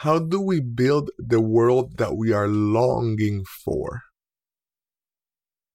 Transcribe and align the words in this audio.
how 0.00 0.18
do 0.18 0.40
we 0.40 0.60
build 0.60 1.10
the 1.18 1.42
world 1.42 1.98
that 1.98 2.16
we 2.16 2.32
are 2.32 2.48
longing 2.48 3.44
for 3.44 4.04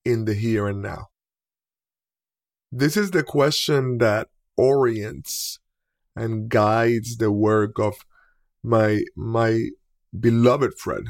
in 0.04 0.26
the 0.26 0.34
here 0.34 0.68
and 0.68 0.82
now? 0.82 1.10
This 2.72 2.98
is 2.98 3.12
the 3.12 3.22
question 3.22 4.00
that 4.00 4.30
orients 4.58 5.60
and 6.16 6.50
guides 6.50 7.18
the 7.18 7.32
work 7.32 7.78
of 7.78 7.98
my 8.64 9.04
my 9.16 9.70
beloved 10.20 10.74
friend 10.80 11.10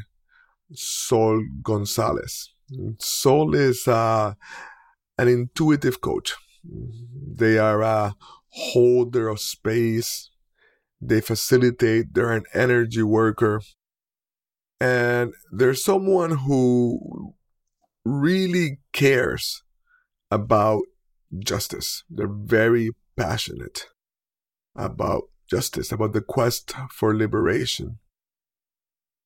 Sol 0.74 1.42
Gonzalez. 1.64 2.50
Sol 3.00 3.56
is 3.56 3.88
uh, 3.88 4.34
an 5.18 5.30
intuitive 5.30 6.02
coach. 6.02 6.34
They 6.66 7.58
are 7.60 7.82
a 7.82 8.16
holder 8.50 9.30
of 9.30 9.40
space. 9.40 10.32
They 11.08 11.22
facilitate. 11.22 12.14
They're 12.14 12.32
an 12.32 12.46
energy 12.54 13.04
worker. 13.04 13.62
And 14.80 15.34
they're 15.52 15.74
someone 15.74 16.32
who 16.32 17.34
really 18.04 18.80
cares 18.92 19.64
about 20.30 20.84
justice. 21.40 22.04
They're 22.10 22.28
very 22.28 22.92
passionate 23.16 23.88
about 24.76 25.24
justice, 25.50 25.92
about 25.92 26.14
the 26.14 26.22
quest 26.22 26.74
for 26.92 27.16
liberation, 27.16 28.00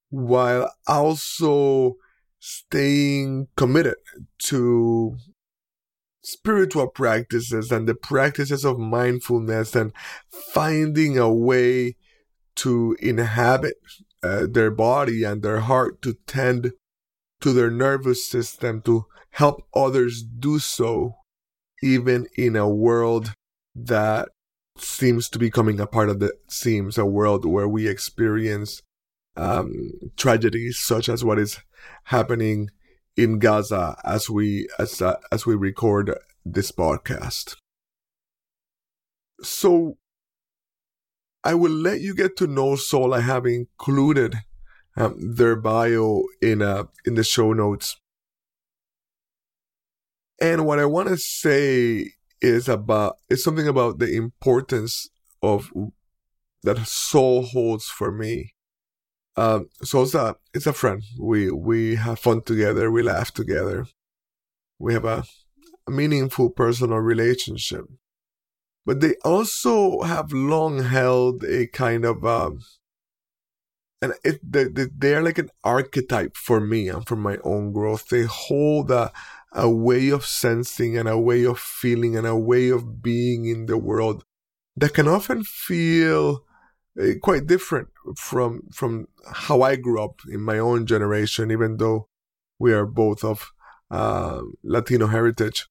while 0.09 0.71
also 0.87 1.95
staying 2.39 3.47
committed 3.57 3.95
to 4.43 5.17
spiritual 6.21 6.87
practices 6.87 7.71
and 7.71 7.87
the 7.87 7.95
practices 7.95 8.65
of 8.65 8.77
mindfulness 8.77 9.75
and 9.75 9.93
finding 10.29 11.17
a 11.17 11.31
way 11.31 11.95
to 12.55 12.95
inhabit 12.99 13.75
uh, 14.21 14.45
their 14.49 14.71
body 14.71 15.23
and 15.23 15.41
their 15.41 15.61
heart 15.61 16.01
to 16.01 16.15
tend 16.27 16.73
to 17.39 17.53
their 17.53 17.71
nervous 17.71 18.27
system 18.27 18.81
to 18.81 19.05
help 19.31 19.63
others 19.73 20.23
do 20.23 20.59
so 20.59 21.15
even 21.81 22.27
in 22.35 22.55
a 22.55 22.67
world 22.67 23.33
that 23.73 24.27
seems 24.77 25.29
to 25.29 25.39
be 25.39 25.49
coming 25.49 25.79
a 25.79 25.87
part 25.87 26.09
of 26.09 26.19
the 26.19 26.33
seems 26.49 26.97
a 26.97 27.05
world 27.05 27.45
where 27.45 27.67
we 27.67 27.87
experience 27.87 28.81
um, 29.35 29.91
tragedies 30.17 30.79
such 30.79 31.07
as 31.07 31.23
what 31.23 31.39
is 31.39 31.59
happening 32.05 32.69
in 33.15 33.39
Gaza 33.39 33.97
as 34.03 34.29
we 34.29 34.67
as 34.77 35.01
uh, 35.01 35.17
as 35.31 35.45
we 35.45 35.55
record 35.55 36.17
this 36.45 36.71
podcast. 36.71 37.55
So 39.41 39.97
I 41.43 41.53
will 41.53 41.71
let 41.71 42.01
you 42.01 42.13
get 42.13 42.35
to 42.37 42.47
know 42.47 42.75
Sol. 42.75 43.13
I 43.13 43.21
have 43.21 43.45
included 43.45 44.35
um, 44.97 45.35
their 45.35 45.55
bio 45.55 46.23
in 46.41 46.61
uh, 46.61 46.85
in 47.05 47.15
the 47.15 47.23
show 47.23 47.53
notes. 47.53 47.97
And 50.41 50.65
what 50.65 50.79
I 50.79 50.85
want 50.85 51.09
to 51.09 51.17
say 51.17 52.11
is 52.41 52.69
about 52.69 53.17
is 53.29 53.43
something 53.43 53.67
about 53.67 53.99
the 53.99 54.15
importance 54.15 55.09
of 55.41 55.71
that 56.63 56.85
Sol 56.87 57.43
holds 57.43 57.85
for 57.85 58.11
me. 58.11 58.53
Um, 59.39 59.69
so 59.83 60.03
it's 60.03 60.15
a 60.15 60.35
it's 60.53 60.67
a 60.67 60.73
friend. 60.73 61.01
We 61.17 61.49
we 61.49 61.95
have 61.95 62.19
fun 62.19 62.41
together. 62.41 62.91
We 62.91 63.03
laugh 63.03 63.31
together. 63.33 63.85
We 64.77 64.93
have 64.93 65.05
a, 65.05 65.23
a 65.87 65.91
meaningful 65.91 66.49
personal 66.49 66.97
relationship. 66.97 67.85
But 68.85 68.99
they 68.99 69.15
also 69.23 70.01
have 70.01 70.33
long 70.33 70.83
held 70.83 71.45
a 71.45 71.67
kind 71.67 72.03
of 72.03 72.25
um, 72.25 72.59
and 74.01 74.13
it 74.25 74.39
they, 74.43 75.13
are 75.13 75.23
like 75.23 75.37
an 75.37 75.51
archetype 75.63 76.35
for 76.35 76.59
me 76.59 76.89
and 76.89 77.07
for 77.07 77.15
my 77.15 77.37
own 77.45 77.71
growth. 77.71 78.09
They 78.09 78.23
hold 78.23 78.91
a 78.91 79.13
a 79.53 79.69
way 79.69 80.09
of 80.09 80.25
sensing 80.25 80.97
and 80.97 81.07
a 81.07 81.17
way 81.17 81.45
of 81.45 81.59
feeling 81.59 82.17
and 82.17 82.27
a 82.27 82.35
way 82.35 82.67
of 82.69 83.01
being 83.01 83.45
in 83.45 83.67
the 83.67 83.77
world 83.77 84.25
that 84.75 84.93
can 84.93 85.07
often 85.07 85.43
feel 85.43 86.43
quite 87.21 87.47
different 87.47 87.89
from 88.15 88.63
from 88.71 89.07
how 89.33 89.61
I 89.61 89.75
grew 89.75 90.01
up 90.03 90.21
in 90.29 90.41
my 90.41 90.59
own 90.59 90.85
generation, 90.85 91.51
even 91.51 91.77
though 91.77 92.07
we 92.59 92.73
are 92.73 92.85
both 92.85 93.23
of 93.23 93.51
uh, 93.89 94.41
Latino 94.63 95.07
heritage. 95.07 95.67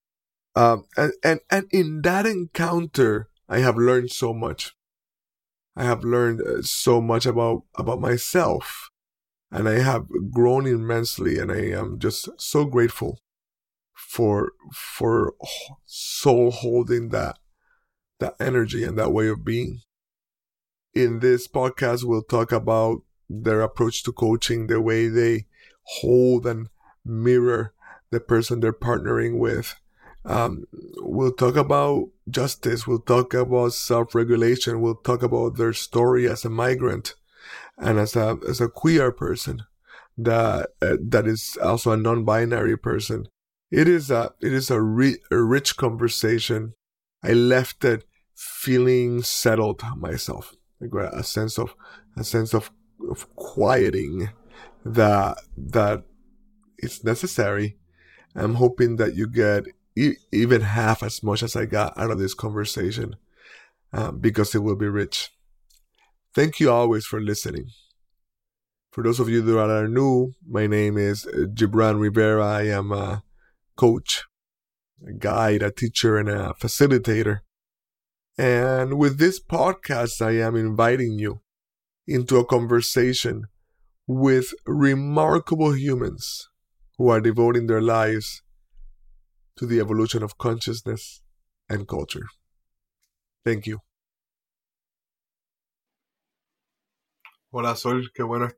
Um, 0.55 0.85
and, 0.97 1.13
and 1.23 1.39
and 1.49 1.65
in 1.71 2.01
that 2.01 2.25
encounter, 2.25 3.29
I 3.47 3.59
have 3.59 3.77
learned 3.77 4.11
so 4.11 4.33
much. 4.33 4.75
I 5.75 5.83
have 5.83 6.03
learned 6.03 6.41
uh, 6.41 6.61
so 6.63 6.99
much 6.99 7.25
about 7.25 7.63
about 7.77 8.01
myself, 8.01 8.89
and 9.51 9.69
I 9.69 9.79
have 9.79 10.07
grown 10.31 10.65
immensely, 10.65 11.37
and 11.37 11.51
I 11.51 11.69
am 11.79 11.99
just 11.99 12.27
so 12.37 12.65
grateful 12.65 13.19
for 13.93 14.53
for 14.73 15.35
Sol 15.85 16.51
holding 16.51 17.09
that 17.09 17.37
that 18.19 18.35
energy 18.39 18.83
and 18.83 18.97
that 18.97 19.13
way 19.13 19.27
of 19.27 19.45
being. 19.45 19.81
In 20.93 21.19
this 21.19 21.47
podcast, 21.47 22.03
we'll 22.03 22.23
talk 22.23 22.51
about 22.51 23.01
their 23.29 23.61
approach 23.61 24.03
to 24.03 24.11
coaching, 24.11 24.67
the 24.67 24.81
way 24.81 25.07
they 25.07 25.45
hold 25.83 26.45
and 26.45 26.69
mirror 27.05 27.73
the 28.11 28.19
person 28.19 28.59
they're 28.59 28.73
partnering 28.73 29.37
with. 29.37 29.75
Um, 30.25 30.65
we'll 30.97 31.31
talk 31.31 31.55
about 31.55 32.09
justice. 32.29 32.85
We'll 32.85 32.99
talk 32.99 33.33
about 33.33 33.73
self-regulation. 33.73 34.81
We'll 34.81 34.95
talk 34.95 35.23
about 35.23 35.57
their 35.57 35.73
story 35.73 36.27
as 36.27 36.43
a 36.43 36.49
migrant 36.49 37.15
and 37.77 37.97
as 37.99 38.15
a 38.15 38.37
as 38.47 38.59
a 38.59 38.67
queer 38.67 39.11
person 39.11 39.63
that 40.17 40.71
uh, 40.81 40.97
that 41.01 41.25
is 41.25 41.57
also 41.63 41.91
a 41.91 41.97
non-binary 41.97 42.77
person 42.77 43.27
it 43.71 43.87
is 43.87 44.09
a 44.09 44.33
it 44.41 44.51
is 44.51 44.71
a, 44.71 44.77
a 44.77 45.41
rich 45.41 45.77
conversation. 45.77 46.73
I 47.23 47.33
left 47.33 47.85
it 47.85 48.05
feeling 48.35 49.21
settled 49.21 49.83
myself, 49.97 50.55
a 50.81 51.23
sense 51.23 51.59
of 51.59 51.75
a 52.17 52.23
sense 52.23 52.53
of 52.53 52.71
of 53.09 53.33
quieting 53.35 54.29
that 54.85 55.37
that 55.57 56.03
it's 56.77 57.03
necessary. 57.03 57.77
I'm 58.35 58.55
hoping 58.55 58.95
that 58.97 59.15
you 59.15 59.27
get 59.27 59.65
e- 59.95 60.15
even 60.31 60.61
half 60.61 61.03
as 61.03 61.23
much 61.23 61.43
as 61.43 61.55
I 61.55 61.65
got 61.65 61.97
out 61.97 62.11
of 62.11 62.19
this 62.19 62.33
conversation 62.33 63.15
um, 63.91 64.19
because 64.19 64.55
it 64.55 64.59
will 64.59 64.75
be 64.75 64.87
rich. 64.87 65.31
Thank 66.33 66.59
you 66.59 66.71
always 66.71 67.05
for 67.05 67.19
listening. 67.19 67.69
For 68.91 69.03
those 69.03 69.19
of 69.19 69.29
you 69.29 69.41
that 69.41 69.59
are 69.59 69.87
new, 69.87 70.33
my 70.47 70.67
name 70.67 70.97
is 70.97 71.25
Gibran 71.25 71.99
Rivera. 71.99 72.45
I 72.45 72.63
am 72.63 72.91
a 72.91 73.23
coach, 73.75 74.25
a 75.07 75.13
guide, 75.13 75.61
a 75.61 75.71
teacher, 75.71 76.17
and 76.17 76.29
a 76.29 76.53
facilitator. 76.59 77.39
And 78.39 78.97
with 78.97 79.19
this 79.19 79.37
podcast, 79.37 80.25
I 80.25 80.39
am 80.39 80.55
inviting 80.55 81.19
you 81.19 81.41
into 82.07 82.37
a 82.37 82.45
conversation 82.45 83.47
with 84.07 84.53
remarkable 84.65 85.75
humans 85.75 86.47
who 86.97 87.09
are 87.09 87.19
devoting 87.19 87.67
their 87.67 87.81
lives 87.81 88.41
to 89.57 89.65
the 89.65 89.81
evolution 89.81 90.23
of 90.23 90.37
consciousness 90.37 91.21
and 91.67 91.85
culture. 91.85 92.27
Thank 93.43 93.67
you. 93.67 93.79
Hola, 97.51 97.75
Sol. 97.75 98.03
Qué 98.17 98.25
bueno. 98.25 98.51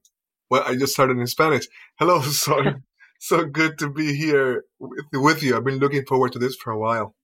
Well, 0.47 0.63
I 0.63 0.75
just 0.75 0.93
started 0.93 1.17
in 1.17 1.25
Spanish. 1.25 1.67
Hello, 1.97 2.21
Sol 2.21 2.65
so 3.19 3.45
good 3.45 3.79
to 3.79 3.89
be 3.89 4.13
here 4.15 4.63
with, 4.77 5.05
with 5.11 5.41
you. 5.41 5.57
I've 5.57 5.65
been 5.65 5.79
looking 5.79 6.05
forward 6.05 6.33
to 6.33 6.39
this 6.39 6.55
for 6.55 6.69
a 6.69 6.77
while. 6.77 7.16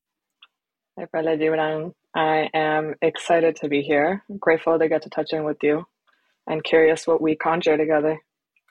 Hi, 0.98 1.06
Brother 1.06 1.38
Gibran. 1.38 1.94
I 2.16 2.50
am 2.54 2.96
excited 3.02 3.58
to 3.58 3.70
be 3.70 3.82
here. 3.82 4.24
I'm 4.30 4.38
grateful 4.38 4.80
to 4.80 4.90
get 4.90 5.04
to 5.04 5.10
touch 5.10 5.34
in 5.34 5.44
with 5.44 5.58
you 5.62 5.86
and 6.48 6.64
curious 6.64 7.06
what 7.06 7.22
we 7.22 7.36
conjure 7.36 7.78
together. 7.78 8.20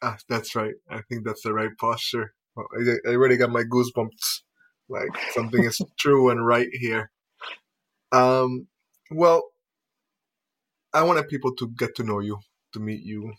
Ah, 0.03 0.17
that's 0.29 0.57
right. 0.57 0.75
I 0.91 1.03
think 1.09 1.25
that's 1.25 1.43
the 1.43 1.55
right 1.55 1.71
posture. 1.79 2.35
I, 2.59 2.63
I 3.07 3.11
already 3.13 3.37
got 3.37 3.51
my 3.51 3.63
goosebumps. 3.63 4.41
Like 4.89 5.11
something 5.35 5.65
is 5.65 5.81
true 5.99 6.31
and 6.31 6.45
right 6.47 6.69
here. 6.73 7.11
Um, 8.13 8.69
well, 9.11 9.45
I 10.95 11.03
wanted 11.03 11.29
people 11.29 11.55
to 11.57 11.69
get 11.79 11.95
to 11.97 12.05
know 12.05 12.21
you, 12.21 12.41
to 12.73 12.81
meet 12.81 13.03
you, 13.05 13.35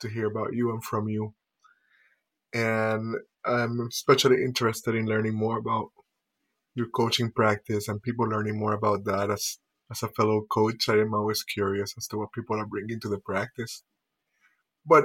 to 0.00 0.08
hear 0.08 0.26
about 0.26 0.54
you 0.54 0.70
and 0.70 0.84
from 0.84 1.08
you 1.08 1.34
and 2.52 3.16
I'm 3.44 3.80
especially 3.88 4.42
interested 4.44 4.94
in 4.94 5.06
learning 5.06 5.34
more 5.34 5.58
about 5.58 5.90
your 6.78 6.88
coaching 6.88 7.30
practice 7.32 7.88
and 7.88 8.02
people 8.02 8.26
learning 8.28 8.58
more 8.58 8.72
about 8.72 9.04
that. 9.04 9.30
As 9.30 9.58
as 9.90 10.02
a 10.02 10.08
fellow 10.08 10.42
coach, 10.48 10.88
I 10.88 10.98
am 11.00 11.14
always 11.14 11.42
curious 11.42 11.94
as 11.98 12.06
to 12.08 12.18
what 12.18 12.32
people 12.32 12.56
are 12.60 12.66
bringing 12.66 13.00
to 13.00 13.08
the 13.08 13.18
practice. 13.18 13.82
But 14.86 15.04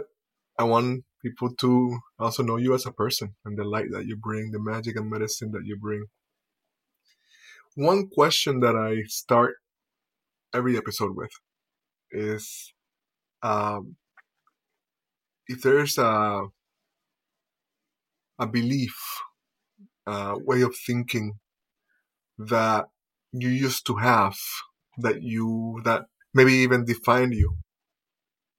I 0.60 0.66
want 0.66 1.06
people 1.22 1.54
to 1.56 1.98
also 2.20 2.44
know 2.44 2.58
you 2.58 2.74
as 2.76 2.86
a 2.86 2.92
person 2.92 3.36
and 3.46 3.58
the 3.58 3.64
light 3.64 3.92
that 3.92 4.06
you 4.06 4.16
bring, 4.18 4.52
the 4.52 4.60
magic 4.60 4.98
and 4.98 5.10
medicine 5.10 5.52
that 5.52 5.66
you 5.66 5.78
bring. 5.78 6.06
One 7.76 8.08
question 8.08 8.60
that 8.60 8.76
I 8.76 9.04
start 9.08 9.56
every 10.54 10.78
episode 10.78 11.16
with 11.16 11.32
is 12.12 12.74
um, 13.42 13.96
if 15.48 15.62
there's 15.62 15.98
a 15.98 16.44
a 18.40 18.48
belief, 18.48 18.98
a 20.06 20.38
way 20.38 20.62
of 20.62 20.76
thinking 20.76 21.40
that 22.38 22.86
you 23.32 23.50
used 23.50 23.86
to 23.88 23.96
have, 23.96 24.36
that 24.98 25.22
you 25.22 25.82
that 25.84 26.04
maybe 26.34 26.54
even 26.54 26.86
defined 26.86 27.34
you, 27.34 27.58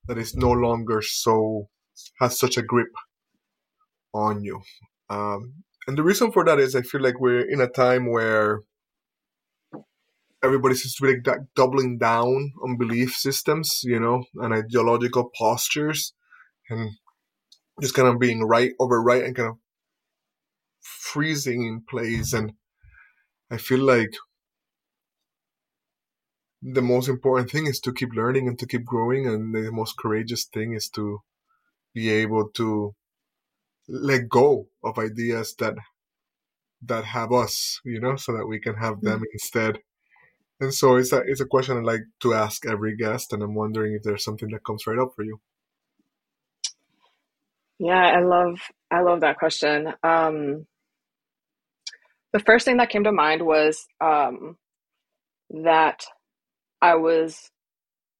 that 0.07 0.17
is 0.17 0.35
no 0.35 0.51
longer 0.51 1.01
so 1.01 1.69
has 2.19 2.37
such 2.37 2.57
a 2.57 2.61
grip 2.61 2.91
on 4.13 4.43
you. 4.43 4.61
Um, 5.09 5.63
and 5.87 5.97
the 5.97 6.03
reason 6.03 6.31
for 6.31 6.43
that 6.45 6.59
is 6.59 6.75
I 6.75 6.81
feel 6.81 7.01
like 7.01 7.19
we're 7.19 7.49
in 7.49 7.61
a 7.61 7.67
time 7.67 8.11
where 8.11 8.61
everybody 10.43 10.75
seems 10.75 10.95
to 10.95 11.03
be 11.03 11.29
like 11.29 11.39
doubling 11.55 11.97
down 11.97 12.53
on 12.63 12.77
belief 12.77 13.15
systems, 13.15 13.81
you 13.83 13.99
know, 13.99 14.23
and 14.35 14.53
ideological 14.53 15.31
postures, 15.37 16.13
and 16.69 16.91
just 17.81 17.93
kind 17.93 18.07
of 18.07 18.19
being 18.19 18.43
right 18.43 18.71
over 18.79 19.01
right 19.01 19.23
and 19.23 19.35
kind 19.35 19.49
of 19.49 19.55
freezing 20.81 21.65
in 21.65 21.83
place. 21.87 22.33
And 22.33 22.53
I 23.51 23.57
feel 23.57 23.79
like 23.79 24.13
the 26.61 26.81
most 26.81 27.07
important 27.07 27.51
thing 27.51 27.67
is 27.67 27.79
to 27.81 27.93
keep 27.93 28.13
learning 28.13 28.47
and 28.47 28.57
to 28.59 28.65
keep 28.65 28.85
growing, 28.85 29.27
and 29.27 29.53
the 29.53 29.71
most 29.71 29.97
courageous 29.97 30.45
thing 30.45 30.73
is 30.73 30.89
to 30.89 31.21
be 31.93 32.09
able 32.09 32.49
to 32.49 32.95
let 33.87 34.27
go 34.27 34.67
of 34.83 34.97
ideas 34.97 35.55
that 35.59 35.75
that 36.81 37.05
have 37.05 37.31
us, 37.31 37.79
you 37.85 37.99
know, 37.99 38.15
so 38.15 38.33
that 38.33 38.47
we 38.47 38.59
can 38.59 38.75
have 38.75 39.01
them 39.01 39.19
mm-hmm. 39.19 39.33
instead. 39.33 39.79
And 40.59 40.73
so 40.73 40.95
it's 40.95 41.11
a 41.11 41.21
it's 41.25 41.41
a 41.41 41.45
question 41.45 41.77
I 41.77 41.81
like 41.81 42.03
to 42.21 42.33
ask 42.33 42.65
every 42.65 42.95
guest, 42.95 43.33
and 43.33 43.43
I'm 43.43 43.55
wondering 43.55 43.93
if 43.93 44.03
there's 44.03 44.23
something 44.23 44.49
that 44.51 44.63
comes 44.63 44.87
right 44.87 44.99
up 44.99 45.13
for 45.15 45.23
you. 45.23 45.39
Yeah, 47.77 48.01
I 48.01 48.21
love 48.21 48.59
I 48.89 49.01
love 49.01 49.21
that 49.21 49.37
question. 49.37 49.93
Um, 50.01 50.65
the 52.35 52.39
first 52.41 52.65
thing 52.65 52.75
that 52.77 52.89
came 52.89 53.05
to 53.05 53.13
mind 53.13 53.41
was 53.41 53.87
um, 54.01 54.57
that 55.63 56.03
I 56.81 56.95
was 56.95 57.49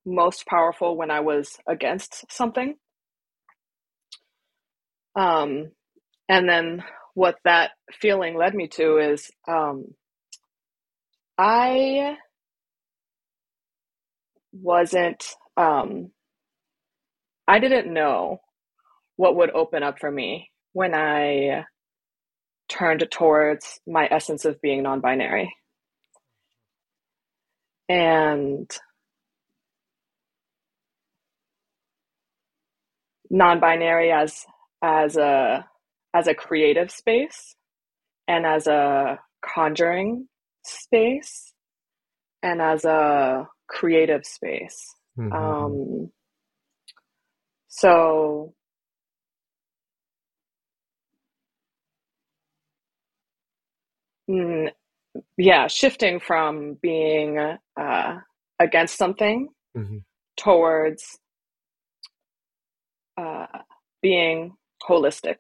most 0.06 0.48
powerful 0.48 0.96
when 0.96 1.12
I 1.12 1.20
was 1.20 1.58
against 1.68 2.24
something. 2.32 2.76
Um, 5.18 5.72
and 6.30 6.48
then 6.48 6.86
what 7.14 7.36
that 7.44 7.72
feeling 7.92 8.38
led 8.38 8.56
me 8.56 8.70
to 8.70 9.00
is 9.00 9.30
um, 9.50 9.88
I 11.38 12.16
wasn't, 14.54 15.26
um, 15.58 16.12
I 17.50 17.60
didn't 17.60 17.94
know 17.94 18.40
what 19.18 19.36
would 19.36 19.50
open 19.50 19.84
up 19.84 20.00
for 20.00 20.10
me 20.10 20.52
when 20.72 20.96
I 20.96 21.66
turned 22.68 23.06
towards 23.12 23.80
my 23.88 24.08
essence 24.10 24.46
of 24.46 24.62
being 24.62 24.84
non 24.84 25.02
binary. 25.02 25.54
And 27.88 28.70
non-binary 33.30 34.12
as 34.12 34.46
as 34.82 35.18
a 35.18 35.66
as 36.14 36.28
a 36.28 36.34
creative 36.34 36.92
space 36.92 37.56
and 38.28 38.46
as 38.46 38.68
a 38.68 39.20
conjuring 39.44 40.28
space 40.64 41.54
and 42.42 42.62
as 42.62 42.86
a 42.86 43.48
creative 43.68 44.26
space. 44.26 44.96
Mm-hmm. 45.18 45.34
Um, 45.34 46.12
so 47.68 48.55
mm, 54.30 54.70
yeah, 55.38 55.68
shifting 55.68 56.20
from 56.20 56.78
being 56.82 57.40
uh, 57.80 58.18
against 58.60 58.98
something 58.98 59.50
mm-hmm. 59.78 59.98
towards 60.38 61.20
uh, 63.18 63.48
being 64.02 64.54
holistic. 64.88 65.38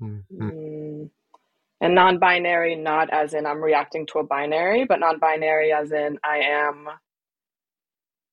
Mm-hmm. 0.00 0.42
Mm, 0.42 1.10
and 1.80 1.94
non 1.94 2.18
binary, 2.18 2.74
not 2.76 3.10
as 3.10 3.34
in 3.34 3.46
I'm 3.46 3.62
reacting 3.62 4.06
to 4.06 4.18
a 4.18 4.24
binary, 4.24 4.84
but 4.84 5.00
non 5.00 5.18
binary 5.18 5.72
as 5.72 5.92
in 5.92 6.18
I 6.24 6.38
am 6.38 6.88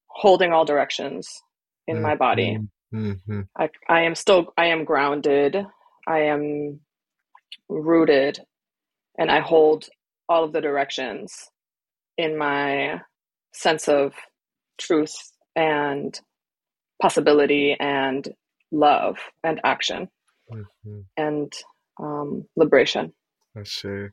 holding 0.08 0.54
all 0.54 0.66
directions 0.66 1.28
in 1.88 1.96
mm-hmm. 1.96 2.04
my 2.04 2.16
body. 2.16 2.60
Mm-hmm. 2.94 3.42
I, 3.58 3.70
I 3.90 4.02
am 4.02 4.16
still, 4.16 4.54
I 4.58 4.68
am 4.68 4.86
grounded, 4.86 5.58
I 6.08 6.20
am 6.20 6.80
rooted, 7.68 8.40
and 9.18 9.32
I 9.32 9.40
hold 9.40 9.86
all 10.30 10.44
of 10.44 10.54
the 10.54 10.62
directions 10.62 11.34
in 12.18 12.38
my 12.38 13.02
sense 13.54 13.88
of 13.88 14.14
truth 14.80 15.16
and 15.56 16.20
possibility 17.02 17.76
and 17.80 18.28
love 18.72 19.18
and 19.44 19.60
action 19.64 20.10
mm-hmm. 20.52 21.00
and 21.18 21.52
um, 22.02 22.46
liberation. 22.56 23.14
I 23.56 23.64
see. 23.64 24.08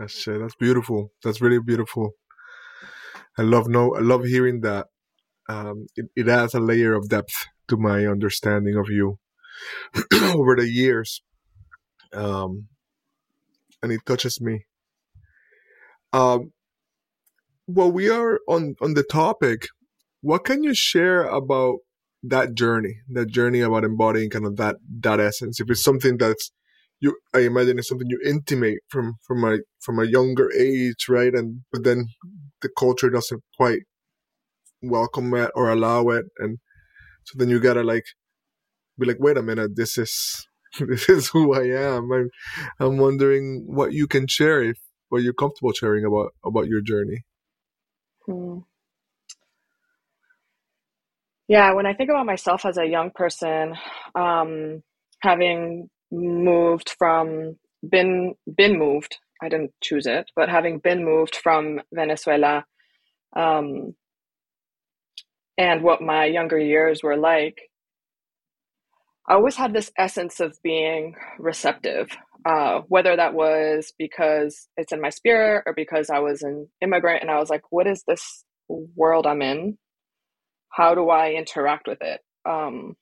I 0.00 0.06
see. 0.06 0.36
That's 0.38 0.54
beautiful. 0.56 1.12
That's 1.24 1.40
really 1.40 1.60
beautiful. 1.60 2.12
I 3.38 3.42
love 3.42 3.68
no. 3.68 3.94
I 3.94 4.00
love 4.00 4.24
hearing 4.24 4.60
that. 4.60 4.86
Um, 5.48 5.86
it, 5.96 6.06
it 6.16 6.28
adds 6.28 6.54
a 6.54 6.60
layer 6.60 6.94
of 6.94 7.08
depth 7.08 7.46
to 7.68 7.76
my 7.76 8.06
understanding 8.06 8.76
of 8.76 8.88
you 8.88 9.18
over 10.34 10.56
the 10.56 10.68
years, 10.68 11.22
um, 12.12 12.66
and 13.82 13.92
it 13.92 14.00
touches 14.06 14.40
me. 14.40 14.64
Um, 16.12 16.52
well, 17.66 17.90
we 17.90 18.08
are 18.08 18.40
on 18.48 18.76
on 18.80 18.94
the 18.94 19.02
topic. 19.02 19.66
What 20.20 20.44
can 20.44 20.62
you 20.62 20.74
share 20.74 21.22
about 21.24 21.78
that 22.22 22.54
journey? 22.54 22.96
That 23.10 23.28
journey 23.28 23.60
about 23.60 23.84
embodying 23.84 24.30
kind 24.30 24.46
of 24.46 24.56
that 24.56 24.76
that 25.00 25.20
essence. 25.20 25.60
If 25.60 25.70
it's 25.70 25.82
something 25.82 26.16
that's 26.18 26.52
you, 27.00 27.16
I 27.34 27.40
imagine 27.40 27.78
it's 27.78 27.88
something 27.88 28.08
you 28.08 28.20
intimate 28.24 28.78
from 28.88 29.14
from 29.26 29.44
a 29.44 29.58
from 29.80 29.98
a 29.98 30.04
younger 30.04 30.50
age, 30.52 31.06
right? 31.08 31.34
And 31.34 31.62
but 31.72 31.84
then 31.84 32.06
the 32.62 32.70
culture 32.78 33.10
doesn't 33.10 33.42
quite 33.56 33.80
welcome 34.82 35.34
it 35.34 35.50
or 35.54 35.70
allow 35.70 36.08
it, 36.10 36.26
and 36.38 36.58
so 37.24 37.38
then 37.38 37.50
you 37.50 37.60
gotta 37.60 37.82
like 37.82 38.04
be 38.98 39.06
like, 39.06 39.18
wait 39.20 39.36
a 39.36 39.42
minute, 39.42 39.76
this 39.76 39.98
is 39.98 40.45
this 40.88 41.08
is 41.08 41.28
who 41.28 41.54
I 41.54 41.64
am. 41.64 42.10
I'm 42.12 42.30
I'm 42.80 42.98
wondering 42.98 43.64
what 43.66 43.92
you 43.92 44.06
can 44.06 44.26
share 44.26 44.62
if 44.62 44.78
what 45.08 45.22
you're 45.22 45.32
comfortable 45.34 45.72
sharing 45.72 46.04
about 46.04 46.32
about 46.44 46.66
your 46.68 46.80
journey. 46.80 47.24
Hmm. 48.26 48.58
Yeah, 51.48 51.72
when 51.74 51.86
I 51.86 51.94
think 51.94 52.10
about 52.10 52.26
myself 52.26 52.64
as 52.64 52.76
a 52.76 52.86
young 52.86 53.10
person, 53.14 53.74
um, 54.16 54.82
having 55.20 55.88
moved 56.10 56.94
from 56.98 57.56
been 57.88 58.34
been 58.56 58.78
moved, 58.78 59.18
I 59.40 59.48
didn't 59.48 59.72
choose 59.82 60.06
it, 60.06 60.30
but 60.34 60.48
having 60.48 60.78
been 60.80 61.04
moved 61.04 61.36
from 61.36 61.80
Venezuela, 61.92 62.64
um, 63.36 63.94
and 65.56 65.82
what 65.82 66.02
my 66.02 66.24
younger 66.26 66.58
years 66.58 67.02
were 67.02 67.16
like, 67.16 67.58
I 69.28 69.34
always 69.34 69.56
had 69.56 69.72
this 69.72 69.90
essence 69.98 70.40
of 70.40 70.56
being 70.62 71.16
receptive 71.38 72.08
uh, 72.46 72.82
whether 72.86 73.16
that 73.16 73.34
was 73.34 73.92
because 73.98 74.68
it's 74.76 74.92
in 74.92 75.00
my 75.00 75.10
spirit 75.10 75.64
or 75.66 75.74
because 75.74 76.10
I 76.10 76.20
was 76.20 76.42
an 76.42 76.68
immigrant 76.80 77.22
and 77.22 77.30
I 77.30 77.40
was 77.40 77.50
like, 77.50 77.62
what 77.70 77.88
is 77.88 78.04
this 78.06 78.44
world 78.68 79.26
I'm 79.26 79.42
in? 79.42 79.78
How 80.70 80.94
do 80.94 81.10
I 81.10 81.32
interact 81.32 81.88
with 81.88 81.98
it? 82.02 82.20
Um, 82.48 82.96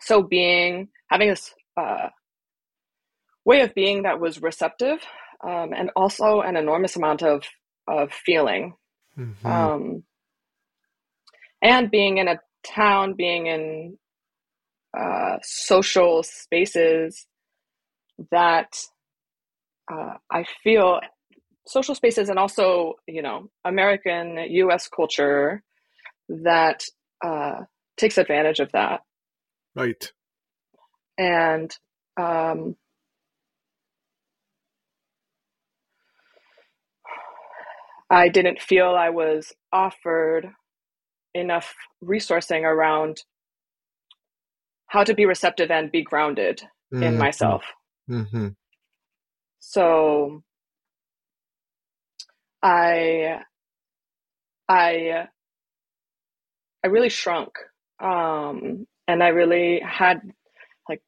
so 0.00 0.22
being 0.22 0.88
having 1.10 1.28
this 1.28 1.52
uh, 1.76 2.10
way 3.44 3.62
of 3.62 3.74
being 3.74 4.02
that 4.04 4.20
was 4.20 4.40
receptive 4.40 5.00
um, 5.42 5.72
and 5.76 5.90
also 5.96 6.40
an 6.40 6.56
enormous 6.56 6.94
amount 6.94 7.22
of 7.24 7.42
of 7.88 8.12
feeling 8.12 8.74
mm-hmm. 9.18 9.46
um, 9.46 10.04
and 11.62 11.90
being 11.90 12.18
in 12.18 12.28
a 12.28 12.38
town 12.64 13.14
being 13.16 13.46
in 13.46 13.98
uh, 14.96 15.36
social 15.42 16.22
spaces 16.22 17.26
that 18.30 18.78
uh, 19.92 20.14
I 20.30 20.44
feel 20.62 21.00
social 21.66 21.94
spaces 21.94 22.28
and 22.28 22.38
also, 22.38 22.94
you 23.06 23.22
know, 23.22 23.50
American 23.64 24.38
US 24.38 24.88
culture 24.88 25.62
that 26.28 26.84
uh, 27.24 27.60
takes 27.96 28.18
advantage 28.18 28.60
of 28.60 28.70
that. 28.72 29.00
Right. 29.74 30.12
And 31.18 31.74
um, 32.20 32.76
I 38.10 38.28
didn't 38.28 38.60
feel 38.60 38.94
I 38.94 39.10
was 39.10 39.52
offered 39.72 40.48
enough 41.34 41.74
resourcing 42.02 42.62
around 42.62 43.18
how 44.88 45.04
to 45.04 45.14
be 45.14 45.26
receptive 45.26 45.70
and 45.70 45.92
be 45.92 46.02
grounded 46.02 46.60
mm-hmm. 46.92 47.02
in 47.02 47.18
myself. 47.18 47.62
Mm-hmm. 48.10 48.48
So 49.60 50.42
I 52.62 53.40
I 54.68 55.26
I 56.84 56.86
really 56.86 57.08
shrunk. 57.08 57.52
Um, 58.00 58.86
and 59.08 59.22
I 59.22 59.28
really 59.28 59.80
had 59.80 60.20
like 60.88 61.02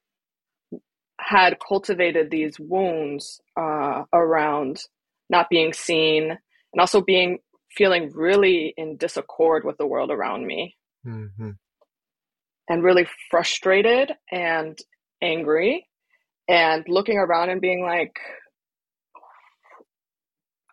had 1.20 1.58
cultivated 1.66 2.30
these 2.30 2.58
wounds 2.58 3.40
uh, 3.56 4.04
around 4.12 4.82
not 5.28 5.48
being 5.50 5.72
seen 5.72 6.30
and 6.30 6.80
also 6.80 7.00
being 7.00 7.38
feeling 7.70 8.10
really 8.12 8.74
in 8.76 8.96
disaccord 8.96 9.64
with 9.64 9.78
the 9.78 9.86
world 9.86 10.10
around 10.10 10.44
me 10.44 10.76
mm-hmm. 11.06 11.50
And 12.70 12.82
really 12.82 13.06
frustrated 13.30 14.12
and 14.32 14.78
angry 15.22 15.86
and 16.48 16.84
looking 16.88 17.18
around 17.18 17.50
and 17.50 17.60
being 17.60 17.82
like 17.82 18.18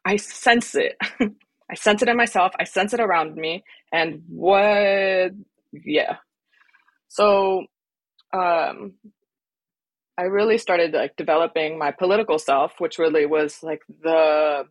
i 0.07 0.15
sense 0.15 0.73
it. 0.75 0.95
I 1.69 1.75
sense 1.75 2.01
it 2.01 2.07
in 2.07 2.15
myself. 2.15 2.53
I 2.57 2.63
sense 2.63 2.93
it 2.93 3.01
around 3.01 3.35
me. 3.35 3.63
And 3.91 4.21
what 4.29 5.31
yeah. 5.73 6.15
So 7.09 7.65
um 8.33 8.93
I 10.17 10.23
really 10.23 10.57
started 10.57 10.93
like 10.93 11.15
developing 11.17 11.77
my 11.77 11.91
political 11.91 12.39
self, 12.39 12.73
which 12.79 12.97
really 12.97 13.25
was 13.25 13.61
like 13.61 13.81
the 14.01 14.63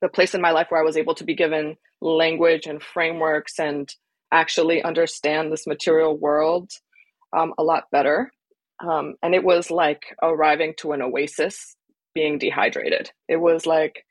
the 0.00 0.08
place 0.08 0.34
in 0.34 0.40
my 0.40 0.52
life 0.52 0.68
where 0.70 0.80
I 0.80 0.84
was 0.84 0.96
able 0.96 1.14
to 1.16 1.24
be 1.24 1.34
given 1.34 1.76
language 2.00 2.66
and 2.66 2.82
frameworks 2.82 3.58
and 3.58 3.92
actually 4.32 4.82
understand 4.82 5.52
this 5.52 5.66
material 5.66 6.16
world 6.16 6.70
um, 7.36 7.54
a 7.58 7.62
lot 7.62 7.84
better. 7.92 8.30
Um, 8.86 9.14
and 9.22 9.34
it 9.34 9.44
was 9.44 9.70
like 9.70 10.02
arriving 10.22 10.74
to 10.78 10.92
an 10.92 11.02
oasis, 11.02 11.76
being 12.14 12.38
dehydrated. 12.38 13.10
It 13.28 13.36
was 13.36 13.66
like, 13.66 14.04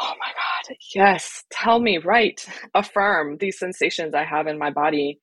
oh 0.00 0.14
my 0.18 0.26
God, 0.26 0.76
yes, 0.94 1.44
tell 1.50 1.80
me, 1.80 1.98
right, 1.98 2.44
affirm 2.74 3.38
these 3.38 3.58
sensations 3.58 4.14
I 4.14 4.24
have 4.24 4.46
in 4.46 4.58
my 4.58 4.70
body. 4.70 5.20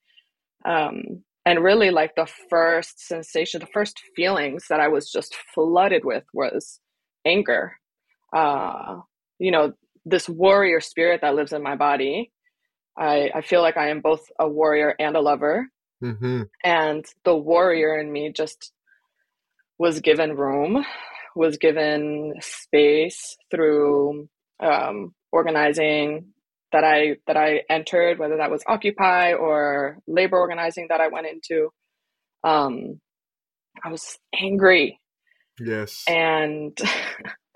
Um, 0.65 1.23
and 1.45 1.63
really 1.63 1.89
like 1.89 2.15
the 2.15 2.27
first 2.49 3.05
sensation 3.05 3.59
the 3.59 3.67
first 3.67 3.99
feelings 4.15 4.65
that 4.69 4.79
i 4.79 4.87
was 4.87 5.11
just 5.11 5.35
flooded 5.53 6.03
with 6.05 6.23
was 6.33 6.79
anger 7.25 7.73
uh 8.35 8.97
you 9.39 9.51
know 9.51 9.73
this 10.05 10.27
warrior 10.27 10.79
spirit 10.79 11.21
that 11.21 11.35
lives 11.35 11.53
in 11.53 11.63
my 11.63 11.75
body 11.75 12.31
i 12.97 13.29
i 13.33 13.41
feel 13.41 13.61
like 13.61 13.77
i 13.77 13.89
am 13.89 14.01
both 14.01 14.21
a 14.39 14.47
warrior 14.47 14.95
and 14.99 15.15
a 15.15 15.21
lover 15.21 15.67
mm-hmm. 16.03 16.43
and 16.63 17.05
the 17.25 17.35
warrior 17.35 17.97
in 17.97 18.11
me 18.11 18.31
just 18.31 18.71
was 19.77 19.99
given 20.01 20.35
room 20.35 20.85
was 21.35 21.57
given 21.57 22.33
space 22.39 23.37
through 23.49 24.27
um, 24.59 25.13
organizing 25.31 26.27
that 26.71 26.83
I 26.83 27.17
that 27.27 27.37
I 27.37 27.61
entered, 27.69 28.19
whether 28.19 28.37
that 28.37 28.51
was 28.51 28.63
Occupy 28.67 29.33
or 29.33 29.99
labor 30.07 30.37
organizing 30.37 30.87
that 30.89 31.01
I 31.01 31.07
went 31.07 31.27
into, 31.27 31.69
um, 32.43 32.99
I 33.83 33.89
was 33.89 34.17
angry. 34.39 34.99
Yes. 35.59 36.03
And 36.07 36.77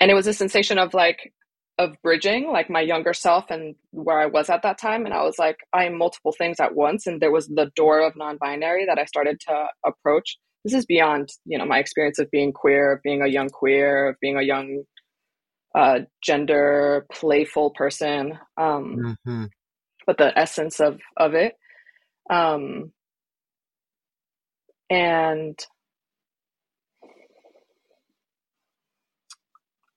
and 0.00 0.10
it 0.10 0.14
was 0.14 0.26
a 0.26 0.34
sensation 0.34 0.78
of 0.78 0.94
like 0.94 1.32
of 1.78 1.96
bridging 2.02 2.50
like 2.52 2.70
my 2.70 2.80
younger 2.80 3.12
self 3.12 3.50
and 3.50 3.74
where 3.90 4.18
I 4.18 4.26
was 4.26 4.48
at 4.48 4.62
that 4.62 4.78
time. 4.78 5.06
And 5.06 5.14
I 5.14 5.22
was 5.22 5.38
like, 5.38 5.56
I 5.72 5.86
am 5.86 5.98
multiple 5.98 6.32
things 6.32 6.60
at 6.60 6.74
once. 6.74 7.06
And 7.06 7.20
there 7.20 7.32
was 7.32 7.48
the 7.48 7.70
door 7.74 8.00
of 8.00 8.14
non-binary 8.16 8.86
that 8.86 8.98
I 8.98 9.04
started 9.06 9.40
to 9.48 9.66
approach. 9.84 10.36
This 10.64 10.74
is 10.74 10.86
beyond, 10.86 11.30
you 11.44 11.58
know, 11.58 11.66
my 11.66 11.78
experience 11.78 12.18
of 12.18 12.30
being 12.30 12.52
queer, 12.52 12.92
of 12.92 13.02
being 13.02 13.22
a 13.22 13.26
young 13.28 13.50
queer, 13.50 14.08
of 14.08 14.16
being 14.20 14.36
a 14.36 14.42
young 14.42 14.84
uh, 15.74 16.00
gender 16.22 17.04
playful 17.12 17.70
person 17.70 18.38
um, 18.56 19.16
mm-hmm. 19.26 19.44
but 20.06 20.18
the 20.18 20.36
essence 20.38 20.80
of 20.80 21.00
of 21.16 21.34
it 21.34 21.54
um, 22.30 22.92
and 24.88 25.58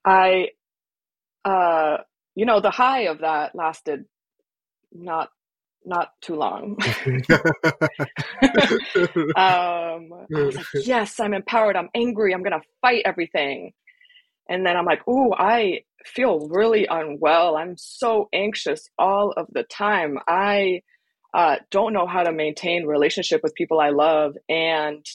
i 0.03 0.47
uh, 1.47 1.97
you 2.35 2.45
know 2.45 2.59
the 2.59 2.71
high 2.71 3.03
of 3.03 3.19
that 3.19 3.55
lasted 3.55 4.05
not 4.91 5.29
not 5.85 6.09
too 6.21 6.35
long. 6.35 6.77
um, 9.37 10.09
like, 10.29 10.65
yes, 10.73 11.19
I'm 11.19 11.33
empowered. 11.33 11.77
I'm 11.77 11.89
angry. 11.95 12.33
I'm 12.33 12.43
gonna 12.43 12.61
fight 12.81 13.03
everything. 13.05 13.71
And 14.49 14.65
then 14.65 14.75
I'm 14.75 14.85
like, 14.85 15.01
oh, 15.07 15.33
I 15.37 15.81
feel 16.05 16.47
really 16.49 16.87
unwell. 16.89 17.55
I'm 17.57 17.75
so 17.77 18.27
anxious 18.33 18.89
all 18.97 19.33
of 19.35 19.47
the 19.51 19.63
time. 19.63 20.19
I 20.27 20.81
uh, 21.33 21.57
don't 21.71 21.93
know 21.93 22.07
how 22.07 22.23
to 22.23 22.31
maintain 22.31 22.85
relationship 22.85 23.41
with 23.43 23.55
people 23.55 23.79
I 23.79 23.89
love 23.89 24.35
and 24.49 25.05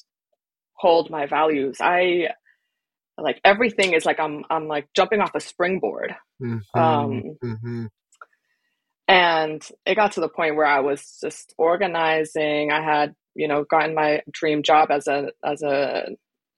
hold 0.74 1.10
my 1.10 1.26
values. 1.26 1.78
I 1.80 2.28
like 3.18 3.40
everything 3.44 3.92
is 3.92 4.04
like 4.04 4.20
I'm 4.20 4.44
I'm 4.50 4.68
like 4.68 4.88
jumping 4.94 5.20
off 5.20 5.34
a 5.34 5.40
springboard. 5.40 6.14
Mm-hmm. 6.42 6.80
Um, 6.80 7.22
mm-hmm. 7.42 7.86
And 9.08 9.62
it 9.84 9.96
got 9.96 10.12
to 10.12 10.20
the 10.20 10.28
point 10.28 10.56
where 10.56 10.66
I 10.66 10.80
was 10.80 11.18
just 11.20 11.54
organizing. 11.58 12.70
I 12.72 12.82
had 12.82 13.14
you 13.34 13.48
know 13.48 13.64
gotten 13.64 13.94
my 13.94 14.22
dream 14.30 14.62
job 14.62 14.90
as 14.90 15.06
a 15.06 15.30
as 15.44 15.62
a 15.62 16.08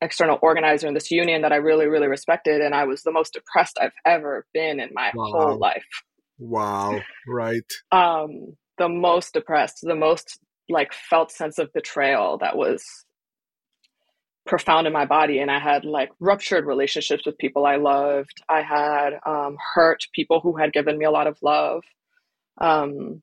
external 0.04 0.38
organizer 0.42 0.86
in 0.86 0.94
this 0.94 1.10
union 1.10 1.42
that 1.42 1.52
I 1.52 1.56
really, 1.56 1.86
really 1.86 2.06
respected. 2.06 2.60
And 2.60 2.74
I 2.74 2.84
was 2.84 3.02
the 3.02 3.12
most 3.12 3.32
depressed 3.32 3.78
I've 3.80 3.94
ever 4.04 4.46
been 4.52 4.78
in 4.78 4.90
my 4.92 5.10
wow. 5.14 5.30
whole 5.32 5.58
life. 5.58 5.84
Wow. 6.38 7.00
Right. 7.26 7.72
um, 7.90 8.56
the 8.76 8.88
most 8.88 9.34
depressed, 9.34 9.78
the 9.82 9.94
most 9.94 10.38
like 10.68 10.92
felt 10.92 11.30
sense 11.30 11.58
of 11.58 11.72
betrayal 11.72 12.38
that 12.38 12.56
was 12.56 12.84
profound 14.46 14.86
in 14.86 14.92
my 14.92 15.06
body. 15.06 15.38
And 15.38 15.50
I 15.50 15.58
had 15.58 15.84
like 15.84 16.10
ruptured 16.20 16.66
relationships 16.66 17.24
with 17.26 17.38
people 17.38 17.66
I 17.66 17.76
loved. 17.76 18.42
I 18.48 18.62
had 18.62 19.18
um, 19.26 19.56
hurt 19.74 20.04
people 20.14 20.40
who 20.40 20.56
had 20.56 20.72
given 20.72 20.98
me 20.98 21.04
a 21.04 21.10
lot 21.10 21.26
of 21.26 21.38
love. 21.42 21.82
Um, 22.60 23.22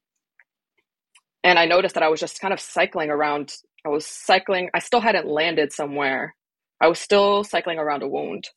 and 1.43 1.57
I 1.57 1.65
noticed 1.65 1.95
that 1.95 2.03
I 2.03 2.09
was 2.09 2.19
just 2.19 2.39
kind 2.39 2.53
of 2.53 2.59
cycling 2.59 3.09
around. 3.09 3.53
I 3.85 3.89
was 3.89 4.05
cycling, 4.05 4.69
I 4.73 4.79
still 4.79 4.99
hadn't 5.01 5.27
landed 5.27 5.73
somewhere 5.73 6.35
I 6.81 6.87
was 6.87 6.99
still 6.99 7.43
cycling 7.43 7.77
around 7.77 8.01
a 8.01 8.07
wound. 8.07 8.49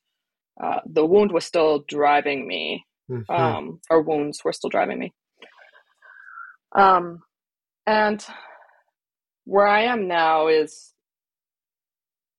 Uh, 0.61 0.81
the 0.87 1.05
wound 1.05 1.31
was 1.31 1.45
still 1.45 1.85
driving 1.87 2.49
me, 2.49 2.87
mm-hmm. 3.11 3.31
um, 3.31 3.81
or 3.91 4.01
wounds 4.01 4.43
were 4.43 4.53
still 4.55 4.71
driving 4.71 4.99
me. 4.99 5.13
Um, 6.75 7.21
and 7.87 8.25
where 9.45 9.67
I 9.67 9.83
am 9.83 10.09
now 10.09 10.49
is, 10.49 10.94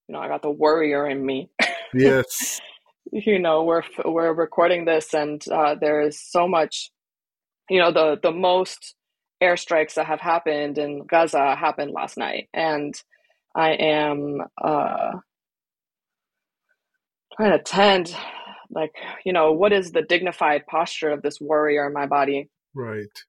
you 0.07 0.13
know, 0.13 0.19
I 0.19 0.27
got 0.27 0.41
the 0.41 0.51
warrior 0.51 1.07
in 1.07 1.25
me. 1.25 1.49
Yes. 1.93 2.59
you 3.11 3.39
know, 3.39 3.63
we're 3.63 3.83
we're 4.03 4.33
recording 4.33 4.85
this, 4.85 5.13
and 5.13 5.43
uh, 5.51 5.75
there 5.79 6.01
is 6.01 6.21
so 6.21 6.47
much. 6.47 6.91
You 7.69 7.79
know, 7.79 7.91
the 7.91 8.19
the 8.21 8.31
most 8.31 8.95
airstrikes 9.41 9.95
that 9.95 10.05
have 10.05 10.19
happened 10.19 10.77
in 10.77 11.05
Gaza 11.05 11.55
happened 11.55 11.91
last 11.91 12.17
night, 12.17 12.49
and 12.53 12.93
I 13.55 13.71
am. 13.71 14.41
Uh, 14.63 15.13
trying 17.35 17.57
to 17.57 17.63
tend 17.63 18.15
like 18.71 18.91
you 19.25 19.33
know 19.33 19.51
what 19.51 19.73
is 19.73 19.91
the 19.91 20.01
dignified 20.01 20.65
posture 20.67 21.09
of 21.09 21.21
this 21.21 21.39
warrior 21.41 21.87
in 21.87 21.93
my 21.93 22.05
body 22.05 22.49
right 22.73 23.23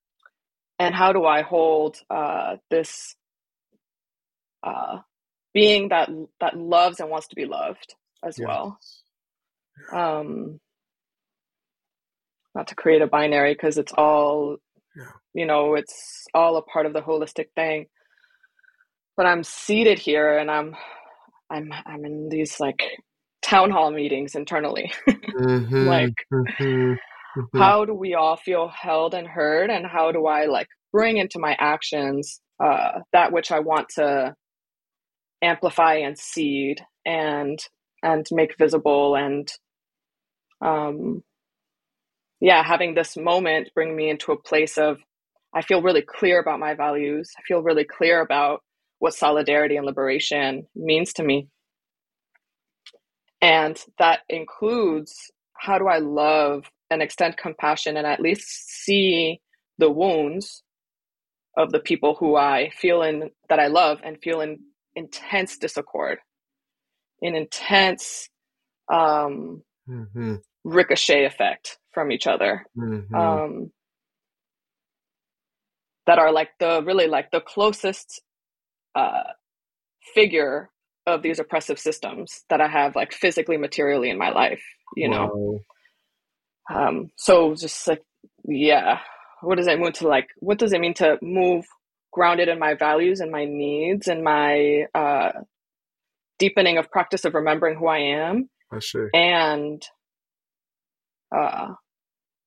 and 0.78 0.95
how 0.95 1.12
do 1.12 1.25
i 1.25 1.42
hold 1.42 2.00
uh, 2.11 2.56
this 2.71 3.16
uh, 4.62 4.99
being 5.56 5.88
that 5.88 6.08
that 6.40 6.56
loves 6.56 7.00
and 7.00 7.10
wants 7.10 7.28
to 7.28 7.36
be 7.36 7.46
loved 7.46 7.94
as 8.25 8.38
yes. 8.38 8.46
well 8.46 8.78
um 9.92 10.60
not 12.54 12.68
to 12.68 12.75
create 12.75 13.02
a 13.02 13.06
binary 13.06 13.54
because 13.54 13.78
it's 13.78 13.92
all 13.92 14.56
yeah. 14.96 15.04
you 15.34 15.46
know 15.46 15.75
it's 15.75 16.26
all 16.34 16.56
a 16.56 16.62
part 16.62 16.86
of 16.86 16.92
the 16.92 17.00
holistic 17.00 17.46
thing 17.54 17.86
but 19.16 19.26
i'm 19.26 19.42
seated 19.42 19.98
here 19.98 20.38
and 20.38 20.50
i'm 20.50 20.76
i'm 21.50 21.72
i'm 21.86 22.04
in 22.04 22.28
these 22.28 22.60
like 22.60 22.82
town 23.46 23.70
hall 23.70 23.90
meetings 23.90 24.34
internally. 24.34 24.92
mm-hmm, 25.08 25.86
like, 25.86 26.14
mm-hmm, 26.32 26.64
mm-hmm. 26.64 27.58
how 27.58 27.84
do 27.84 27.94
we 27.94 28.14
all 28.14 28.36
feel 28.36 28.68
held 28.68 29.14
and 29.14 29.26
heard? 29.26 29.70
And 29.70 29.86
how 29.86 30.10
do 30.12 30.26
I 30.26 30.46
like 30.46 30.66
bring 30.92 31.16
into 31.18 31.38
my 31.38 31.56
actions 31.58 32.40
uh, 32.62 33.00
that 33.12 33.32
which 33.32 33.52
I 33.52 33.60
want 33.60 33.88
to 33.96 34.34
amplify 35.42 35.94
and 35.96 36.18
seed 36.18 36.80
and 37.04 37.58
and 38.02 38.26
make 38.30 38.56
visible 38.58 39.16
and 39.16 39.52
um 40.60 41.22
yeah 42.40 42.62
having 42.62 42.94
this 42.94 43.16
moment 43.16 43.70
bring 43.74 43.94
me 43.94 44.08
into 44.08 44.32
a 44.32 44.40
place 44.40 44.78
of 44.78 44.98
i 45.54 45.62
feel 45.62 45.82
really 45.82 46.02
clear 46.02 46.40
about 46.40 46.58
my 46.58 46.74
values 46.74 47.30
i 47.38 47.42
feel 47.46 47.62
really 47.62 47.84
clear 47.84 48.20
about 48.20 48.62
what 48.98 49.14
solidarity 49.14 49.76
and 49.76 49.86
liberation 49.86 50.66
means 50.74 51.12
to 51.14 51.22
me. 51.22 51.48
And 53.40 53.78
that 53.98 54.20
includes 54.28 55.30
how 55.54 55.78
do 55.78 55.86
I 55.86 55.98
love 55.98 56.64
and 56.90 57.02
extend 57.02 57.36
compassion 57.36 57.96
and 57.96 58.06
at 58.06 58.20
least 58.20 58.46
see 58.84 59.40
the 59.78 59.90
wounds 59.90 60.62
of 61.56 61.72
the 61.72 61.80
people 61.80 62.14
who 62.18 62.36
I 62.36 62.70
feel 62.70 63.02
in 63.02 63.30
that 63.48 63.58
I 63.58 63.66
love 63.66 64.00
and 64.04 64.18
feel 64.22 64.40
in 64.40 64.60
intense 64.96 65.58
disaccord, 65.58 66.18
an 67.22 67.36
intense 67.36 68.28
um, 68.92 69.62
mm-hmm. 69.88 70.36
ricochet 70.64 71.24
effect 71.24 71.78
from 71.92 72.10
each 72.10 72.26
other. 72.26 72.66
Mm-hmm. 72.76 73.14
Um, 73.14 73.70
that 76.06 76.18
are 76.18 76.32
like 76.32 76.50
the 76.60 76.82
really 76.84 77.08
like 77.08 77.30
the 77.30 77.40
closest 77.40 78.22
uh, 78.94 79.24
figure 80.14 80.70
of 81.06 81.22
these 81.22 81.38
oppressive 81.38 81.78
systems 81.78 82.44
that 82.50 82.60
I 82.60 82.68
have 82.68 82.96
like 82.96 83.12
physically, 83.12 83.56
materially 83.56 84.10
in 84.10 84.18
my 84.18 84.30
life, 84.30 84.62
you 84.96 85.08
know? 85.08 85.60
Um, 86.72 87.10
so 87.16 87.54
just 87.54 87.86
like, 87.86 88.02
yeah, 88.44 88.98
what 89.40 89.56
does 89.56 89.68
it 89.68 89.78
mean 89.78 89.92
to 89.92 90.08
like, 90.08 90.28
what 90.38 90.58
does 90.58 90.72
it 90.72 90.80
mean 90.80 90.94
to 90.94 91.16
move 91.22 91.64
grounded 92.16 92.49
in 92.49 92.58
my 92.58 92.73
values 92.73 93.20
and 93.20 93.30
my 93.30 93.44
needs 93.44 94.08
and 94.08 94.25
my, 94.25 94.87
uh, 94.94 95.32
deepening 96.38 96.78
of 96.78 96.90
practice 96.90 97.26
of 97.26 97.35
remembering 97.35 97.78
who 97.78 97.87
I 97.88 97.99
am. 97.99 98.49
I 98.73 98.78
see. 98.80 99.06
And, 99.12 99.82
uh, 101.37 101.75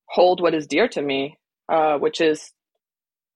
hold 0.07 0.41
what 0.41 0.55
is 0.55 0.65
dear 0.65 0.87
to 0.87 1.01
me, 1.03 1.37
uh, 1.71 1.99
which 1.99 2.19
is 2.19 2.51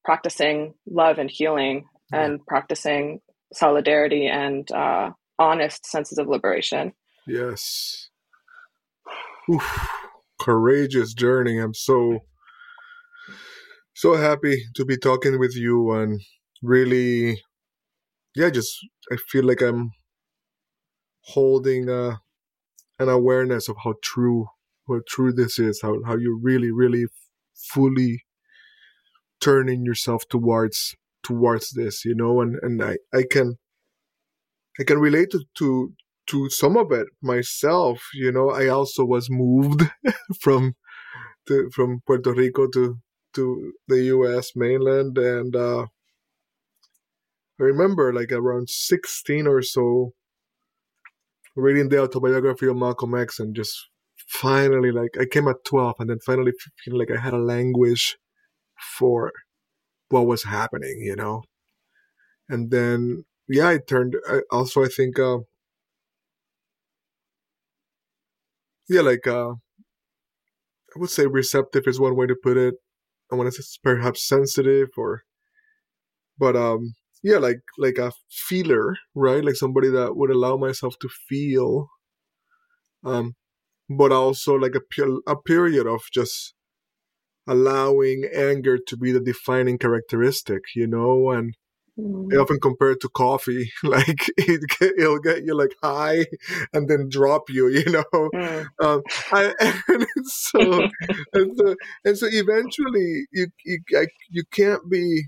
practicing 0.03 0.73
love 0.87 1.19
and 1.19 1.29
healing 1.29 1.85
yeah. 2.11 2.25
and 2.25 2.45
practicing 2.47 3.19
solidarity 3.53 4.25
and 4.25 4.71
uh, 4.71 5.11
honest 5.37 5.85
senses 5.85 6.17
of 6.17 6.27
liberation. 6.27 6.93
Yes. 7.27 8.09
Oof. 9.51 9.87
Courageous 10.39 11.13
journey. 11.13 11.59
I'm 11.59 11.75
so 11.75 12.23
so 13.93 14.15
happy 14.15 14.63
to 14.75 14.85
be 14.85 14.97
talking 14.97 15.39
with 15.39 15.55
you 15.55 15.91
and 15.91 16.21
really 16.61 17.41
yeah 18.35 18.49
just 18.49 18.77
i 19.11 19.17
feel 19.29 19.45
like 19.45 19.61
i'm 19.61 19.91
holding 21.27 21.89
uh, 21.89 22.15
an 22.99 23.09
awareness 23.09 23.69
of 23.69 23.75
how 23.83 23.93
true 24.03 24.47
how 24.87 24.99
true 25.07 25.31
this 25.31 25.59
is 25.59 25.79
how, 25.81 25.95
how 26.05 26.15
you 26.17 26.39
really 26.41 26.71
really 26.71 27.05
fully 27.55 28.23
turning 29.39 29.85
yourself 29.85 30.23
towards 30.29 30.95
towards 31.23 31.71
this 31.71 32.03
you 32.03 32.15
know 32.15 32.41
and 32.41 32.57
and 32.61 32.83
i 32.83 32.97
i 33.13 33.23
can 33.29 33.57
i 34.79 34.83
can 34.83 34.99
relate 34.99 35.29
to 35.31 35.43
to 35.55 35.93
to 36.27 36.49
some 36.49 36.77
of 36.77 36.91
it 36.91 37.07
myself 37.21 38.01
you 38.13 38.31
know. 38.31 38.49
I 38.49 38.67
also 38.67 39.03
was 39.05 39.27
moved 39.29 39.81
from 40.41 40.75
to, 41.47 41.69
from 41.73 42.01
puerto 42.05 42.33
rico 42.33 42.67
to 42.73 42.97
to 43.33 43.73
the 43.87 43.97
us 43.97 44.53
mainland 44.55 45.17
and 45.17 45.55
uh 45.55 45.85
i 47.59 47.63
remember 47.63 48.13
like 48.13 48.31
around 48.31 48.69
16 48.69 49.47
or 49.47 49.61
so 49.61 50.13
reading 51.55 51.89
the 51.89 52.01
autobiography 52.01 52.67
of 52.67 52.75
malcolm 52.75 53.15
x 53.15 53.39
and 53.39 53.55
just 53.55 53.75
finally 54.27 54.91
like 54.91 55.11
i 55.19 55.25
came 55.25 55.47
at 55.47 55.63
12 55.65 55.95
and 55.99 56.09
then 56.09 56.19
finally 56.25 56.51
feeling 56.83 56.99
like 56.99 57.11
i 57.11 57.21
had 57.21 57.33
a 57.33 57.37
language 57.37 58.17
for 58.97 59.31
what 60.09 60.27
was 60.27 60.43
happening, 60.43 61.01
you 61.01 61.15
know. 61.15 61.43
And 62.49 62.71
then 62.71 63.25
yeah, 63.47 63.69
I 63.69 63.79
turned. 63.79 64.15
I, 64.29 64.41
also, 64.51 64.83
I 64.83 64.87
think 64.87 65.19
uh, 65.19 65.39
yeah, 68.89 69.01
like 69.01 69.27
uh, 69.27 69.53
I 70.95 70.99
would 70.99 71.09
say 71.09 71.25
receptive 71.27 71.83
is 71.87 71.99
one 71.99 72.15
way 72.15 72.27
to 72.27 72.35
put 72.35 72.57
it. 72.57 72.75
I 73.33 73.35
want 73.35 73.51
to 73.51 73.63
say 73.63 73.79
perhaps 73.83 74.27
sensitive 74.27 74.89
or, 74.95 75.23
but 76.37 76.55
um, 76.55 76.93
yeah, 77.23 77.37
like 77.37 77.61
like 77.79 77.97
a 77.97 78.11
feeler, 78.29 78.95
right? 79.15 79.43
Like 79.43 79.55
somebody 79.55 79.89
that 79.89 80.15
would 80.15 80.29
allow 80.29 80.55
myself 80.55 80.95
to 81.01 81.09
feel, 81.09 81.87
um, 83.03 83.35
but 83.89 84.11
also 84.11 84.53
like 84.53 84.75
a 84.75 85.05
a 85.25 85.35
period 85.35 85.87
of 85.87 86.01
just 86.13 86.53
allowing 87.47 88.25
anger 88.35 88.77
to 88.77 88.97
be 88.97 89.11
the 89.11 89.19
defining 89.19 89.79
characteristic, 89.79 90.61
you 90.75 90.85
know, 90.85 91.31
and 91.31 91.55
mm. 91.99 92.33
I 92.33 92.37
often 92.37 92.59
compare 92.59 92.91
it 92.91 93.01
to 93.01 93.09
coffee. 93.09 93.71
Like 93.83 94.31
it, 94.37 94.61
will 94.97 95.19
get 95.19 95.43
you 95.43 95.55
like 95.55 95.75
high 95.83 96.25
and 96.73 96.89
then 96.89 97.09
drop 97.09 97.49
you, 97.49 97.67
you 97.67 97.85
know. 97.91 98.03
Mm. 98.13 98.65
Um, 98.83 99.01
I, 99.31 99.53
and 99.87 100.05
so 100.25 100.89
and 101.33 101.57
so 101.57 101.75
and 102.03 102.17
so 102.17 102.27
eventually 102.29 103.25
you 103.31 103.47
you 103.65 103.79
I, 103.95 104.07
you 104.29 104.43
can't 104.51 104.89
be 104.89 105.23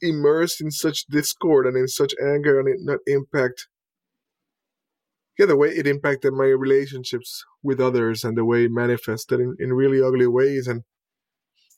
immersed 0.00 0.60
in 0.60 0.70
such 0.70 1.06
discord 1.06 1.66
and 1.66 1.76
in 1.76 1.88
such 1.88 2.14
anger 2.22 2.60
and 2.60 2.68
it 2.68 2.76
not 2.80 3.00
impact 3.06 3.66
yeah, 5.38 5.46
the 5.46 5.56
way 5.56 5.68
it 5.68 5.86
impacted 5.86 6.32
my 6.32 6.46
relationships 6.46 7.44
with 7.62 7.80
others 7.80 8.24
and 8.24 8.36
the 8.36 8.44
way 8.44 8.64
it 8.64 8.72
manifested 8.72 9.38
in, 9.38 9.54
in 9.60 9.72
really 9.72 10.02
ugly 10.02 10.26
ways. 10.26 10.66
And 10.66 10.82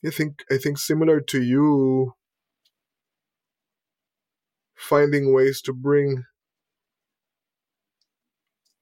I 0.05 0.09
think 0.09 0.43
I 0.51 0.57
think 0.57 0.79
similar 0.79 1.21
to 1.21 1.41
you, 1.43 2.13
finding 4.81 5.33
ways 5.33 5.61
to 5.61 5.73
bring 5.73 6.23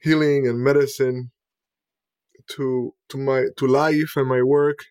healing 0.01 0.47
and 0.47 0.59
medicine 0.59 1.31
to 2.47 2.93
to 3.09 3.17
my 3.17 3.45
to 3.57 3.67
life 3.67 4.13
and 4.15 4.27
my 4.27 4.41
work 4.41 4.85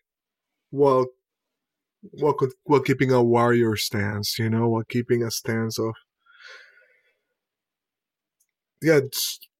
while 0.69 1.07
while 2.01 2.35
while 2.63 2.81
keeping 2.81 3.11
a 3.11 3.23
warrior 3.23 3.75
stance, 3.75 4.39
you 4.39 4.49
know, 4.49 4.69
while 4.69 4.83
keeping 4.87 5.23
a 5.23 5.31
stance 5.31 5.77
of 5.79 5.93
yeah, 8.81 9.01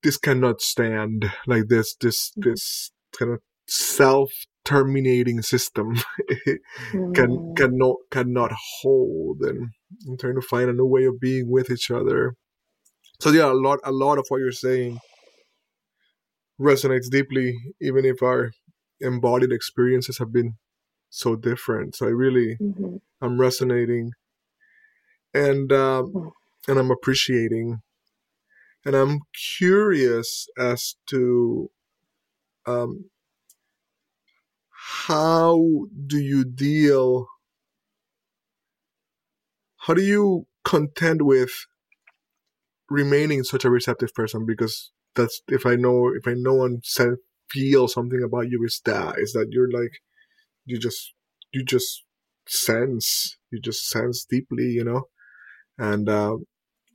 this 0.03 0.17
cannot 0.17 0.62
stand 0.62 1.31
like 1.45 1.67
this 1.67 1.95
this 1.95 2.31
mm-hmm. 2.31 2.51
this 2.51 2.91
kind 3.17 3.33
of 3.33 3.41
self 3.67 4.31
terminating 4.63 5.41
system 5.41 5.95
can 6.91 7.13
mm. 7.13 7.57
cannot 7.57 7.95
cannot 8.12 8.51
hold 8.81 9.41
and 9.41 9.69
I'm 10.08 10.17
trying 10.17 10.36
to 10.36 10.41
find 10.41 10.69
a 10.69 10.73
new 10.73 10.86
way 10.86 11.06
of 11.06 11.19
being 11.19 11.49
with 11.49 11.69
each 11.69 11.91
other. 11.91 12.36
So 13.19 13.32
yeah 13.32 13.52
a 13.52 13.54
lot 13.54 13.80
a 13.84 13.91
lot 13.91 14.17
of 14.17 14.25
what 14.30 14.39
you're 14.39 14.52
saying 14.52 14.99
resonates 16.60 17.10
deeply 17.10 17.58
even 17.82 18.06
if 18.06 18.21
our 18.21 18.52
embodied 19.02 19.52
experiences 19.52 20.17
have 20.17 20.32
been 20.32 20.56
so 21.10 21.36
different. 21.36 21.95
So 21.95 22.06
i 22.08 22.10
really 22.10 22.58
mm-hmm. 22.62 22.97
i'm 23.21 23.39
resonating 23.39 24.12
and 25.34 25.71
um, 25.71 26.32
and 26.67 26.80
i'm 26.80 26.91
appreciating. 26.91 27.82
And 28.86 28.95
I'm 28.95 29.19
curious 29.58 30.47
as 30.58 30.95
to 31.08 31.69
um, 32.65 33.10
how 34.69 35.88
do 36.08 36.17
you 36.17 36.45
deal, 36.45 37.28
how 39.79 39.93
do 39.93 40.01
you 40.01 40.47
contend 40.63 41.21
with 41.21 41.51
remaining 42.89 43.43
such 43.43 43.65
a 43.65 43.69
receptive 43.69 44.13
person? 44.13 44.45
Because 44.45 44.91
that's 45.15 45.41
if 45.47 45.65
I 45.65 45.75
know 45.75 46.11
if 46.15 46.27
I 46.27 46.33
know 46.33 46.63
and 46.63 46.83
feel 47.49 47.87
something 47.87 48.21
about 48.23 48.49
you 48.49 48.63
is 48.63 48.81
that 48.85 49.15
is 49.17 49.33
that 49.33 49.47
you're 49.49 49.71
like 49.71 50.01
you 50.65 50.77
just 50.77 51.13
you 51.51 51.63
just 51.63 52.03
sense 52.47 53.37
you 53.51 53.59
just 53.59 53.89
sense 53.89 54.25
deeply, 54.25 54.65
you 54.65 54.83
know, 54.83 55.03
and 55.77 56.09
uh, 56.09 56.37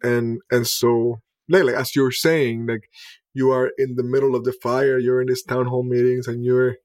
and 0.02 0.40
and 0.50 0.66
so 0.66 1.20
like, 1.48 1.64
like 1.64 1.74
as 1.74 1.94
you're 1.94 2.12
saying, 2.12 2.66
like 2.66 2.88
you 3.32 3.50
are 3.50 3.70
in 3.78 3.96
the 3.96 4.04
middle 4.04 4.34
of 4.34 4.44
the 4.44 4.54
fire, 4.62 4.98
you're 4.98 5.20
in 5.20 5.28
these 5.28 5.42
town 5.42 5.66
hall 5.66 5.82
meetings, 5.82 6.26
and 6.26 6.44
you're 6.44 6.76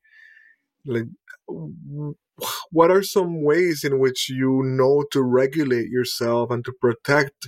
like, 0.85 1.05
what 2.71 2.91
are 2.91 3.03
some 3.03 3.43
ways 3.43 3.83
in 3.83 3.99
which 3.99 4.29
you 4.29 4.61
know 4.63 5.03
to 5.11 5.21
regulate 5.21 5.89
yourself 5.89 6.51
and 6.51 6.63
to 6.65 6.73
protect 6.79 7.47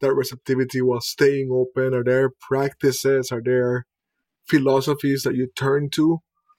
that 0.00 0.14
receptivity 0.14 0.80
while 0.80 1.00
staying 1.00 1.50
open? 1.52 1.94
Are 1.94 2.04
there 2.04 2.30
practices? 2.40 3.30
Are 3.32 3.42
there 3.44 3.86
philosophies 4.48 5.22
that 5.22 5.34
you 5.34 5.48
turn 5.56 5.90
to 5.90 6.18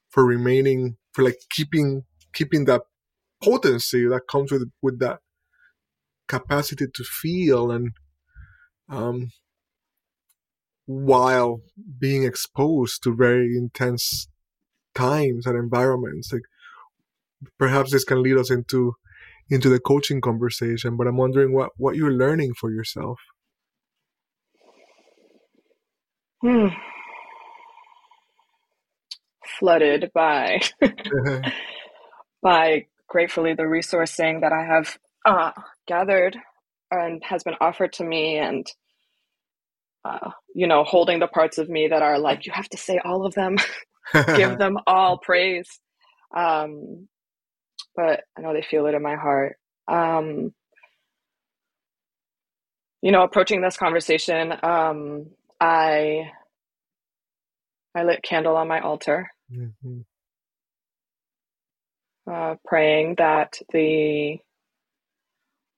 for 0.10 0.26
remaining, 0.26 0.98
for 1.12 1.24
like 1.24 1.38
keeping 1.50 2.04
keeping 2.34 2.66
that 2.66 2.82
potency 3.44 4.08
that 4.08 4.28
comes 4.30 4.52
with 4.52 4.70
with 4.82 5.00
that 5.00 5.20
capacity 6.28 6.86
to 6.94 7.04
feel 7.04 7.72
and 7.72 7.92
um, 8.90 9.30
while 10.86 11.62
being 12.00 12.24
exposed 12.24 13.04
to 13.04 13.16
very 13.16 13.56
intense 13.56 14.28
times 14.94 15.46
and 15.46 15.58
environments. 15.58 16.32
Like 16.32 16.44
perhaps 17.58 17.92
this 17.92 18.04
can 18.04 18.22
lead 18.22 18.38
us 18.38 18.52
into 18.52 18.94
into 19.50 19.70
the 19.70 19.80
coaching 19.80 20.22
conversation, 20.22 20.98
but 20.98 21.08
I'm 21.08 21.18
wondering 21.18 21.54
what, 21.54 21.70
what 21.78 21.96
you're 21.96 22.12
learning 22.12 22.54
for 22.60 22.72
yourself. 22.72 23.20
Hmm. 26.42 26.68
Flooded 29.60 30.12
by 30.14 30.62
by 32.42 32.86
gratefully 33.08 33.54
the 33.54 33.64
resourcing 33.64 34.42
that 34.42 34.52
I 34.52 34.66
have 34.66 34.98
uh, 35.26 35.52
gathered 35.88 36.38
and 36.92 37.24
has 37.24 37.44
been 37.44 37.56
offered 37.62 37.94
to 37.94 38.04
me, 38.04 38.38
and 38.38 38.66
uh, 40.04 40.32
you 40.54 40.68
know, 40.68 40.84
holding 40.84 41.20
the 41.20 41.28
parts 41.28 41.58
of 41.58 41.70
me 41.70 41.88
that 41.88 42.02
are 42.02 42.20
like, 42.20 42.46
you 42.46 42.52
have 42.52 42.70
to 42.70 42.78
say 42.78 43.00
all 43.04 43.26
of 43.26 43.34
them, 43.34 43.56
give 44.36 44.58
them 44.58 44.78
all 44.86 45.18
praise. 45.18 45.68
Um, 46.36 47.08
but 47.96 48.24
I 48.38 48.42
know 48.42 48.54
they 48.54 48.62
feel 48.62 48.86
it 48.88 48.96
in 48.96 49.02
my 49.02 49.16
heart. 49.16 49.58
Um, 49.88 50.54
you 53.02 53.12
know, 53.12 53.24
approaching 53.24 53.62
this 53.62 53.78
conversation, 53.78 54.54
um, 54.64 55.28
I 55.60 56.32
I 57.94 58.04
lit 58.04 58.24
candle 58.24 58.58
on 58.58 58.68
my 58.68 58.80
altar, 58.80 59.30
mm-hmm. 59.52 60.00
uh, 62.30 62.56
praying 62.66 63.16
that 63.20 63.60
the 63.72 64.40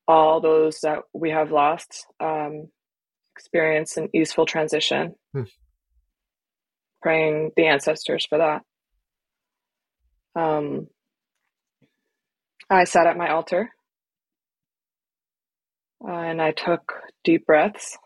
all 0.08 0.40
those 0.40 0.80
that 0.82 1.00
we 1.14 1.32
have 1.32 1.52
lost 1.52 2.08
um, 2.20 2.70
experience 3.36 3.98
an 3.98 4.10
easeful 4.14 4.46
transition. 4.46 5.16
Hmm. 5.34 5.44
Praying 7.02 7.52
the 7.56 7.68
ancestors 7.68 8.26
for 8.26 8.38
that. 8.38 8.62
Um, 10.42 10.88
I 12.70 12.84
sat 12.84 13.08
at 13.08 13.18
my 13.18 13.30
altar 13.30 13.70
uh, 16.06 16.12
and 16.12 16.42
I 16.42 16.52
took 16.52 16.94
deep 17.24 17.46
breaths 17.46 17.98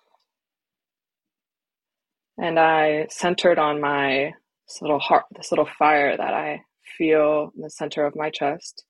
and 2.38 2.60
I 2.60 3.08
centered 3.10 3.58
on 3.58 3.82
my 3.82 4.34
this 4.68 4.82
little 4.82 5.00
heart, 5.00 5.26
this 5.36 5.52
little 5.52 5.68
fire 5.78 6.16
that 6.16 6.34
I 6.34 6.62
feel 6.98 7.52
in 7.56 7.62
the 7.62 7.70
center 7.70 8.06
of 8.06 8.16
my 8.16 8.30
chest. 8.30 8.84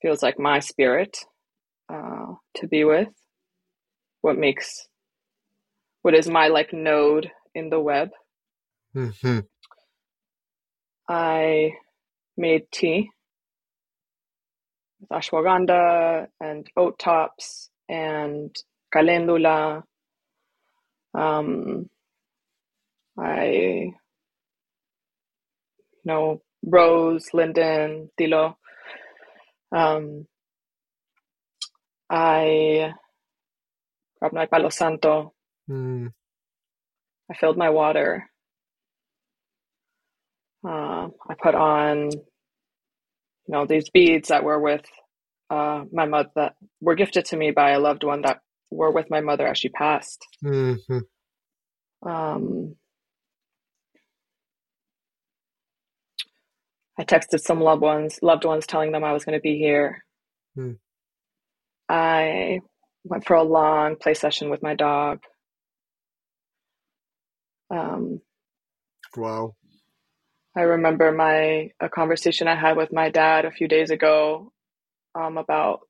Feels 0.00 0.22
like 0.22 0.38
my 0.38 0.58
spirit 0.58 1.18
uh, 1.92 2.34
to 2.56 2.66
be 2.66 2.84
with 2.84 3.08
what 4.22 4.38
makes 4.38 4.88
what 6.00 6.14
is 6.14 6.28
my 6.28 6.48
like 6.48 6.72
node 6.72 7.30
in 7.54 7.68
the 7.68 7.78
web. 7.78 8.10
Mm-hmm. 8.96 9.40
I 11.08 11.72
made 12.36 12.62
tea 12.72 13.10
with 15.02 15.10
ashwagandha 15.10 16.26
and 16.40 16.66
oat 16.76 16.98
tops 16.98 17.70
and 17.88 18.54
calendula. 18.92 19.82
Um, 21.14 21.88
I, 23.18 23.44
you 23.46 23.92
know, 26.04 26.40
rose, 26.64 27.28
linden, 27.34 28.10
tilo. 28.18 28.54
Um, 29.74 30.26
I 32.08 32.92
grabbed 34.18 34.34
my 34.34 34.46
Palo 34.46 34.68
Santo. 34.68 35.32
Mm. 35.70 36.12
I 37.30 37.34
filled 37.34 37.56
my 37.56 37.70
water. 37.70 38.28
Uh, 40.66 41.08
I 41.28 41.34
put 41.42 41.54
on, 41.54 42.10
you 43.46 43.52
know, 43.52 43.66
these 43.66 43.90
beads 43.90 44.28
that 44.28 44.44
were 44.44 44.60
with 44.60 44.84
uh, 45.50 45.84
my 45.92 46.06
mother, 46.06 46.30
that 46.36 46.54
were 46.80 46.94
gifted 46.94 47.26
to 47.26 47.36
me 47.36 47.50
by 47.50 47.70
a 47.70 47.80
loved 47.80 48.04
one 48.04 48.22
that 48.22 48.40
were 48.70 48.90
with 48.90 49.10
my 49.10 49.20
mother 49.20 49.46
as 49.46 49.58
she 49.58 49.68
passed. 49.68 50.24
Mm-hmm. 50.44 50.98
Um, 52.08 52.76
I 56.98 57.04
texted 57.04 57.40
some 57.40 57.60
loved 57.60 57.82
ones, 57.82 58.18
loved 58.22 58.44
ones, 58.44 58.66
telling 58.66 58.92
them 58.92 59.04
I 59.04 59.12
was 59.12 59.24
going 59.24 59.36
to 59.36 59.42
be 59.42 59.58
here. 59.58 60.04
Mm. 60.56 60.78
I 61.88 62.60
went 63.04 63.26
for 63.26 63.34
a 63.34 63.42
long 63.42 63.96
play 63.96 64.14
session 64.14 64.50
with 64.50 64.62
my 64.62 64.74
dog. 64.74 65.20
Um, 67.70 68.20
wow. 69.16 69.54
I 70.56 70.62
remember 70.62 71.12
my 71.12 71.70
a 71.80 71.88
conversation 71.88 72.46
I 72.46 72.56
had 72.56 72.76
with 72.76 72.92
my 72.92 73.10
dad 73.10 73.44
a 73.44 73.50
few 73.50 73.68
days 73.68 73.90
ago 73.90 74.52
um, 75.14 75.38
about 75.38 75.80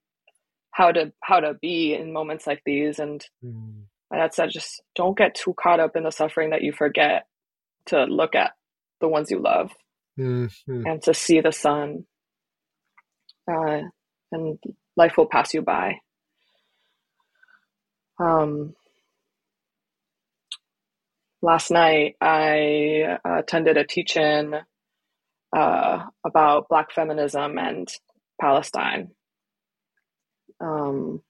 how 0.70 0.92
to 0.92 1.12
how 1.20 1.40
to 1.40 1.54
be 1.54 1.94
in 1.94 2.12
moments 2.12 2.46
like 2.46 2.62
these, 2.64 2.98
and 2.98 3.24
mm. 3.44 3.82
my 4.10 4.18
dad 4.18 4.34
said, 4.34 4.50
just 4.50 4.82
don't 4.94 5.16
get 5.16 5.34
too 5.34 5.54
caught 5.60 5.80
up 5.80 5.96
in 5.96 6.04
the 6.04 6.10
suffering 6.10 6.50
that 6.50 6.62
you 6.62 6.72
forget 6.72 7.26
to 7.86 8.04
look 8.04 8.34
at 8.34 8.52
the 9.00 9.08
ones 9.08 9.30
you 9.30 9.40
love 9.40 9.72
mm-hmm. 10.18 10.86
and 10.86 11.02
to 11.02 11.14
see 11.14 11.40
the 11.40 11.52
sun, 11.52 12.04
uh, 13.50 13.80
and 14.30 14.58
life 14.96 15.16
will 15.16 15.26
pass 15.26 15.52
you 15.54 15.62
by. 15.62 15.94
Um, 18.20 18.74
last 21.42 21.70
night 21.70 22.16
I 22.20 23.18
attended 23.24 23.76
a 23.76 23.84
teach-in 23.84 24.54
uh, 25.54 26.04
about 26.24 26.68
Black 26.68 26.92
feminism 26.92 27.58
and 27.58 27.88
Palestine. 28.40 29.10
Um, 30.60 31.22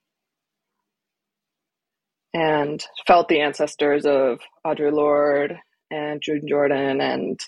and 2.34 2.84
felt 3.06 3.28
the 3.28 3.40
ancestors 3.40 4.06
of 4.06 4.40
Audre 4.66 4.92
Lorde 4.92 5.58
and 5.90 6.22
June 6.22 6.46
Jordan 6.48 7.00
and 7.00 7.38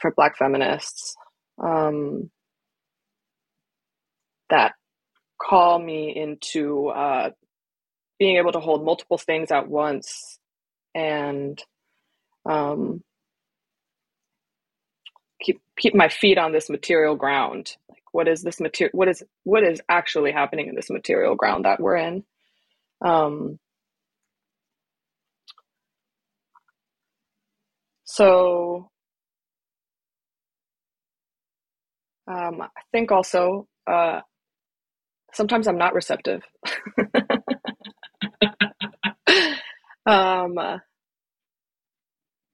for 0.00 0.12
Black 0.14 0.36
feminists 0.36 1.14
um, 1.62 2.30
that 4.50 4.72
call 5.40 5.78
me 5.78 6.14
into 6.14 6.88
uh, 6.88 7.30
being 8.18 8.36
able 8.36 8.52
to 8.52 8.60
hold 8.60 8.84
multiple 8.84 9.18
things 9.18 9.50
at 9.50 9.68
once 9.68 10.38
and 10.94 11.62
um, 12.46 13.02
keep 15.42 15.60
keep 15.78 15.94
my 15.94 16.08
feet 16.08 16.38
on 16.38 16.52
this 16.52 16.68
material 16.70 17.16
ground. 17.16 17.76
Like 17.88 18.02
what 18.12 18.28
is 18.28 18.42
this 18.42 18.60
material 18.60 18.92
what 18.96 19.08
is 19.08 19.22
what 19.44 19.64
is 19.64 19.80
actually 19.88 20.32
happening 20.32 20.68
in 20.68 20.74
this 20.74 20.90
material 20.90 21.34
ground 21.36 21.64
that 21.64 21.80
we're 21.80 21.96
in? 21.96 22.24
Um, 23.04 23.58
so 28.04 28.90
um, 32.26 32.60
i 32.62 32.68
think 32.92 33.12
also 33.12 33.66
uh, 33.86 34.20
sometimes 35.32 35.66
i'm 35.68 35.78
not 35.78 35.94
receptive. 35.94 36.42
Um, 40.06 40.58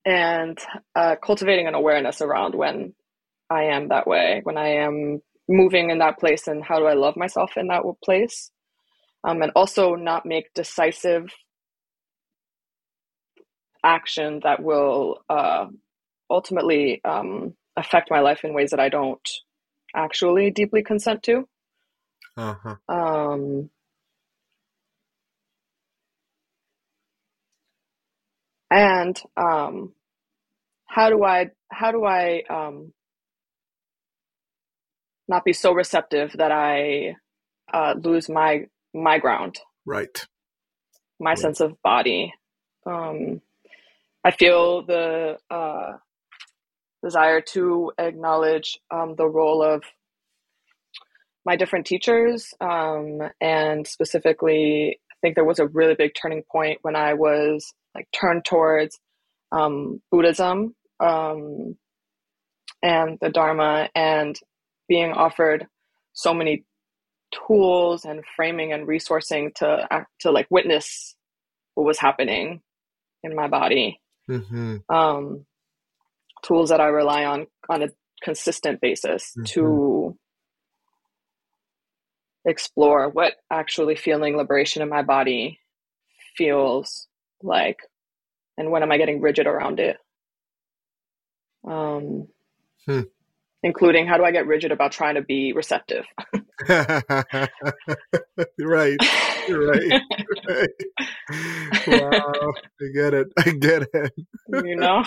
and 0.06 0.56
uh, 0.94 1.16
cultivating 1.22 1.66
an 1.66 1.74
awareness 1.74 2.22
around 2.22 2.54
when 2.54 2.94
I 3.50 3.64
am 3.64 3.88
that 3.88 4.06
way, 4.06 4.40
when 4.44 4.56
I 4.56 4.76
am 4.76 5.20
moving 5.48 5.90
in 5.90 5.98
that 5.98 6.18
place, 6.18 6.46
and 6.46 6.64
how 6.64 6.78
do 6.78 6.86
I 6.86 6.94
love 6.94 7.16
myself 7.16 7.56
in 7.56 7.66
that 7.68 7.82
place, 8.02 8.50
um, 9.24 9.42
and 9.42 9.52
also 9.56 9.96
not 9.96 10.24
make 10.24 10.54
decisive 10.54 11.26
action 13.84 14.40
that 14.44 14.62
will 14.62 15.18
uh, 15.28 15.66
ultimately 16.30 17.00
um, 17.04 17.54
affect 17.76 18.10
my 18.10 18.20
life 18.20 18.44
in 18.44 18.54
ways 18.54 18.70
that 18.70 18.80
I 18.80 18.88
don't 18.88 19.28
actually 19.94 20.50
deeply 20.50 20.82
consent 20.82 21.22
to. 21.24 21.48
Uh-huh. 22.36 22.76
Um, 22.88 23.70
and 28.70 29.20
um, 29.36 29.92
how 30.86 31.10
do 31.10 31.24
I 31.24 31.50
how 31.70 31.92
do 31.92 32.04
I 32.04 32.42
um, 32.48 32.92
not 35.28 35.44
be 35.44 35.52
so 35.52 35.72
receptive 35.72 36.32
that 36.38 36.52
I 36.52 37.16
uh, 37.72 37.94
lose 37.98 38.28
my 38.28 38.66
my 38.94 39.18
ground, 39.18 39.58
right? 39.84 40.26
My 41.20 41.30
right. 41.30 41.38
sense 41.38 41.60
of 41.60 41.80
body. 41.82 42.32
Um, 42.86 43.40
I 44.24 44.30
feel 44.30 44.84
the 44.84 45.38
uh, 45.50 45.92
desire 47.02 47.40
to 47.52 47.92
acknowledge 47.98 48.78
um, 48.90 49.14
the 49.16 49.26
role 49.26 49.62
of 49.62 49.82
my 51.44 51.56
different 51.56 51.86
teachers, 51.86 52.52
um, 52.60 53.20
and 53.40 53.86
specifically, 53.86 54.98
I 55.16 55.26
think 55.26 55.34
there 55.34 55.44
was 55.44 55.58
a 55.58 55.66
really 55.66 55.94
big 55.94 56.12
turning 56.20 56.42
point 56.50 56.78
when 56.82 56.96
I 56.96 57.14
was 57.14 57.72
like 57.94 58.08
turned 58.12 58.44
towards 58.44 58.98
um, 59.52 60.02
Buddhism 60.10 60.74
um, 61.00 61.76
and 62.82 63.18
the 63.20 63.30
Dharma 63.30 63.88
and 63.94 64.38
being 64.88 65.12
offered 65.12 65.66
so 66.12 66.34
many 66.34 66.64
tools 67.46 68.04
and 68.04 68.22
framing 68.36 68.72
and 68.72 68.86
resourcing 68.86 69.54
to 69.56 69.86
act, 69.90 70.10
to 70.20 70.30
like 70.30 70.46
witness 70.50 71.16
what 71.74 71.86
was 71.86 71.98
happening 71.98 72.62
in 73.22 73.34
my 73.34 73.48
body. 73.48 74.00
Mm-hmm. 74.30 74.76
Um, 74.94 75.46
tools 76.42 76.70
that 76.70 76.80
I 76.80 76.86
rely 76.86 77.24
on 77.24 77.46
on 77.68 77.82
a 77.82 77.88
consistent 78.22 78.80
basis 78.80 79.32
mm-hmm. 79.36 79.44
to 79.44 79.62
explore 82.46 83.08
what 83.08 83.34
actually 83.50 83.96
feeling 83.96 84.36
liberation 84.36 84.80
in 84.80 84.88
my 84.88 85.02
body 85.02 85.58
feels 86.36 87.08
like 87.42 87.80
and 88.56 88.70
when 88.70 88.82
am 88.82 88.92
I 88.92 88.98
getting 88.98 89.20
rigid 89.20 89.46
around 89.46 89.80
it. 89.80 89.98
Um, 91.68 92.28
hmm. 92.86 93.02
including 93.62 94.06
how 94.06 94.16
do 94.16 94.24
I 94.24 94.30
get 94.30 94.46
rigid 94.46 94.70
about 94.70 94.92
trying 94.92 95.16
to 95.16 95.22
be 95.22 95.52
receptive? 95.52 96.06
right. 96.68 97.48
Right. 99.48 100.02
right. 100.48 100.68
Wow. 101.86 102.52
I 102.80 102.86
get 102.94 103.14
it. 103.14 103.28
I 103.38 103.50
get 103.50 103.88
it. 103.92 104.12
you 104.64 104.76
know? 104.76 105.04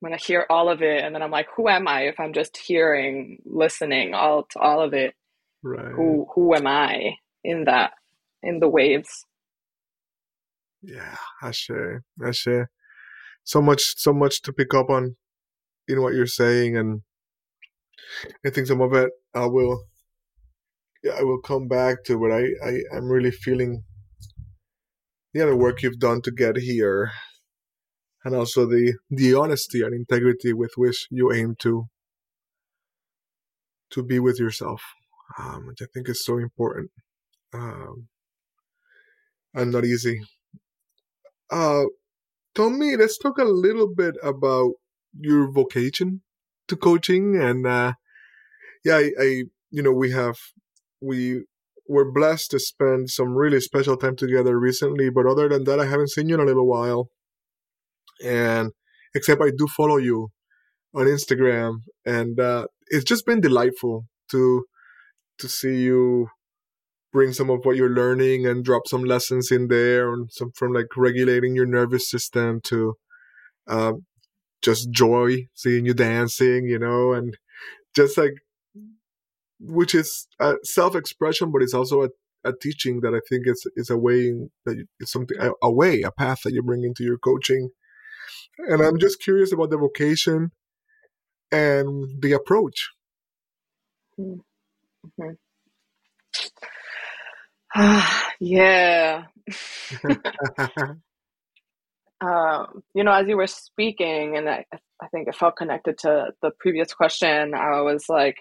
when 0.00 0.12
I 0.12 0.16
hear 0.16 0.46
all 0.48 0.68
of 0.68 0.82
it 0.82 1.04
and 1.04 1.14
then 1.14 1.22
I'm 1.22 1.30
like, 1.30 1.48
who 1.56 1.68
am 1.68 1.86
I 1.86 2.02
if 2.02 2.18
I'm 2.18 2.32
just 2.32 2.56
hearing, 2.56 3.38
listening 3.44 4.14
all 4.14 4.44
to 4.50 4.58
all 4.58 4.80
of 4.80 4.94
it? 4.94 5.14
Right. 5.62 5.92
Who 5.92 6.26
who 6.34 6.54
am 6.54 6.66
I 6.66 7.16
in 7.44 7.64
that 7.64 7.92
in 8.42 8.60
the 8.60 8.68
waves? 8.68 9.26
Yeah, 10.82 11.16
I 11.42 11.50
share. 11.50 12.04
I 12.24 12.30
share. 12.30 12.70
So 13.44 13.60
much 13.60 13.94
so 13.96 14.12
much 14.12 14.42
to 14.42 14.52
pick 14.52 14.74
up 14.74 14.88
on 14.90 15.16
in 15.88 16.00
what 16.02 16.14
you're 16.14 16.26
saying 16.26 16.76
and 16.76 17.02
I 18.44 18.50
think 18.50 18.66
some 18.66 18.80
of 18.80 18.94
it 18.94 19.10
I 19.34 19.46
will 19.46 19.84
yeah, 21.02 21.12
I 21.18 21.22
will 21.22 21.40
come 21.40 21.68
back 21.68 22.04
to 22.04 22.18
but 22.18 22.30
I, 22.32 22.44
I, 22.64 22.80
I'm 22.96 23.08
really 23.08 23.30
feeling 23.30 23.84
yeah, 25.32 25.46
the 25.46 25.56
work 25.56 25.82
you've 25.82 25.98
done 25.98 26.22
to 26.22 26.30
get 26.30 26.56
here 26.56 27.12
and 28.24 28.34
also 28.34 28.66
the 28.66 28.94
the 29.10 29.34
honesty 29.34 29.82
and 29.82 29.94
integrity 29.94 30.52
with 30.52 30.72
which 30.76 31.06
you 31.10 31.32
aim 31.32 31.54
to 31.60 31.86
to 33.90 34.02
be 34.04 34.20
with 34.20 34.38
yourself, 34.38 34.82
um, 35.38 35.66
which 35.66 35.82
I 35.82 35.86
think 35.92 36.08
is 36.08 36.24
so 36.24 36.38
important 36.38 36.90
um, 37.52 38.08
and 39.54 39.72
not 39.72 39.84
easy. 39.84 40.20
Uh, 41.50 41.84
Tommy, 42.54 42.96
let's 42.96 43.18
talk 43.18 43.38
a 43.38 43.44
little 43.44 43.92
bit 43.92 44.16
about 44.22 44.72
your 45.18 45.50
vocation 45.50 46.22
to 46.68 46.76
coaching, 46.76 47.36
and 47.36 47.66
uh, 47.66 47.94
yeah, 48.84 48.96
I, 48.96 49.10
I, 49.20 49.42
you 49.70 49.82
know, 49.82 49.92
we 49.92 50.12
have 50.12 50.36
we 51.00 51.44
were 51.88 52.10
blessed 52.10 52.52
to 52.52 52.60
spend 52.60 53.10
some 53.10 53.34
really 53.34 53.60
special 53.60 53.96
time 53.96 54.14
together 54.16 54.58
recently, 54.58 55.10
but 55.10 55.26
other 55.26 55.48
than 55.48 55.64
that, 55.64 55.80
I 55.80 55.86
haven't 55.86 56.10
seen 56.10 56.28
you 56.28 56.36
in 56.36 56.40
a 56.40 56.44
little 56.44 56.68
while 56.68 57.08
and 58.24 58.72
except 59.14 59.42
I 59.42 59.50
do 59.56 59.66
follow 59.66 59.96
you 59.96 60.28
on 60.94 61.06
Instagram, 61.06 61.78
and 62.04 62.38
uh, 62.38 62.66
it's 62.88 63.04
just 63.04 63.26
been 63.26 63.40
delightful 63.40 64.06
to 64.30 64.64
to 65.40 65.48
see 65.48 65.76
you 65.78 66.28
bring 67.12 67.32
some 67.32 67.50
of 67.50 67.64
what 67.64 67.76
you're 67.76 67.90
learning 67.90 68.46
and 68.46 68.64
drop 68.64 68.86
some 68.86 69.04
lessons 69.04 69.50
in 69.50 69.68
there, 69.68 70.12
and 70.12 70.30
some 70.32 70.52
from 70.52 70.72
like 70.72 70.96
regulating 70.96 71.54
your 71.54 71.66
nervous 71.66 72.10
system 72.10 72.60
to 72.64 72.94
uh, 73.68 73.92
just 74.62 74.90
joy 74.90 75.46
seeing 75.54 75.86
you 75.86 75.94
dancing, 75.94 76.66
you 76.66 76.78
know, 76.78 77.12
and 77.12 77.36
just 77.94 78.16
like 78.16 78.34
which 79.60 79.94
is 79.94 80.26
a 80.38 80.54
self-expression, 80.62 81.50
but 81.52 81.62
it's 81.62 81.74
also 81.74 82.04
a, 82.04 82.08
a 82.44 82.52
teaching 82.62 83.00
that 83.00 83.14
I 83.14 83.20
think 83.28 83.46
is 83.46 83.66
is 83.76 83.90
a 83.90 83.98
way 83.98 84.32
that 84.64 84.84
it's 85.00 85.12
something 85.12 85.36
a, 85.38 85.50
a 85.62 85.70
way, 85.70 86.02
a 86.02 86.10
path 86.10 86.40
that 86.44 86.54
you 86.54 86.62
bring 86.62 86.84
into 86.84 87.04
your 87.04 87.18
coaching 87.18 87.70
and 88.58 88.82
I'm 88.82 88.98
just 88.98 89.22
curious 89.22 89.52
about 89.52 89.70
the 89.70 89.78
vocation 89.78 90.50
and 91.50 92.22
the 92.22 92.32
approach. 92.32 92.90
Mm-hmm. 95.06 95.32
yeah. 98.40 99.24
um, 102.20 102.82
you 102.94 103.04
know, 103.04 103.12
as 103.12 103.28
you 103.28 103.36
were 103.36 103.46
speaking, 103.46 104.36
and 104.36 104.48
I, 104.48 104.64
I 105.02 105.08
think 105.08 105.28
it 105.28 105.36
felt 105.36 105.56
connected 105.56 105.98
to 105.98 106.32
the 106.42 106.50
previous 106.58 106.92
question, 106.92 107.54
I 107.54 107.80
was 107.80 108.04
like, 108.08 108.36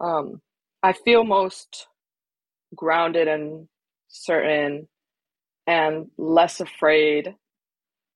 um, 0.00 0.40
I 0.82 0.92
feel 0.92 1.24
most 1.24 1.86
grounded 2.74 3.28
and 3.28 3.68
certain 4.08 4.88
and 5.66 6.06
less 6.16 6.60
afraid 6.60 7.34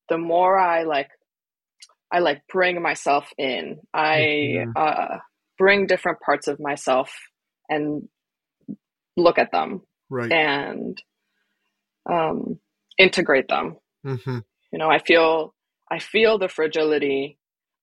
the 0.08 0.18
more 0.18 0.58
I 0.58 0.84
like 0.84 1.10
I 2.12 2.18
like 2.18 2.42
bring 2.52 2.82
myself 2.82 3.32
in. 3.38 3.80
I 3.94 4.16
mm-hmm. 4.58 4.70
uh, 4.76 5.18
bring 5.62 5.87
different 5.87 6.18
parts 6.18 6.48
of 6.48 6.59
myself 6.59 7.09
and 7.68 8.09
look 9.16 9.38
at 9.38 9.53
them 9.53 9.81
right. 10.11 10.33
and 10.33 11.01
um, 12.11 12.59
integrate 12.98 13.46
them. 13.46 13.77
Mm-hmm. 14.05 14.38
You 14.72 14.79
know, 14.81 14.90
I 14.90 14.98
feel 14.98 15.55
I 15.88 16.01
feel 16.01 16.37
the 16.37 16.48
fragility 16.48 17.38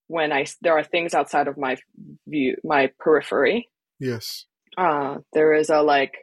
when 0.08 0.34
I 0.34 0.46
there 0.62 0.78
are 0.78 0.84
things 0.84 1.14
outside 1.14 1.48
of 1.48 1.58
my 1.58 1.78
view, 2.28 2.58
my 2.66 2.92
periphery. 3.00 3.70
Yes. 3.98 4.44
Uh, 4.78 5.20
there 5.32 5.54
is 5.54 5.70
a 5.70 5.82
like 5.82 6.18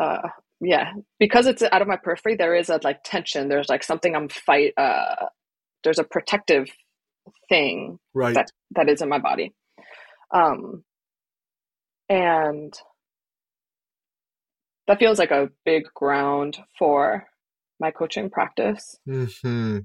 uh, 0.00 0.28
yeah 0.62 0.92
because 1.18 1.46
it's 1.46 1.62
out 1.62 1.82
of 1.82 1.88
my 1.88 1.98
periphery 2.02 2.34
there 2.34 2.54
is 2.54 2.70
a 2.70 2.80
like 2.82 3.00
tension 3.04 3.48
there's 3.48 3.68
like 3.68 3.82
something 3.82 4.14
i'm 4.16 4.28
fight 4.28 4.72
uh 4.78 5.26
there's 5.84 5.98
a 5.98 6.04
protective 6.04 6.66
thing 7.48 7.98
right 8.14 8.34
that 8.34 8.50
that 8.72 8.88
is 8.88 9.02
in 9.02 9.08
my 9.08 9.18
body 9.18 9.52
um 10.32 10.82
and 12.08 12.74
that 14.86 14.98
feels 14.98 15.18
like 15.18 15.30
a 15.32 15.50
big 15.64 15.84
ground 15.94 16.58
for 16.78 17.26
my 17.80 17.90
coaching 17.90 18.30
practice 18.30 18.96
mm-hmm. 19.08 19.78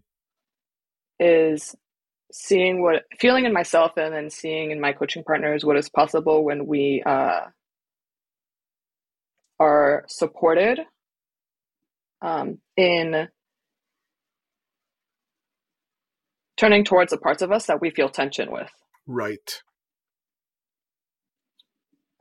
is 1.19 1.75
seeing 2.31 2.81
what 2.81 3.03
feeling 3.19 3.45
in 3.45 3.53
myself 3.53 3.91
and 3.97 4.13
then 4.13 4.29
seeing 4.29 4.71
in 4.71 4.79
my 4.79 4.93
coaching 4.93 5.23
partners 5.23 5.65
what 5.65 5.77
is 5.77 5.89
possible 5.89 6.43
when 6.43 6.65
we 6.65 7.03
uh 7.05 7.41
are 9.59 10.05
supported 10.07 10.79
um, 12.21 12.59
in 12.77 13.27
turning 16.61 16.83
towards 16.83 17.09
the 17.09 17.17
parts 17.17 17.41
of 17.41 17.51
us 17.51 17.65
that 17.65 17.81
we 17.81 17.89
feel 17.89 18.07
tension 18.07 18.51
with. 18.51 18.69
Right. 19.07 19.61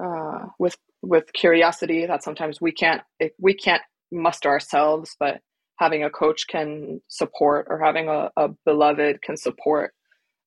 Uh, 0.02 0.46
with 0.58 0.76
with 1.02 1.32
curiosity 1.34 2.06
that 2.06 2.24
sometimes 2.24 2.58
we 2.60 2.72
can't 2.72 3.02
we 3.38 3.54
can't 3.54 3.82
muster 4.10 4.48
ourselves, 4.48 5.14
but 5.20 5.40
having 5.78 6.04
a 6.04 6.10
coach 6.10 6.46
can 6.48 7.00
support 7.08 7.66
or 7.68 7.82
having 7.84 8.08
a, 8.08 8.30
a 8.36 8.48
beloved 8.64 9.20
can 9.22 9.36
support. 9.36 9.92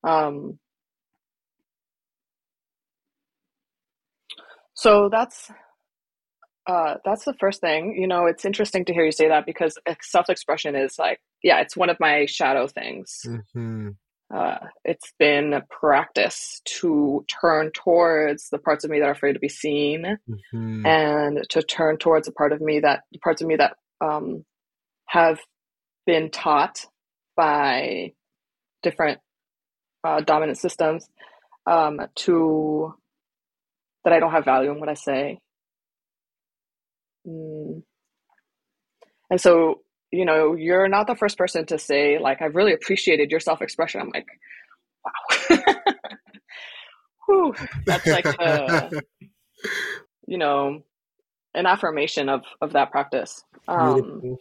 Um, 0.04 0.60
so 4.74 5.08
that's 5.12 5.52
uh, 6.66 6.96
that's 7.06 7.26
the 7.26 7.36
first 7.40 7.62
thing. 7.62 7.96
You 8.00 8.08
know, 8.08 8.26
it's 8.26 8.46
interesting 8.46 8.86
to 8.86 8.94
hear 8.94 9.06
you 9.06 9.12
say 9.12 9.28
that 9.28 9.46
because 9.46 9.78
self 10.02 10.30
expression 10.30 10.76
is 10.76 10.98
like, 10.98 11.20
yeah, 11.44 11.60
it's 11.60 11.78
one 11.78 11.90
of 11.90 12.00
my 12.00 12.26
shadow 12.26 12.68
things. 12.68 13.22
Mm-hmm. 13.26 13.90
Uh, 14.34 14.58
it's 14.84 15.14
been 15.20 15.54
a 15.54 15.62
practice 15.70 16.62
to 16.66 17.24
turn 17.42 17.72
towards 17.72 18.50
the 18.50 18.58
parts 18.58 18.84
of 18.84 18.90
me 18.90 19.00
that 19.00 19.06
are 19.06 19.12
afraid 19.12 19.34
to 19.34 19.40
be 19.40 19.50
seen 19.50 20.18
mm-hmm. 20.28 20.86
and 20.86 21.44
to 21.50 21.62
turn 21.62 21.98
towards 21.98 22.26
the 22.26 22.34
part 22.34 22.52
of 22.52 22.60
me 22.60 22.80
that 22.80 23.02
the 23.12 23.20
parts 23.20 23.42
of 23.42 23.48
me 23.48 23.58
that 23.58 23.76
um, 24.02 24.44
have 25.06 25.40
been 26.08 26.32
taught 26.32 26.86
by 27.36 28.14
different 28.82 29.20
uh, 30.04 30.22
dominant 30.22 30.58
systems 30.58 31.08
um, 31.68 32.00
to 32.16 32.94
that 34.04 34.14
I 34.14 34.20
don't 34.20 34.32
have 34.32 34.46
value 34.46 34.72
in 34.72 34.80
what 34.80 34.90
I 34.90 34.96
say 34.96 35.40
Mm. 37.28 37.84
And 39.30 39.42
so, 39.42 39.82
you 40.14 40.26
know, 40.26 40.56
you're 40.56 40.88
not 40.88 41.08
the 41.08 41.16
first 41.16 41.38
person 41.40 41.66
to 41.68 41.80
say, 41.80 42.20
like, 42.20 42.42
I've 42.42 42.56
really 42.56 42.74
appreciated 42.74 43.32
your 43.32 43.40
self 43.40 43.62
expression. 43.64 44.02
I'm 44.02 44.12
like, 44.14 44.28
wow. 45.50 45.58
Whew, 47.28 47.56
that's 47.88 48.12
like, 48.12 48.28
a, 48.40 48.92
you 50.28 50.38
know, 50.38 50.84
an 51.56 51.66
affirmation 51.66 52.30
of, 52.30 52.44
of 52.62 52.74
that 52.74 52.92
practice. 52.92 53.44
Um, 53.68 54.38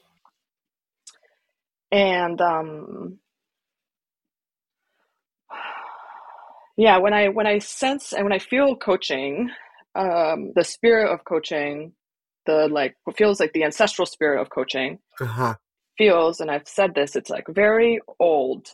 and, 1.91 2.41
um, 2.41 3.19
yeah 6.77 6.99
when 6.99 7.13
i 7.13 7.29
when 7.29 7.47
i 7.47 7.59
sense 7.59 8.15
and 8.15 8.25
when 8.25 8.33
i 8.33 8.39
feel 8.39 8.77
coaching 8.77 9.51
um 9.95 10.53
the 10.57 10.65
spirit 10.65 11.13
of 11.13 11.25
coaching 11.25 11.93
the 12.47 12.69
like 12.69 12.97
what 13.05 13.17
feels 13.17 13.41
like 13.41 13.53
the 13.53 13.65
ancestral 13.65 14.07
spirit 14.07 14.41
of 14.41 14.51
coaching 14.51 14.99
Uh-huh. 15.21 15.55
Feels 16.03 16.41
and 16.41 16.51
i've 16.51 16.67
said 16.67 16.95
this 16.95 17.15
it's 17.15 17.31
like 17.31 17.47
very 17.49 18.01
old 18.19 18.67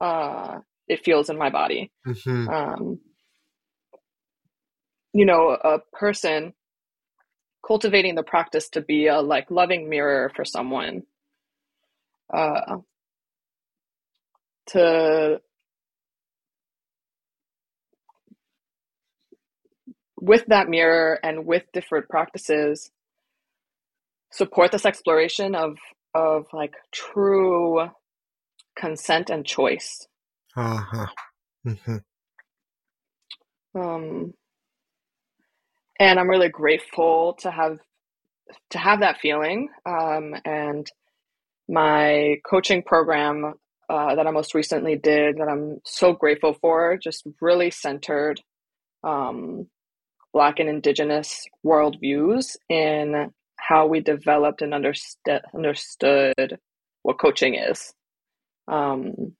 uh 0.00 0.58
it 0.88 1.04
feels 1.04 1.28
in 1.30 1.36
my 1.38 1.50
body. 1.50 1.90
Hmm 2.24 2.48
um 2.48 3.00
you 5.12 5.26
know 5.26 5.50
a 5.50 5.78
person 5.92 6.54
cultivating 7.66 8.14
the 8.14 8.22
practice 8.22 8.68
to 8.70 8.80
be 8.80 9.06
a 9.08 9.20
like 9.20 9.50
loving 9.50 9.88
mirror 9.90 10.30
for 10.34 10.44
someone 10.44 11.02
uh 12.32 12.76
to 14.66 15.40
with 20.20 20.44
that 20.46 20.68
mirror 20.68 21.18
and 21.22 21.44
with 21.44 21.64
different 21.74 22.08
practices 22.08 22.90
support 24.32 24.72
this 24.72 24.86
exploration 24.86 25.54
of 25.54 25.76
of 26.14 26.46
like 26.52 26.74
true 26.92 27.88
consent 28.76 29.30
and 29.30 29.46
choice 29.46 30.06
Uh-huh. 30.56 31.06
hmm 31.64 31.96
um 33.78 34.32
and 36.00 36.20
i'm 36.20 36.30
really 36.30 36.48
grateful 36.50 37.34
to 37.40 37.50
have 37.50 37.78
to 38.70 38.78
have 38.78 39.00
that 39.00 39.18
feeling 39.20 39.68
um 39.86 40.34
and 40.44 40.90
my 41.68 42.36
coaching 42.48 42.82
program 42.82 43.54
uh, 43.90 44.14
that 44.14 44.26
i 44.26 44.30
most 44.30 44.54
recently 44.54 44.96
did 44.96 45.36
that 45.38 45.48
i'm 45.48 45.78
so 45.84 46.12
grateful 46.12 46.54
for 46.60 46.98
just 46.98 47.26
really 47.40 47.70
centered 47.70 48.40
um 49.04 49.66
black 50.34 50.60
and 50.60 50.68
indigenous 50.68 51.44
worldviews 51.66 52.56
in 52.68 53.30
how 53.68 53.86
we 53.86 54.00
developed 54.00 54.62
and 54.62 54.74
understood 54.74 55.42
understood 55.54 56.58
what 57.02 57.18
coaching 57.18 57.54
is 57.54 57.92
um 58.68 59.34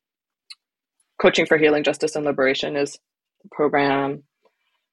Coaching 1.20 1.46
for 1.46 1.56
Healing, 1.56 1.84
Justice, 1.84 2.16
and 2.16 2.24
Liberation 2.24 2.76
is 2.76 2.98
the 3.42 3.48
program. 3.52 4.24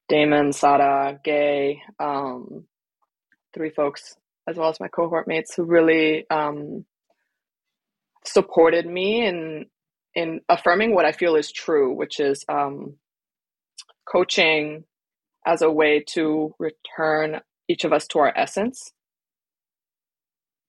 Damon, 0.08 0.54
Sada, 0.54 1.20
Gay, 1.24 1.82
um, 2.00 2.65
three 3.54 3.70
folks, 3.70 4.15
as 4.48 4.56
well 4.56 4.70
as 4.70 4.80
my 4.80 4.88
cohort 4.88 5.28
mates, 5.28 5.56
who 5.56 5.63
really 5.63 6.26
um, 6.30 6.86
supported 8.26 8.86
me 8.86 9.26
in 9.26 9.65
in 10.13 10.41
affirming 10.50 10.94
what 10.94 11.06
I 11.06 11.13
feel 11.13 11.36
is 11.36 11.52
true, 11.52 11.94
which 11.94 12.20
is 12.20 12.44
um, 12.50 12.96
coaching 14.10 14.84
as 15.46 15.62
a 15.62 15.72
way 15.72 16.04
to 16.10 16.54
return 16.60 17.39
each 17.67 17.86
of 17.86 17.94
us 17.94 18.06
to 18.08 18.20
our 18.20 18.34
essence. 18.38 18.91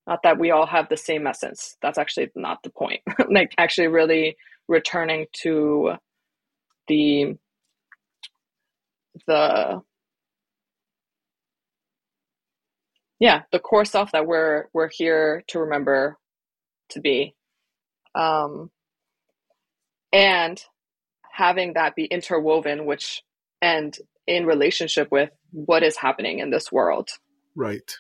Not 0.07 0.23
that 0.25 0.38
we 0.38 0.51
all 0.51 0.67
have 0.67 0.88
the 0.88 0.97
same 0.97 1.27
essence. 1.27 1.77
That's 1.83 1.99
actually 1.99 2.31
not 2.35 2.62
the 2.62 2.71
point. 2.71 3.01
like 3.31 3.55
actually 3.59 3.88
really 3.88 4.37
returning 4.69 5.27
to 5.43 5.93
the 6.88 7.37
the 9.27 9.83
yeah 13.21 13.43
the 13.53 13.59
core 13.59 13.85
self 13.85 14.12
that 14.12 14.27
we're 14.27 14.65
we're 14.73 14.88
here 14.91 15.45
to 15.49 15.61
remember 15.61 16.19
to 16.91 17.01
be 17.01 17.35
um 18.15 18.71
and 20.12 20.62
having 21.33 21.75
that 21.75 21.95
be 21.95 22.05
interwoven 22.05 22.87
which 22.87 23.23
and 23.61 23.99
in 24.27 24.47
relationship 24.47 25.09
with 25.11 25.31
what 25.53 25.83
is 25.83 25.97
happening 25.97 26.38
in 26.38 26.51
this 26.51 26.73
world 26.73 27.11
Right. 27.55 27.91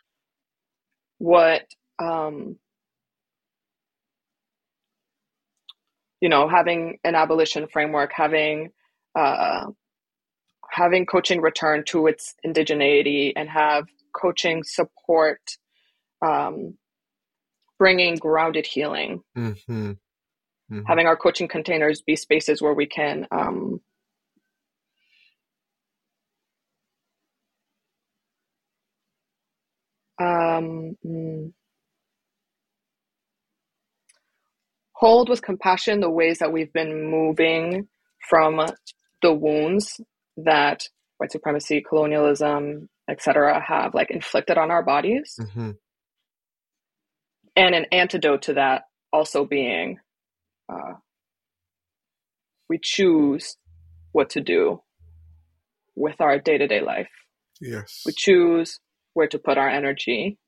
what 1.18 1.62
um 2.02 2.56
you 6.20 6.28
know 6.28 6.48
having 6.48 6.98
an 7.04 7.14
abolition 7.14 7.66
framework 7.72 8.12
having 8.14 8.70
uh 9.14 9.66
having 10.70 11.06
coaching 11.06 11.40
return 11.40 11.84
to 11.86 12.06
its 12.06 12.34
indigeneity 12.46 13.32
and 13.36 13.48
have 13.48 13.84
coaching 14.14 14.62
support 14.64 15.40
um 16.26 16.76
bringing 17.78 18.16
grounded 18.16 18.66
healing. 18.66 19.22
Hmm 19.34 19.92
having 20.86 21.06
our 21.06 21.16
coaching 21.16 21.48
containers 21.48 22.02
be 22.02 22.16
spaces 22.16 22.62
where 22.62 22.74
we 22.74 22.86
can 22.86 23.26
um, 23.30 23.80
um, 30.18 30.96
mm, 31.04 31.52
hold 35.02 35.28
with 35.28 35.42
compassion 35.42 35.98
the 35.98 36.08
ways 36.08 36.38
that 36.38 36.52
we've 36.52 36.72
been 36.72 37.10
moving 37.10 37.88
from 38.30 38.60
the 39.20 39.34
wounds 39.34 40.00
that 40.36 40.84
white 41.18 41.32
supremacy, 41.32 41.82
colonialism, 41.86 42.88
etc., 43.10 43.60
have 43.60 43.94
like 43.94 44.12
inflicted 44.12 44.56
on 44.56 44.70
our 44.70 44.84
bodies, 44.84 45.38
hmm 45.54 45.72
and 47.56 47.74
an 47.74 47.84
antidote 47.92 48.42
to 48.42 48.54
that 48.54 48.84
also 49.12 49.44
being 49.44 49.98
uh, 50.72 50.94
we 52.70 52.78
choose 52.80 53.56
what 54.12 54.30
to 54.30 54.40
do 54.40 54.80
with 55.96 56.20
our 56.20 56.38
day 56.38 56.58
to 56.58 56.68
day 56.68 56.80
life. 56.80 57.10
Yes. 57.60 58.02
We 58.06 58.12
choose 58.16 58.78
where 59.14 59.26
to 59.26 59.38
put 59.38 59.58
our 59.58 59.68
energy. 59.68 60.38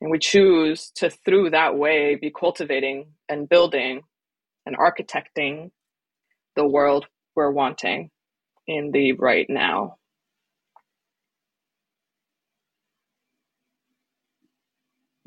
And 0.00 0.10
we 0.10 0.18
choose 0.18 0.90
to, 0.96 1.10
through 1.10 1.50
that 1.50 1.76
way, 1.76 2.14
be 2.14 2.30
cultivating 2.30 3.08
and 3.28 3.48
building 3.48 4.02
and 4.66 4.76
architecting 4.76 5.70
the 6.56 6.66
world 6.66 7.06
we're 7.36 7.50
wanting 7.50 8.10
in 8.66 8.90
the 8.92 9.12
right 9.12 9.46
now. 9.48 9.96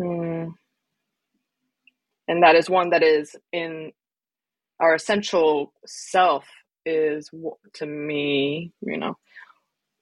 Hmm. 0.02 0.46
And 2.28 2.42
that 2.42 2.56
is 2.56 2.70
one 2.70 2.90
that 2.92 3.04
is 3.04 3.36
in 3.52 3.92
our 4.80 4.96
essential 4.96 5.74
self, 5.86 6.46
is 6.86 7.30
to 7.76 7.86
me, 7.86 8.72
you 8.82 8.98
know, 8.98 9.18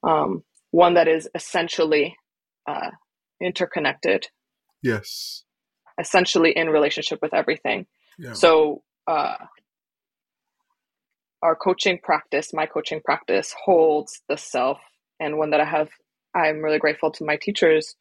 um, 0.04 0.44
one 0.72 0.94
that 0.94 1.08
is 1.08 1.30
essentially 1.36 2.16
uh, 2.70 2.92
interconnected, 3.42 4.28
Yes. 4.82 5.44
essentially 6.00 6.52
in 6.52 6.70
relationship 6.70 7.20
with 7.22 7.34
everything. 7.34 7.86
Yeah. 8.18 8.34
So, 8.34 8.84
uh, 9.08 9.36
our 11.44 11.56
coaching 11.56 12.00
practice, 12.02 12.54
my 12.54 12.66
coaching 12.66 13.02
practice, 13.04 13.54
holds 13.66 14.22
the 14.30 14.38
self, 14.38 14.80
and 15.20 15.38
one 15.38 15.50
that 15.52 15.60
I 15.60 15.66
have. 15.66 15.90
I'm 16.36 16.62
really 16.62 16.80
grateful 16.80 17.12
to 17.12 17.26
my 17.26 17.36
teachers 17.36 17.96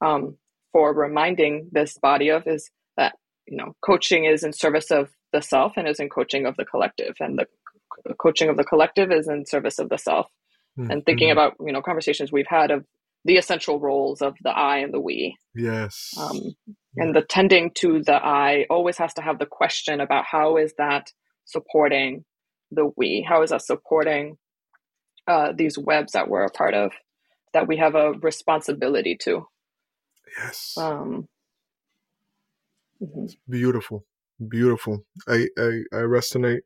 um, 0.00 0.36
for 0.72 0.92
reminding 0.92 1.68
this 1.72 1.96
body 1.98 2.28
of 2.28 2.46
is 2.46 2.70
that 2.96 3.14
you 3.46 3.56
know 3.56 3.74
coaching 3.84 4.24
is 4.24 4.42
in 4.44 4.52
service 4.52 4.90
of 4.90 5.08
the 5.32 5.40
self 5.40 5.72
and 5.76 5.88
is 5.88 6.00
in 6.00 6.08
coaching 6.08 6.46
of 6.46 6.56
the 6.56 6.64
collective, 6.64 7.14
and 7.20 7.38
the 7.38 8.14
coaching 8.20 8.48
of 8.48 8.56
the 8.56 8.64
collective 8.64 9.10
is 9.12 9.28
in 9.28 9.46
service 9.46 9.78
of 9.78 9.88
the 9.88 9.98
self. 9.98 10.26
And 10.76 11.04
thinking 11.04 11.28
Mhm. 11.28 11.32
about 11.32 11.56
you 11.60 11.72
know 11.72 11.82
conversations 11.82 12.32
we've 12.32 12.46
had 12.46 12.70
of 12.70 12.84
the 13.24 13.36
essential 13.36 13.80
roles 13.80 14.22
of 14.22 14.34
the 14.42 14.50
I 14.50 14.78
and 14.78 14.94
the 14.94 15.00
we, 15.00 15.36
Yes. 15.54 16.10
um, 16.18 16.40
and 16.96 17.14
the 17.14 17.22
tending 17.22 17.72
to 17.76 18.02
the 18.02 18.14
I 18.14 18.66
always 18.70 18.98
has 18.98 19.14
to 19.14 19.22
have 19.22 19.38
the 19.38 19.46
question 19.46 20.00
about 20.00 20.24
how 20.30 20.56
is 20.56 20.74
that 20.78 21.12
supporting 21.44 22.24
the 22.70 22.90
we? 22.96 23.26
How 23.28 23.42
is 23.42 23.50
that 23.50 23.62
supporting 23.62 24.36
uh, 25.26 25.52
these 25.56 25.78
webs 25.78 26.12
that 26.12 26.28
we're 26.28 26.44
a 26.44 26.50
part 26.50 26.74
of 26.74 26.92
that 27.52 27.68
we 27.68 27.76
have 27.78 27.94
a 27.94 28.12
responsibility 28.12 29.16
to? 29.22 29.46
yes. 30.38 30.74
Um, 30.78 31.26
mhm. 33.02 33.30
Beautiful. 33.48 34.04
Beautiful. 34.48 35.04
I, 35.28 35.48
I, 35.58 35.82
I 35.92 35.98
resonate 36.02 36.60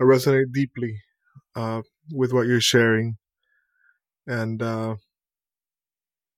I 0.00 0.04
resonate 0.04 0.52
deeply 0.52 1.00
uh, 1.56 1.82
with 2.12 2.32
what 2.32 2.46
you're 2.46 2.60
sharing. 2.60 3.16
And 4.26 4.62
uh, 4.62 4.96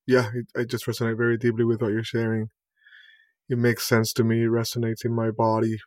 yeah, 0.07 0.29
I 0.55 0.63
just 0.63 0.85
resonate 0.85 1.17
very 1.17 1.37
deeply 1.37 1.65
with 1.65 1.81
what 1.81 1.91
you're 1.91 2.03
sharing. 2.03 2.49
It 3.49 3.57
makes 3.57 3.87
sense 3.87 4.13
to 4.13 4.23
me. 4.23 4.43
It 4.43 4.49
resonates 4.49 5.05
in 5.05 5.13
my 5.13 5.31
body. 5.31 5.77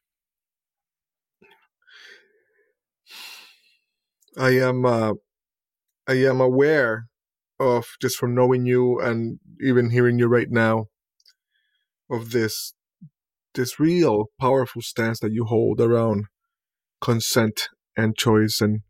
I 4.37 4.51
am 4.51 4.87
uh, 4.87 5.14
I 6.07 6.14
am 6.14 6.41
aware 6.41 7.07
of 7.61 7.87
just 8.01 8.16
from 8.16 8.35
knowing 8.35 8.66
you 8.66 9.01
and 9.01 9.41
even 9.61 9.91
hearing 9.91 10.19
you 10.19 10.27
right 10.27 10.51
now 10.51 10.87
of 12.11 12.31
this 12.31 12.75
this 13.55 13.81
real 13.81 14.27
powerful 14.41 14.83
stance 14.83 15.21
that 15.21 15.33
you 15.33 15.45
hold 15.45 15.81
around 15.81 16.27
consent 17.01 17.69
and 17.97 18.16
choice 18.16 18.61
and 18.61 18.81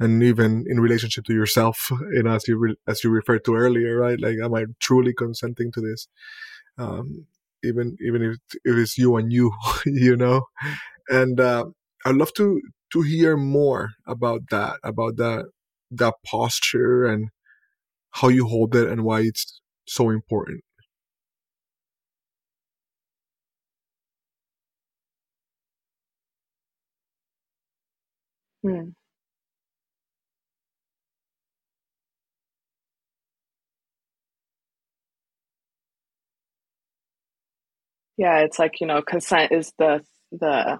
and 0.00 0.22
even 0.22 0.64
in 0.68 0.80
relationship 0.80 1.24
to 1.26 1.34
yourself 1.34 1.90
you 2.12 2.22
know 2.22 2.32
as 2.32 2.48
you 2.48 2.56
re- 2.58 2.76
as 2.86 3.04
you 3.04 3.10
referred 3.10 3.44
to 3.44 3.54
earlier 3.56 3.96
right? 3.98 4.20
Like 4.20 4.36
am 4.42 4.54
i 4.54 4.64
truly 4.80 5.12
consenting 5.14 5.72
to 5.72 5.80
this? 5.80 6.08
Um 6.78 7.26
even 7.64 7.96
even 8.00 8.22
if, 8.22 8.36
if 8.64 8.76
it's 8.76 8.98
you 8.98 9.16
and 9.16 9.32
you 9.32 9.52
you 9.86 10.16
know? 10.16 10.42
And 11.10 11.40
uh, 11.40 11.66
i'd 12.06 12.16
love 12.16 12.32
to 12.34 12.60
to 12.92 13.02
hear 13.02 13.36
more 13.36 13.90
about 14.06 14.42
that 14.50 14.78
about 14.84 15.16
that 15.18 15.46
that 15.90 16.14
posture 16.26 17.06
and 17.06 17.30
how 18.12 18.28
you 18.28 18.46
hold 18.46 18.76
it 18.76 18.88
and 18.88 19.04
why 19.04 19.20
it's 19.22 19.60
so 19.86 20.10
important. 20.10 20.62
Hmm. 28.62 28.90
Yeah, 38.18 38.40
it's 38.40 38.58
like, 38.58 38.80
you 38.80 38.86
know, 38.86 39.00
consent 39.00 39.52
is 39.52 39.72
the 39.78 40.00
the 40.32 40.78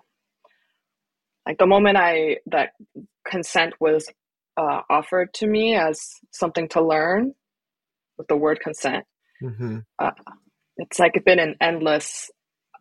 like 1.47 1.59
the 1.59 1.66
moment 1.66 1.97
I 1.97 2.39
that 2.47 2.70
consent 3.26 3.74
was 3.80 4.07
uh, 4.59 4.82
offered 4.91 5.32
to 5.34 5.47
me 5.47 5.76
as 5.76 6.01
something 6.32 6.68
to 6.70 6.82
learn 6.82 7.32
with 8.18 8.28
the 8.28 8.36
word 8.36 8.61
consent. 8.61 9.05
Mm-hmm. 9.43 9.78
Uh, 9.99 10.11
it's 10.76 10.99
like 10.99 11.22
been 11.24 11.39
an 11.39 11.55
endless 11.61 12.30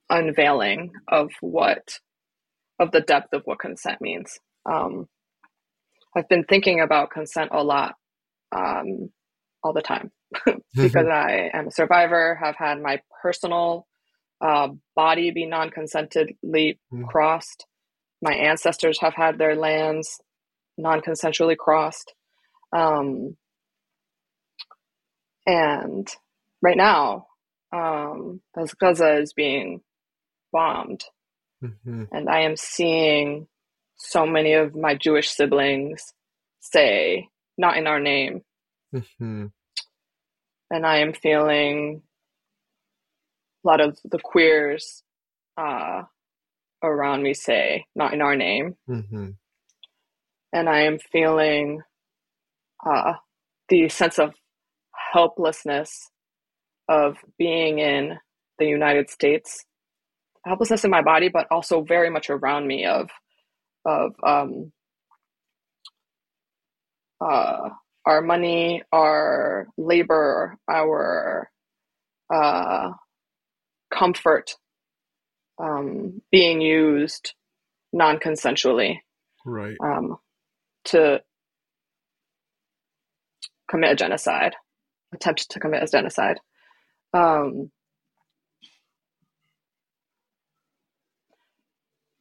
unveiling 0.10 0.92
of 1.08 1.32
what 1.42 2.00
of 2.80 2.92
the 2.92 3.02
depth 3.02 3.34
of 3.34 3.44
what 3.46 3.60
consent 3.60 4.02
means. 4.02 4.40
Um, 4.70 5.08
I've 6.16 6.30
been 6.30 6.44
thinking 6.44 6.82
about 6.82 7.12
consent 7.12 7.50
a 7.54 7.64
lot 7.64 7.96
um, 8.56 9.10
all 9.64 9.74
the 9.74 9.82
time 9.82 10.12
because 10.76 11.08
I 11.08 11.50
am 11.54 11.68
a 11.68 11.72
survivor, 11.72 12.40
have 12.42 12.56
had 12.58 12.82
my 12.82 13.00
personal 13.22 13.87
uh, 14.42 14.70
body 14.96 15.32
be 15.32 15.46
non 15.46 15.70
consentedly 15.70 16.80
mm. 16.94 17.08
crossed. 17.08 17.66
My 18.22 18.34
ancestors 18.34 19.00
have 19.02 19.14
had 19.14 19.38
their 19.38 19.56
lands 19.56 20.20
non 20.78 21.02
consensually 21.02 21.58
crossed. 21.58 22.14
Um, 22.76 23.36
and 25.46 26.08
right 26.62 26.78
now, 26.78 27.28
um, 27.72 28.42
as 28.58 28.74
Gaza 28.74 29.20
is 29.20 29.34
being 29.34 29.82
bombed, 30.52 31.04
mm-hmm. 31.64 32.04
and 32.12 32.30
I 32.30 32.42
am 32.42 32.56
seeing 32.58 33.48
so 33.98 34.26
many 34.26 34.54
of 34.54 34.76
my 34.76 34.96
Jewish 34.96 35.30
siblings 35.30 36.14
say, 36.60 37.30
not 37.58 37.78
in 37.78 37.88
our 37.88 38.00
name. 38.00 38.42
Mm-hmm. 38.94 39.48
And 40.70 40.86
I 40.86 40.98
am 40.98 41.14
feeling 41.14 42.02
a 43.64 43.68
lot 43.68 43.82
of 43.82 43.98
the 44.04 44.20
queers 44.20 45.04
uh, 45.58 46.04
around 46.84 47.24
me 47.24 47.34
say, 47.34 47.86
not 47.96 48.14
in 48.14 48.22
our 48.22 48.36
name. 48.36 48.76
Mm-hmm. 48.90 49.30
And 50.54 50.70
I 50.70 50.82
am 50.82 51.00
feeling 51.12 51.82
uh, 52.86 53.14
the 53.70 53.90
sense 53.90 54.20
of 54.20 54.34
helplessness 55.14 56.10
of 56.90 57.18
being 57.38 57.80
in 57.80 58.18
the 58.60 58.66
United 58.66 59.10
States, 59.10 59.66
helplessness 60.46 60.86
in 60.86 60.92
my 60.92 61.02
body, 61.02 61.30
but 61.30 61.48
also 61.52 61.82
very 61.82 62.10
much 62.10 62.30
around 62.30 62.68
me 62.68 62.86
of 62.86 63.10
of 63.86 64.12
um, 64.26 64.72
uh, 67.22 67.70
our 68.06 68.22
money, 68.22 68.84
our 68.92 69.68
labor, 69.78 70.58
our 70.70 71.50
uh, 72.34 72.90
comfort 73.98 74.52
um, 75.62 76.22
being 76.32 76.62
used 76.62 77.34
non-consensually 77.94 78.98
right. 79.46 79.78
um, 79.84 80.18
to 80.86 81.22
commit 83.70 83.92
a 83.92 83.96
genocide 83.96 84.54
attempt 85.14 85.50
to 85.52 85.60
commit 85.60 85.84
a 85.84 85.88
genocide. 85.88 86.40
Um, 87.14 87.72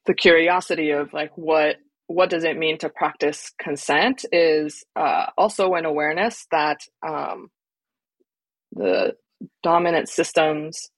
the 0.07 0.15
curiosity 0.15 0.91
of 0.91 1.13
like 1.13 1.33
what 1.37 1.77
what 2.09 2.31
does 2.31 2.45
it 2.45 2.57
mean 2.57 2.79
to 2.79 2.89
practice 2.89 3.51
consent 3.61 4.25
is 4.31 4.85
uh, 4.95 5.27
also 5.37 5.75
an 5.75 5.85
awareness 5.85 6.47
that 6.53 6.79
um, 7.07 7.49
the 8.73 9.15
dominant 9.65 10.09
systems 10.09 10.91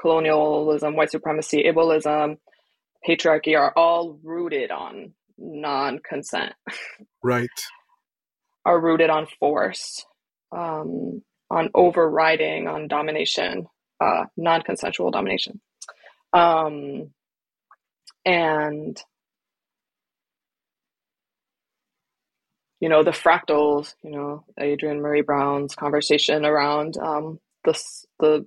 colonialism, 0.00 0.96
white 0.96 1.10
supremacy, 1.10 1.64
ableism, 1.64 2.36
patriarchy 3.06 3.58
are 3.58 3.72
all 3.76 4.18
rooted 4.22 4.70
on 4.70 5.12
non 5.38 6.00
consent. 6.08 6.52
Right. 7.22 7.48
are 8.66 8.80
rooted 8.80 9.08
on 9.08 9.28
force, 9.38 10.04
um, 10.50 11.22
on 11.50 11.70
overriding, 11.72 12.66
on 12.66 12.88
domination, 12.88 13.66
uh, 14.00 14.24
non 14.36 14.60
consensual 14.62 15.12
domination. 15.12 15.60
Um, 16.32 17.12
and 18.24 19.00
you 22.80 22.88
know 22.88 23.04
the 23.04 23.12
fractals 23.12 23.94
you 24.02 24.10
know 24.10 24.44
adrienne 24.60 25.00
maree 25.00 25.24
brown's 25.24 25.76
conversation 25.76 26.44
around 26.44 26.98
um, 26.98 27.38
the 27.66 27.78
the 28.20 28.46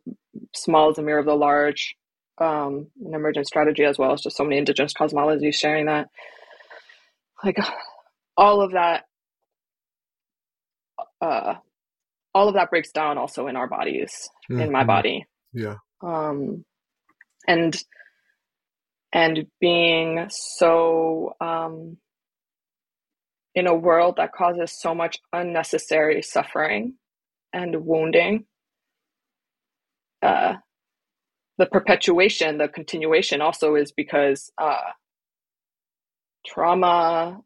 small 0.55 0.89
is 0.89 0.97
a 0.97 1.03
mirror 1.03 1.19
of 1.19 1.25
the 1.25 1.35
large 1.35 1.95
um, 2.39 2.87
an 3.05 3.13
emergent 3.13 3.45
strategy 3.45 3.83
as 3.83 3.97
well 3.97 4.13
as 4.13 4.21
just 4.21 4.37
so 4.37 4.43
many 4.43 4.57
indigenous 4.57 4.93
cosmologies 4.93 5.55
sharing 5.55 5.85
that 5.85 6.07
like 7.43 7.57
all 8.37 8.61
of 8.61 8.71
that 8.71 9.03
uh, 11.21 11.55
all 12.33 12.47
of 12.47 12.55
that 12.55 12.69
breaks 12.69 12.91
down 12.91 13.17
also 13.17 13.47
in 13.47 13.55
our 13.55 13.67
bodies 13.67 14.29
mm-hmm. 14.49 14.61
in 14.61 14.71
my 14.71 14.79
mm-hmm. 14.79 14.87
body 14.87 15.25
yeah 15.53 15.75
um 16.01 16.63
and 17.47 17.83
and 19.11 19.45
being 19.59 20.27
so 20.29 21.33
um 21.41 21.97
in 23.55 23.67
a 23.67 23.75
world 23.75 24.15
that 24.17 24.31
causes 24.31 24.79
so 24.79 24.93
much 24.95 25.17
unnecessary 25.33 26.21
suffering 26.21 26.93
and 27.51 27.75
wounding 27.83 28.45
uh, 30.21 30.55
the 31.57 31.65
perpetuation, 31.65 32.57
the 32.57 32.67
continuation 32.67 33.41
also 33.41 33.75
is 33.75 33.91
because 33.91 34.51
uh, 34.57 34.91
trauma, 36.45 37.39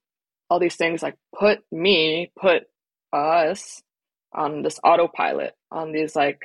all 0.49 0.59
these 0.59 0.75
things 0.75 1.01
like 1.01 1.15
put 1.37 1.59
me, 1.71 2.31
put 2.39 2.63
us 3.11 3.81
on 4.33 4.61
this 4.61 4.79
autopilot, 4.83 5.53
on 5.71 5.91
these 5.91 6.15
like 6.15 6.41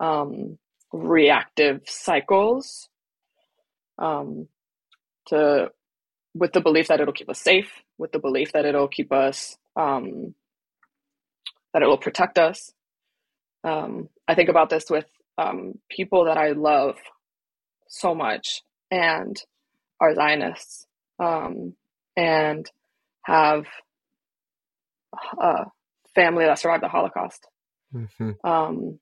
um, 0.00 0.58
reactive 0.92 1.82
cycles 1.86 2.88
um, 3.98 4.48
to 5.28 5.70
with 6.34 6.52
the 6.52 6.60
belief 6.60 6.88
that 6.88 7.00
it'll 7.00 7.12
keep 7.14 7.30
us 7.30 7.40
safe, 7.40 7.70
with 7.98 8.12
the 8.12 8.18
belief 8.18 8.52
that 8.52 8.64
it'll 8.64 8.88
keep 8.88 9.12
us 9.12 9.56
um, 9.76 10.34
that 11.72 11.82
it 11.82 11.86
will 11.86 11.98
protect 11.98 12.38
us. 12.38 12.72
Um, 13.62 14.08
I 14.26 14.34
think 14.34 14.48
about 14.48 14.70
this 14.70 14.90
with 14.90 15.06
um, 15.38 15.78
people 15.90 16.26
that 16.26 16.36
I 16.36 16.52
love 16.52 16.96
so 17.88 18.14
much 18.14 18.62
and 18.90 19.40
are 20.00 20.14
Zionists 20.14 20.86
um, 21.18 21.74
and 22.16 22.70
have 23.22 23.66
a 25.40 25.66
family 26.14 26.44
that 26.44 26.58
survived 26.58 26.82
the 26.82 26.88
Holocaust. 26.88 27.46
Mm-hmm. 27.94 28.32
Um, 28.44 28.98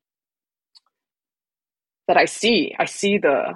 that 2.09 2.16
I 2.16 2.26
see, 2.26 2.74
I 2.78 2.85
see 2.85 3.18
the 3.18 3.55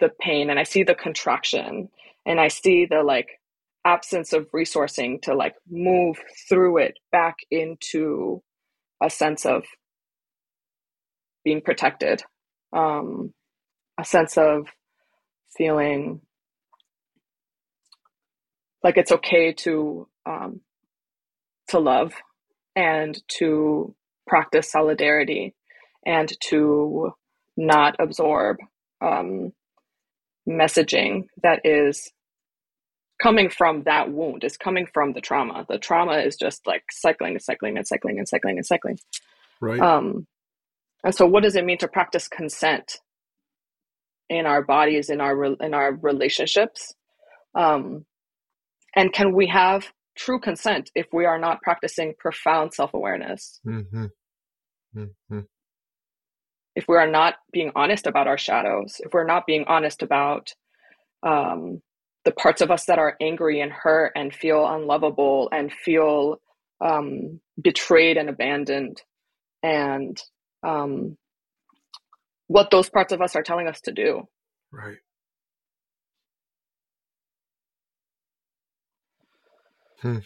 the 0.00 0.10
pain 0.20 0.50
and 0.50 0.58
I 0.58 0.64
see 0.64 0.82
the 0.82 0.94
contraction 0.94 1.88
and 2.26 2.40
I 2.40 2.48
see 2.48 2.86
the 2.86 3.02
like 3.02 3.40
absence 3.84 4.32
of 4.32 4.50
resourcing 4.50 5.22
to 5.22 5.34
like 5.34 5.54
move 5.70 6.18
through 6.48 6.78
it 6.78 6.98
back 7.12 7.36
into 7.50 8.42
a 9.02 9.08
sense 9.08 9.46
of 9.46 9.64
being 11.44 11.60
protected, 11.60 12.22
um, 12.72 13.32
a 13.98 14.04
sense 14.04 14.36
of 14.36 14.66
feeling 15.56 16.20
like 18.82 18.96
it's 18.96 19.12
okay 19.12 19.52
to 19.52 20.08
um, 20.26 20.60
to 21.68 21.78
love 21.78 22.12
and 22.76 23.16
to 23.28 23.94
practice 24.26 24.70
solidarity 24.70 25.54
and 26.04 26.32
to 26.40 27.12
not 27.56 27.96
absorb 27.98 28.58
um, 29.00 29.52
messaging 30.48 31.26
that 31.42 31.60
is 31.64 32.12
coming 33.22 33.48
from 33.48 33.84
that 33.84 34.10
wound 34.10 34.44
is 34.44 34.56
coming 34.56 34.86
from 34.92 35.12
the 35.12 35.20
trauma. 35.20 35.64
The 35.68 35.78
trauma 35.78 36.18
is 36.18 36.36
just 36.36 36.66
like 36.66 36.84
cycling 36.90 37.34
and 37.34 37.42
cycling 37.42 37.76
and 37.76 37.86
cycling 37.86 38.18
and 38.18 38.28
cycling 38.28 38.58
and 38.58 38.66
cycling. 38.66 38.98
Right. 39.60 39.80
Um 39.80 40.26
and 41.04 41.14
so 41.14 41.26
what 41.26 41.42
does 41.42 41.54
it 41.54 41.64
mean 41.64 41.78
to 41.78 41.88
practice 41.88 42.26
consent 42.26 42.98
in 44.28 44.46
our 44.46 44.62
bodies 44.62 45.10
in 45.10 45.20
our 45.20 45.44
in 45.44 45.74
our 45.74 45.94
relationships 45.96 46.94
um 47.54 48.04
and 48.96 49.12
can 49.12 49.34
we 49.34 49.46
have 49.46 49.92
true 50.16 50.40
consent 50.40 50.90
if 50.94 51.06
we 51.12 51.24
are 51.24 51.38
not 51.38 51.60
practicing 51.62 52.14
profound 52.18 52.72
self-awareness 52.72 53.60
mm-hmm. 53.66 54.06
Mm-hmm. 54.96 55.40
if 56.74 56.86
we 56.88 56.96
are 56.96 57.10
not 57.10 57.34
being 57.52 57.70
honest 57.76 58.06
about 58.06 58.26
our 58.26 58.38
shadows 58.38 59.00
if 59.00 59.12
we're 59.12 59.26
not 59.26 59.46
being 59.46 59.64
honest 59.66 60.02
about 60.02 60.54
um, 61.22 61.80
the 62.24 62.32
parts 62.32 62.60
of 62.60 62.70
us 62.70 62.84
that 62.86 62.98
are 62.98 63.16
angry 63.20 63.60
and 63.60 63.72
hurt 63.72 64.12
and 64.14 64.34
feel 64.34 64.66
unlovable 64.66 65.48
and 65.52 65.72
feel 65.72 66.38
um, 66.80 67.40
betrayed 67.60 68.16
and 68.16 68.28
abandoned 68.28 69.02
and 69.62 70.22
um, 70.64 71.16
what 72.46 72.70
those 72.70 72.90
parts 72.90 73.12
of 73.12 73.20
us 73.20 73.36
are 73.36 73.42
telling 73.42 73.68
us 73.68 73.80
to 73.82 73.92
do 73.92 74.22
right 74.72 74.98
hmm. 80.00 80.18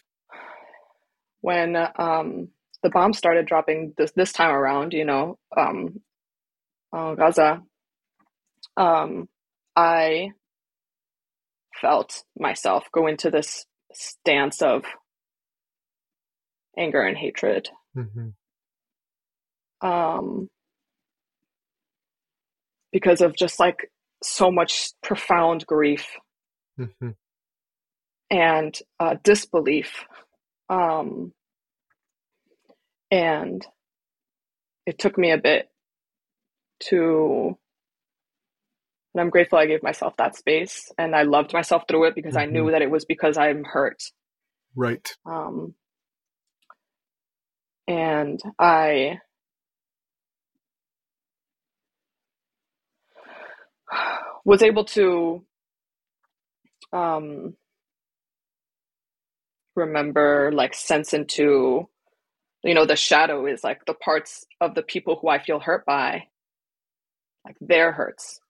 when 1.41 1.76
um, 1.76 2.49
the 2.82 2.91
bomb 2.91 3.12
started 3.12 3.47
dropping 3.47 3.95
this 3.97 4.12
this 4.12 4.32
time 4.32 4.55
around 4.55 4.93
you 4.93 5.05
know 5.05 5.39
um, 5.57 6.01
uh, 6.93 7.14
gaza 7.14 7.61
um, 8.76 9.28
i 9.76 10.30
felt 11.80 12.24
myself 12.39 12.84
go 12.93 13.07
into 13.07 13.30
this 13.30 13.64
stance 13.93 14.62
of 14.62 14.84
anger 16.76 17.03
and 17.03 17.16
hatred. 17.16 17.68
Mm-hmm. 17.97 18.28
Um, 19.81 20.49
because 22.93 23.20
of 23.20 23.37
just 23.37 23.61
like 23.61 23.91
so 24.22 24.51
much 24.51 24.91
profound 25.03 25.66
grief 25.66 26.07
mm-hmm. 26.79 27.11
and 28.31 28.79
uh, 28.99 29.16
disbelief. 29.22 30.05
Um, 30.68 31.33
and 33.11 33.64
it 34.87 34.99
took 34.99 35.16
me 35.16 35.31
a 35.31 35.39
bit 35.39 35.68
to 36.81 37.57
and 39.14 39.22
I'm 39.22 39.31
grateful 39.31 39.59
I 39.59 39.66
gave 39.66 39.83
myself 39.83 40.16
that 40.18 40.37
space 40.37 40.93
and 40.99 41.16
I 41.16 41.22
loved 41.22 41.53
myself 41.53 41.85
through 41.89 42.05
it 42.05 42.14
because 42.14 42.35
mm-hmm. 42.35 42.49
I 42.49 42.53
knew 42.53 42.64
mm-hmm. 42.64 42.72
that 42.72 42.83
it 42.83 42.91
was 42.91 43.05
because 43.05 43.37
I'm 43.37 43.64
hurt. 43.64 44.03
Right. 44.76 45.09
Um, 45.26 45.74
and 47.89 48.39
I 48.59 49.18
was 54.45 54.62
able 54.62 54.84
to 54.84 55.45
um, 56.93 57.55
remember, 59.76 60.51
like, 60.53 60.74
sense 60.74 61.12
into, 61.12 61.89
you 62.64 62.74
know, 62.74 62.86
the 62.86 62.97
shadow 62.97 63.47
is 63.47 63.62
like 63.62 63.84
the 63.86 63.95
parts 63.95 64.45
of 64.61 64.74
the 64.74 64.82
people 64.82 65.18
who 65.20 65.28
I 65.28 65.43
feel 65.43 65.61
hurt 65.61 65.84
by, 65.86 66.24
like 67.45 67.57
their 67.61 67.93
hurts 67.93 68.41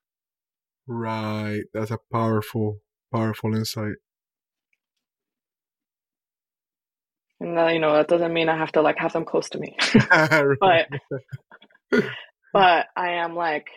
Right. 0.88 1.64
That's 1.74 1.90
a 1.90 1.98
powerful, 2.10 2.80
powerful 3.12 3.54
insight. 3.54 3.96
And 7.40 7.56
then, 7.56 7.74
you 7.74 7.78
know, 7.78 7.92
that 7.92 8.08
doesn't 8.08 8.32
mean 8.32 8.48
I 8.48 8.56
have 8.56 8.72
to 8.72 8.80
like 8.80 8.96
have 8.98 9.12
them 9.12 9.26
close 9.26 9.50
to 9.50 9.58
me. 9.58 9.76
but 10.60 10.88
but 12.52 12.86
I 12.96 13.12
am 13.12 13.36
like 13.36 13.68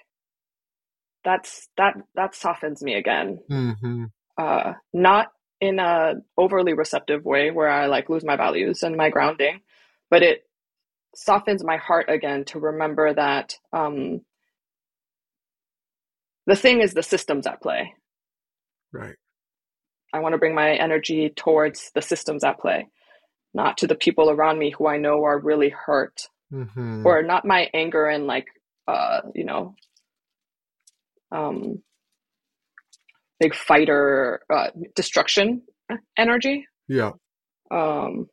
that's 1.24 1.68
that 1.78 1.96
that 2.16 2.36
softens 2.36 2.82
me 2.82 2.96
again. 2.96 3.40
Mm-hmm. 3.50 4.06
Uh 4.38 4.74
not 4.94 5.28
in 5.60 5.80
a 5.80 6.16
overly 6.38 6.74
receptive 6.74 7.24
way 7.24 7.52
where 7.52 7.70
I 7.70 7.86
like 7.86 8.10
lose 8.10 8.26
my 8.26 8.36
values 8.36 8.84
and 8.84 8.96
my 8.96 9.10
grounding, 9.10 9.62
but 10.10 10.24
it 10.24 10.44
softens 11.16 11.64
my 11.64 11.78
heart 11.78 12.06
again 12.10 12.46
to 12.46 12.60
remember 12.60 13.14
that 13.14 13.56
um 13.74 14.22
the 16.48 16.56
thing 16.56 16.82
is 16.82 16.94
the 16.94 17.04
systems 17.04 17.46
at 17.46 17.62
play. 17.62 17.94
Right. 18.92 19.16
I 20.14 20.20
want 20.20 20.34
to 20.34 20.40
bring 20.40 20.56
my 20.56 20.74
energy 20.74 21.30
towards 21.30 21.92
the 21.96 22.02
systems 22.02 22.44
at 22.44 22.60
play, 22.60 22.88
not 23.54 23.78
to 23.78 23.88
the 23.88 23.96
people 23.96 24.30
around 24.30 24.60
me 24.60 24.72
who 24.72 24.88
I 24.88 24.98
know 24.98 25.24
are 25.24 25.40
really 25.40 25.70
hurt, 25.70 26.28
mm-hmm. 26.52 27.06
or 27.06 27.24
not 27.24 27.46
my 27.46 27.70
anger 27.74 28.08
and 28.08 28.28
like, 28.28 28.48
uh, 28.88 29.22
you 29.34 29.46
know, 29.46 29.76
um, 31.32 31.82
big 33.40 33.56
fighter 33.56 34.42
uh, 34.54 34.68
destruction 34.96 35.64
energy. 36.18 36.66
Yeah. 36.88 37.12
Um, 37.70 38.28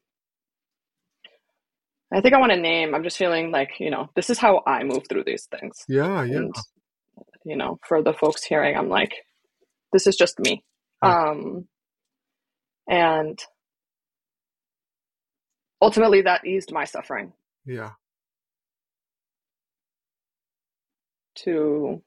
I 2.12 2.20
think 2.20 2.34
I 2.34 2.40
want 2.40 2.53
to 2.53 2.61
name. 2.61 2.94
I'm 2.94 3.05
just 3.05 3.18
feeling 3.18 3.51
like 3.51 3.70
you 3.78 3.90
know, 3.90 4.09
this 4.16 4.30
is 4.30 4.38
how 4.38 4.62
I 4.66 4.82
move 4.84 5.05
through 5.09 5.24
these 5.24 5.46
things. 5.46 5.84
Yeah, 5.88 6.24
yeah. 6.24 6.36
And 6.36 6.55
you 7.44 7.57
know, 7.57 7.78
for 7.86 8.03
the 8.03 8.12
folks 8.12 8.44
hearing, 8.44 8.76
I'm 8.76 8.88
like, 8.88 9.12
this 9.92 10.07
is 10.07 10.16
just 10.16 10.38
me. 10.38 10.64
Um, 11.01 11.68
and 12.88 13.38
ultimately 15.80 16.22
that 16.22 16.44
eased 16.46 16.72
my 16.72 16.84
suffering. 16.84 17.32
Yeah. 17.66 17.90
To 21.44 22.03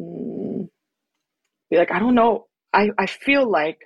mm, 0.00 0.68
be 1.70 1.76
like, 1.76 1.90
I 1.90 1.98
don't 1.98 2.14
know. 2.14 2.46
I, 2.72 2.90
I 2.98 3.06
feel 3.06 3.48
like 3.50 3.78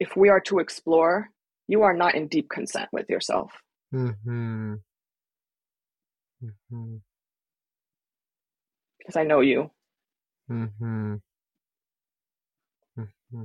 if 0.00 0.16
we 0.16 0.28
are 0.28 0.40
to 0.40 0.58
explore, 0.58 1.28
you 1.68 1.82
are 1.82 1.94
not 1.94 2.14
in 2.14 2.28
deep 2.28 2.48
consent 2.50 2.88
with 2.92 3.08
yourself. 3.08 3.52
Mm-hmm. 3.94 4.74
Mm-hmm. 6.44 6.96
Because 8.98 9.16
I 9.16 9.24
know 9.24 9.40
you. 9.40 9.70
Mm-hmm. 10.50 11.14
Mm-hmm. 12.98 13.42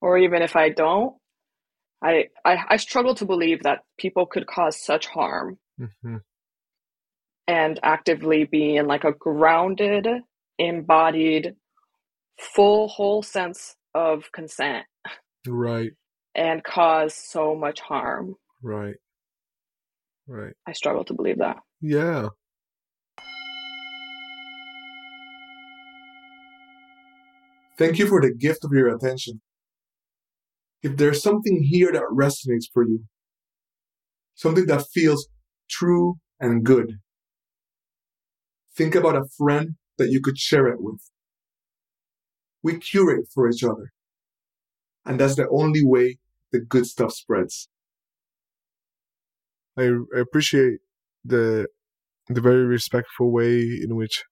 Or 0.00 0.18
even 0.18 0.42
if 0.42 0.56
I 0.56 0.70
don't, 0.70 1.14
I, 2.02 2.28
I 2.44 2.64
I 2.70 2.76
struggle 2.78 3.14
to 3.16 3.26
believe 3.26 3.62
that 3.64 3.80
people 3.98 4.26
could 4.26 4.46
cause 4.46 4.82
such 4.82 5.06
harm 5.06 5.58
mm-hmm. 5.78 6.16
And 7.50 7.80
actively 7.82 8.44
be 8.44 8.76
in 8.76 8.86
like 8.86 9.02
a 9.02 9.10
grounded, 9.10 10.06
embodied, 10.60 11.56
full 12.38 12.86
whole 12.86 13.24
sense 13.24 13.74
of 13.92 14.30
consent. 14.30 14.86
Right. 15.48 15.90
And 16.36 16.62
cause 16.62 17.12
so 17.12 17.56
much 17.56 17.80
harm. 17.80 18.36
Right. 18.62 18.94
Right. 20.28 20.52
I 20.64 20.72
struggle 20.72 21.04
to 21.06 21.12
believe 21.12 21.38
that. 21.38 21.56
Yeah. 21.80 22.28
Thank 27.76 27.98
you 27.98 28.06
for 28.06 28.20
the 28.20 28.32
gift 28.32 28.64
of 28.64 28.70
your 28.72 28.94
attention. 28.94 29.40
If 30.84 30.96
there's 30.96 31.20
something 31.20 31.64
here 31.64 31.90
that 31.90 32.04
resonates 32.12 32.66
for 32.72 32.86
you, 32.86 33.00
something 34.36 34.66
that 34.66 34.84
feels 34.94 35.26
true 35.68 36.18
and 36.38 36.62
good, 36.64 37.00
think 38.80 38.94
about 38.94 39.14
a 39.14 39.28
friend 39.36 39.76
that 39.98 40.10
you 40.10 40.22
could 40.22 40.38
share 40.38 40.66
it 40.66 40.80
with. 40.80 41.02
We 42.62 42.78
curate 42.78 43.26
for 43.34 43.48
each 43.50 43.62
other. 43.62 43.92
And 45.04 45.20
that's 45.20 45.36
the 45.36 45.48
only 45.50 45.84
way 45.84 46.18
the 46.50 46.60
good 46.60 46.86
stuff 46.86 47.12
spreads. 47.12 47.68
I, 49.76 49.90
appreciate 50.18 50.78
the 51.24 51.66
the 52.28 52.40
very 52.40 52.64
respectful 52.64 53.30
way 53.32 53.60
in 53.84 53.96
which 53.96 54.24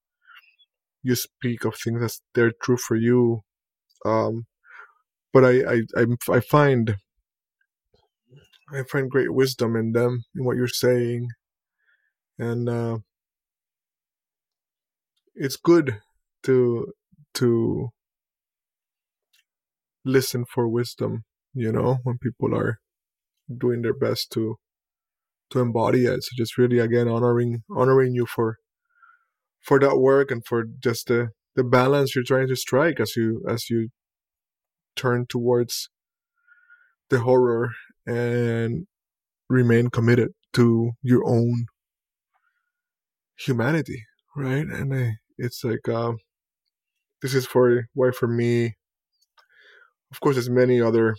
you 1.03 1.14
speak 1.14 1.64
of 1.64 1.74
things 1.74 2.03
as 2.03 2.20
they're 2.34 2.53
true 2.62 2.76
for 2.76 2.96
you. 2.96 3.42
Um, 4.05 4.46
but 5.32 5.44
I, 5.44 5.55
I, 5.74 5.76
I, 5.96 6.05
I 6.36 6.40
find 6.40 6.96
I 8.72 8.82
find 8.90 9.11
great 9.11 9.32
wisdom 9.32 9.76
in 9.76 9.92
them 9.92 10.24
in 10.34 10.44
what 10.44 10.57
you're 10.57 10.68
saying, 10.86 11.28
and 12.38 12.68
uh, 12.68 12.99
it's 15.39 15.57
good 15.57 16.01
to 16.43 16.93
to 17.34 17.89
listen 20.05 20.45
for 20.45 20.68
wisdom. 20.68 21.24
You 21.55 21.72
know, 21.72 21.99
when 22.03 22.18
people 22.18 22.55
are 22.55 22.78
doing 23.57 23.82
their 23.82 23.95
best 23.95 24.30
to 24.32 24.57
to 25.51 25.61
embody 25.61 26.05
it. 26.05 26.22
So 26.22 26.30
just 26.36 26.59
really 26.59 26.78
again 26.78 27.09
honoring 27.09 27.62
honoring 27.74 28.14
you 28.14 28.26
for 28.26 28.57
for 29.61 29.78
that 29.80 29.99
work 29.99 30.30
and 30.30 30.45
for 30.45 30.64
just 30.82 31.09
the 31.09 31.28
the 31.57 31.64
balance 31.64 32.14
you're 32.14 32.24
trying 32.24 32.49
to 32.49 32.57
strike 32.57 33.01
as 33.01 33.16
you 33.16 33.43
as 33.49 33.70
you 33.70 33.89
turn 34.95 35.26
towards 35.26 35.89
the 37.09 37.20
horror 37.20 37.70
and 38.07 38.86
remain 39.49 39.89
committed 39.89 40.28
to 40.53 40.93
your 41.03 41.26
own 41.26 41.66
humanity, 43.36 44.05
right? 44.36 44.66
And 44.66 44.95
I, 44.95 45.12
it's 45.39 45.64
like 45.64 45.89
uh, 45.89 46.12
this 47.22 47.34
is 47.34 47.47
for 47.47 47.86
why 47.95 48.11
for 48.11 48.28
me. 48.28 48.76
Of 50.11 50.20
course, 50.20 50.36
there's 50.36 50.51
many 50.51 50.80
other 50.80 51.16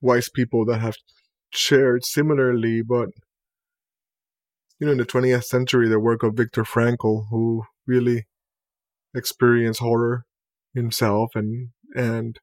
wise 0.00 0.28
people 0.28 0.64
that 0.66 0.80
have 0.80 0.96
shared 1.50 2.04
similarly, 2.04 2.82
but 2.82 3.08
you 4.78 4.86
know, 4.86 4.92
in 4.92 4.98
the 4.98 5.04
20th 5.04 5.44
century, 5.44 5.88
the 5.88 5.98
work 5.98 6.22
of 6.22 6.36
Viktor 6.36 6.62
Frankl, 6.62 7.26
who 7.30 7.64
really 7.86 8.26
experienced 9.14 9.80
horror 9.80 10.24
himself 10.74 11.30
and 11.34 11.70
and 11.94 12.38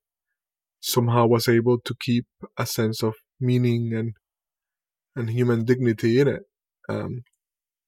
somehow 0.82 1.26
was 1.26 1.48
able 1.48 1.80
to 1.80 1.96
keep 2.00 2.26
a 2.58 2.66
sense 2.66 3.02
of 3.04 3.14
meaning 3.40 3.94
and 3.94 4.14
and 5.16 5.30
human 5.30 5.64
dignity 5.64 6.20
in 6.20 6.28
it, 6.28 6.44
um, 6.90 7.24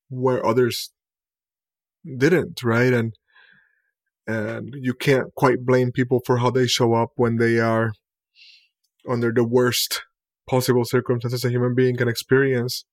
where 0.10 0.45
others 0.45 0.91
didn't, 2.18 2.64
right? 2.64 2.93
And 2.93 3.14
and 4.26 4.74
you 4.74 4.93
can't 4.93 5.34
quite 5.36 5.66
blame 5.66 5.91
people 5.91 6.22
for 6.26 6.38
how 6.38 6.49
they 6.49 6.68
show 6.68 6.93
up 6.93 7.12
when 7.16 7.38
they 7.38 7.60
are 7.60 7.93
under 9.08 9.32
the 9.32 9.45
worst 9.45 10.01
possible 10.49 10.84
circumstances 10.84 11.45
a 11.45 11.49
human 11.49 11.74
being 11.74 11.95
can 11.95 12.10
experience. 12.10 12.86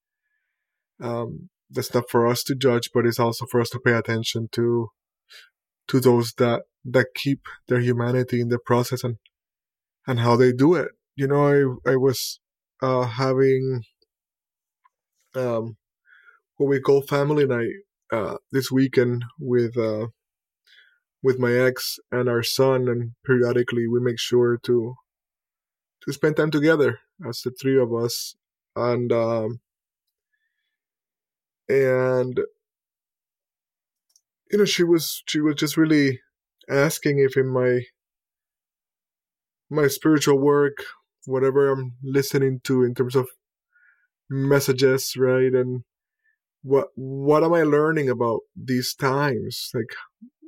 Um, 1.03 1.51
that's 1.71 1.93
not 1.93 2.09
for 2.09 2.27
us 2.27 2.45
to 2.45 2.55
judge, 2.55 2.91
but 2.95 3.05
it's 3.05 3.19
also 3.19 3.47
for 3.47 3.61
us 3.61 3.71
to 3.71 3.81
pay 3.81 3.93
attention 3.93 4.49
to 4.53 4.91
to 5.89 6.01
those 6.01 6.35
that 6.35 6.63
that 6.85 7.09
keep 7.15 7.41
their 7.69 7.81
humanity 7.81 8.41
in 8.41 8.49
the 8.49 8.59
process 8.59 9.03
and 9.03 9.17
and 10.07 10.21
how 10.21 10.37
they 10.37 10.53
do 10.53 10.75
it. 10.75 10.89
You 11.17 11.27
know, 11.27 11.81
I 11.85 11.93
I 11.93 11.97
was 11.97 12.41
uh, 12.83 13.07
having 13.07 13.83
um, 15.35 15.77
what 16.57 16.69
we 16.69 16.81
call 16.81 17.03
family 17.03 17.47
night 17.47 17.73
uh, 18.13 18.37
this 18.53 18.71
weekend 18.71 19.25
with 19.39 19.77
uh, 19.77 20.09
with 21.23 21.39
my 21.39 21.53
ex 21.53 21.99
and 22.13 22.29
our 22.29 22.43
son, 22.43 22.89
and 22.89 23.13
periodically 23.25 23.87
we 23.87 24.01
make 24.01 24.19
sure 24.19 24.59
to 24.65 24.95
to 26.03 26.13
spend 26.13 26.37
time 26.37 26.51
together 26.51 27.01
as 27.29 27.41
the 27.41 27.51
three 27.51 27.79
of 27.81 27.95
us, 27.95 28.37
and 28.77 29.13
um, 29.13 29.61
and 31.69 32.41
you 34.51 34.59
know 34.59 34.65
she 34.65 34.85
was 34.85 35.23
she 35.27 35.41
was 35.41 35.57
just 35.57 35.77
really 35.77 36.21
asking 36.71 37.19
if 37.19 37.37
in 37.37 37.49
my 37.49 37.81
my 39.71 39.87
spiritual 39.87 40.39
work 40.39 40.85
whatever 41.27 41.71
i'm 41.71 41.95
listening 42.03 42.61
to 42.65 42.85
in 42.85 42.95
terms 42.95 43.17
of 43.17 43.27
messages 44.29 45.15
right 45.17 45.53
and 45.55 45.85
what 46.65 46.89
what 46.97 47.45
am 47.45 47.55
i 47.55 47.63
learning 47.63 48.11
about 48.11 48.41
these 48.57 48.95
times? 48.95 49.71
Like 49.75 49.95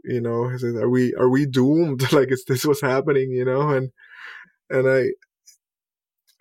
you 0.04 0.20
know 0.20 0.44
are 0.80 0.90
we 0.90 1.14
are 1.14 1.30
we 1.30 1.46
doomed? 1.46 2.12
Like 2.12 2.32
is 2.32 2.44
this 2.48 2.66
what's 2.66 2.82
happening 2.82 3.30
you 3.32 3.44
know? 3.44 3.70
And 3.70 3.90
and 4.70 4.88
i 4.88 5.06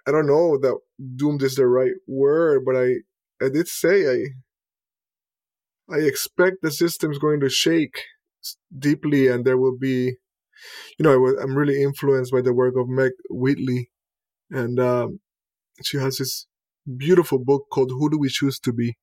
i 0.08 0.12
don't 0.12 0.28
know 0.28 0.58
that 0.58 0.78
doomed 1.16 1.44
is 1.44 1.56
the 1.56 1.68
right 1.68 1.94
word 2.08 2.64
but 2.66 2.76
i 2.76 2.96
i 3.44 3.50
did 3.50 3.68
say 3.68 4.08
i 4.10 5.96
i 5.96 6.00
expect 6.00 6.58
the 6.62 6.72
system's 6.72 7.18
going 7.20 7.40
to 7.40 7.50
shake 7.50 8.02
deeply 8.78 9.28
and 9.28 9.46
there 9.46 9.58
will 9.58 9.78
be 9.78 10.16
you 10.98 11.04
know 11.04 11.12
I 11.12 11.44
am 11.44 11.56
really 11.56 11.82
influenced 11.82 12.32
by 12.32 12.42
the 12.42 12.54
work 12.54 12.76
of 12.78 12.88
meg 12.88 13.12
wheatley 13.30 13.90
and 14.52 14.80
um, 14.80 15.20
she 15.84 15.98
has 15.98 16.18
this 16.18 16.48
beautiful 16.98 17.40
book 17.40 17.66
called 17.72 17.92
Who 17.92 18.10
Do 18.12 18.20
We 18.20 18.30
Choose 18.30 18.60
to 18.60 18.72
Be? 18.72 18.98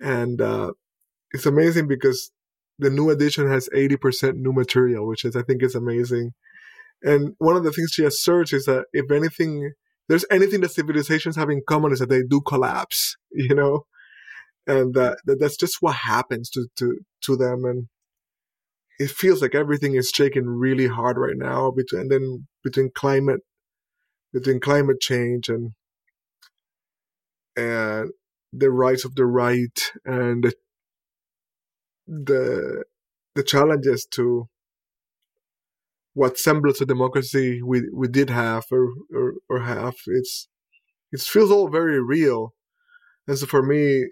And 0.00 0.40
uh, 0.40 0.72
it's 1.32 1.46
amazing 1.46 1.88
because 1.88 2.30
the 2.78 2.90
new 2.90 3.10
edition 3.10 3.48
has 3.48 3.68
80% 3.74 4.34
new 4.36 4.52
material, 4.52 5.06
which 5.06 5.24
is, 5.24 5.36
I 5.36 5.42
think, 5.42 5.62
is 5.62 5.74
amazing. 5.74 6.32
And 7.02 7.34
one 7.38 7.56
of 7.56 7.64
the 7.64 7.72
things 7.72 7.90
she 7.92 8.04
asserts 8.04 8.52
is 8.52 8.66
that 8.66 8.86
if 8.92 9.10
anything, 9.10 9.72
there's 10.08 10.24
anything 10.30 10.60
that 10.60 10.72
civilizations 10.72 11.36
have 11.36 11.50
in 11.50 11.62
common 11.68 11.92
is 11.92 12.00
that 12.00 12.08
they 12.08 12.22
do 12.22 12.40
collapse, 12.40 13.16
you 13.30 13.54
know, 13.54 13.86
and 14.66 14.94
that, 14.94 15.18
that 15.24 15.38
that's 15.40 15.56
just 15.56 15.76
what 15.80 15.96
happens 15.96 16.50
to, 16.50 16.66
to, 16.76 16.98
to 17.22 17.36
them. 17.36 17.64
And 17.64 17.88
it 18.98 19.10
feels 19.10 19.42
like 19.42 19.54
everything 19.54 19.94
is 19.94 20.10
shaking 20.14 20.46
really 20.46 20.86
hard 20.86 21.18
right 21.18 21.36
now 21.36 21.70
between, 21.70 22.02
and 22.02 22.10
then 22.10 22.46
between 22.62 22.90
climate, 22.94 23.40
between 24.32 24.60
climate 24.60 25.00
change 25.00 25.48
and 25.48 25.72
and 27.56 28.10
the 28.56 28.70
rise 28.70 29.04
of 29.04 29.14
the 29.14 29.26
right 29.26 29.92
and 30.04 30.52
the 32.06 32.84
the, 33.34 33.42
challenges 33.42 34.06
to 34.12 34.48
what 36.14 36.38
semblance 36.38 36.80
of 36.80 36.88
democracy 36.88 37.60
we 37.62 37.82
we 37.92 38.08
did 38.08 38.30
have 38.30 38.64
or, 38.70 38.88
or, 39.14 39.34
or 39.50 39.60
have. 39.60 39.94
It's 40.06 40.48
it 41.12 41.20
feels 41.20 41.50
all 41.50 41.68
very 41.68 42.02
real. 42.02 42.54
And 43.28 43.38
so 43.38 43.46
for 43.46 43.62
me 43.62 44.06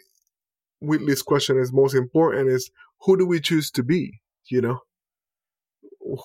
Wheatley's 0.80 1.22
question 1.22 1.58
is 1.58 1.72
most 1.72 1.94
important 1.94 2.48
is 2.50 2.70
who 3.02 3.16
do 3.16 3.26
we 3.26 3.40
choose 3.40 3.70
to 3.72 3.82
be 3.82 4.20
you 4.50 4.60
know? 4.60 4.80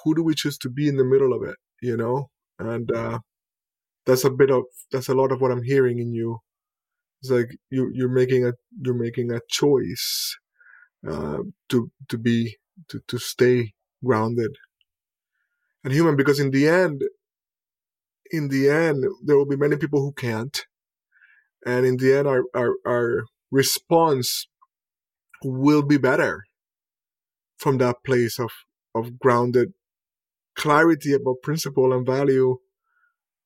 Who 0.03 0.15
do 0.15 0.23
we 0.23 0.35
choose 0.35 0.57
to 0.59 0.69
be 0.69 0.89
in 0.89 0.97
the 0.97 1.05
middle 1.05 1.33
of 1.33 1.43
it 1.43 1.55
you 1.81 1.95
know? 1.95 2.29
And 2.59 2.91
uh, 2.91 3.19
that's 4.05 4.23
a 4.25 4.29
bit 4.31 4.51
of 4.51 4.63
that's 4.91 5.07
a 5.09 5.13
lot 5.13 5.31
of 5.31 5.41
what 5.41 5.51
i'm 5.51 5.63
hearing 5.63 5.99
in 5.99 6.13
you 6.13 6.39
it's 7.21 7.31
like 7.31 7.57
you 7.69 7.91
you're 7.93 8.09
making 8.09 8.45
a 8.45 8.53
you're 8.81 8.93
making 8.93 9.31
a 9.31 9.41
choice 9.49 10.37
uh, 11.07 11.39
to 11.69 11.91
to 12.07 12.17
be 12.17 12.57
to 12.87 13.01
to 13.07 13.17
stay 13.17 13.73
grounded. 14.03 14.55
And 15.83 15.93
human 15.93 16.15
because 16.15 16.39
in 16.39 16.51
the 16.51 16.67
end 16.67 17.01
in 18.31 18.49
the 18.49 18.69
end 18.69 19.05
there 19.25 19.37
will 19.37 19.45
be 19.47 19.57
many 19.57 19.75
people 19.75 20.01
who 20.01 20.13
can't. 20.13 20.65
And 21.65 21.85
in 21.85 21.97
the 21.97 22.17
end 22.17 22.27
our 22.27 22.43
our, 22.55 22.75
our 22.85 23.23
response 23.51 24.47
will 25.43 25.81
be 25.83 25.97
better 25.97 26.43
from 27.57 27.77
that 27.79 27.97
place 28.05 28.39
of 28.39 28.51
of 28.95 29.19
grounded 29.19 29.73
clarity 30.55 31.13
about 31.13 31.41
principle 31.43 31.93
and 31.93 32.05
value 32.05 32.57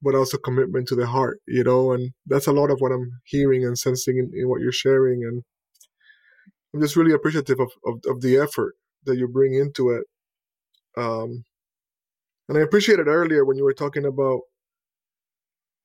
but 0.04 0.16
also 0.16 0.38
commitment 0.38 0.88
to 0.90 0.96
the 0.96 1.08
heart, 1.08 1.40
you 1.48 1.64
know, 1.64 1.94
and 1.94 2.12
that's 2.26 2.48
a 2.48 2.52
lot 2.52 2.70
of 2.70 2.80
what 2.80 2.92
I'm 2.92 3.22
hearing 3.24 3.66
and 3.66 3.78
sensing 3.78 4.18
in, 4.18 4.32
in 4.34 4.50
what 4.50 4.62
you're 4.62 4.72
sharing. 4.72 5.24
And 5.24 5.44
I'm 6.74 6.82
just 6.82 6.96
really 6.96 7.14
appreciative 7.14 7.60
of, 7.60 7.72
of, 7.86 8.00
of, 8.08 8.22
the 8.22 8.38
effort 8.38 8.76
that 9.06 9.18
you 9.18 9.28
bring 9.28 9.54
into 9.54 9.92
it. 9.92 10.04
Um, 10.98 11.46
and 12.50 12.58
I 12.58 12.62
appreciated 12.62 13.08
earlier 13.08 13.46
when 13.46 13.58
you 13.58 13.64
were 13.64 13.74
talking 13.74 14.06
about 14.06 14.42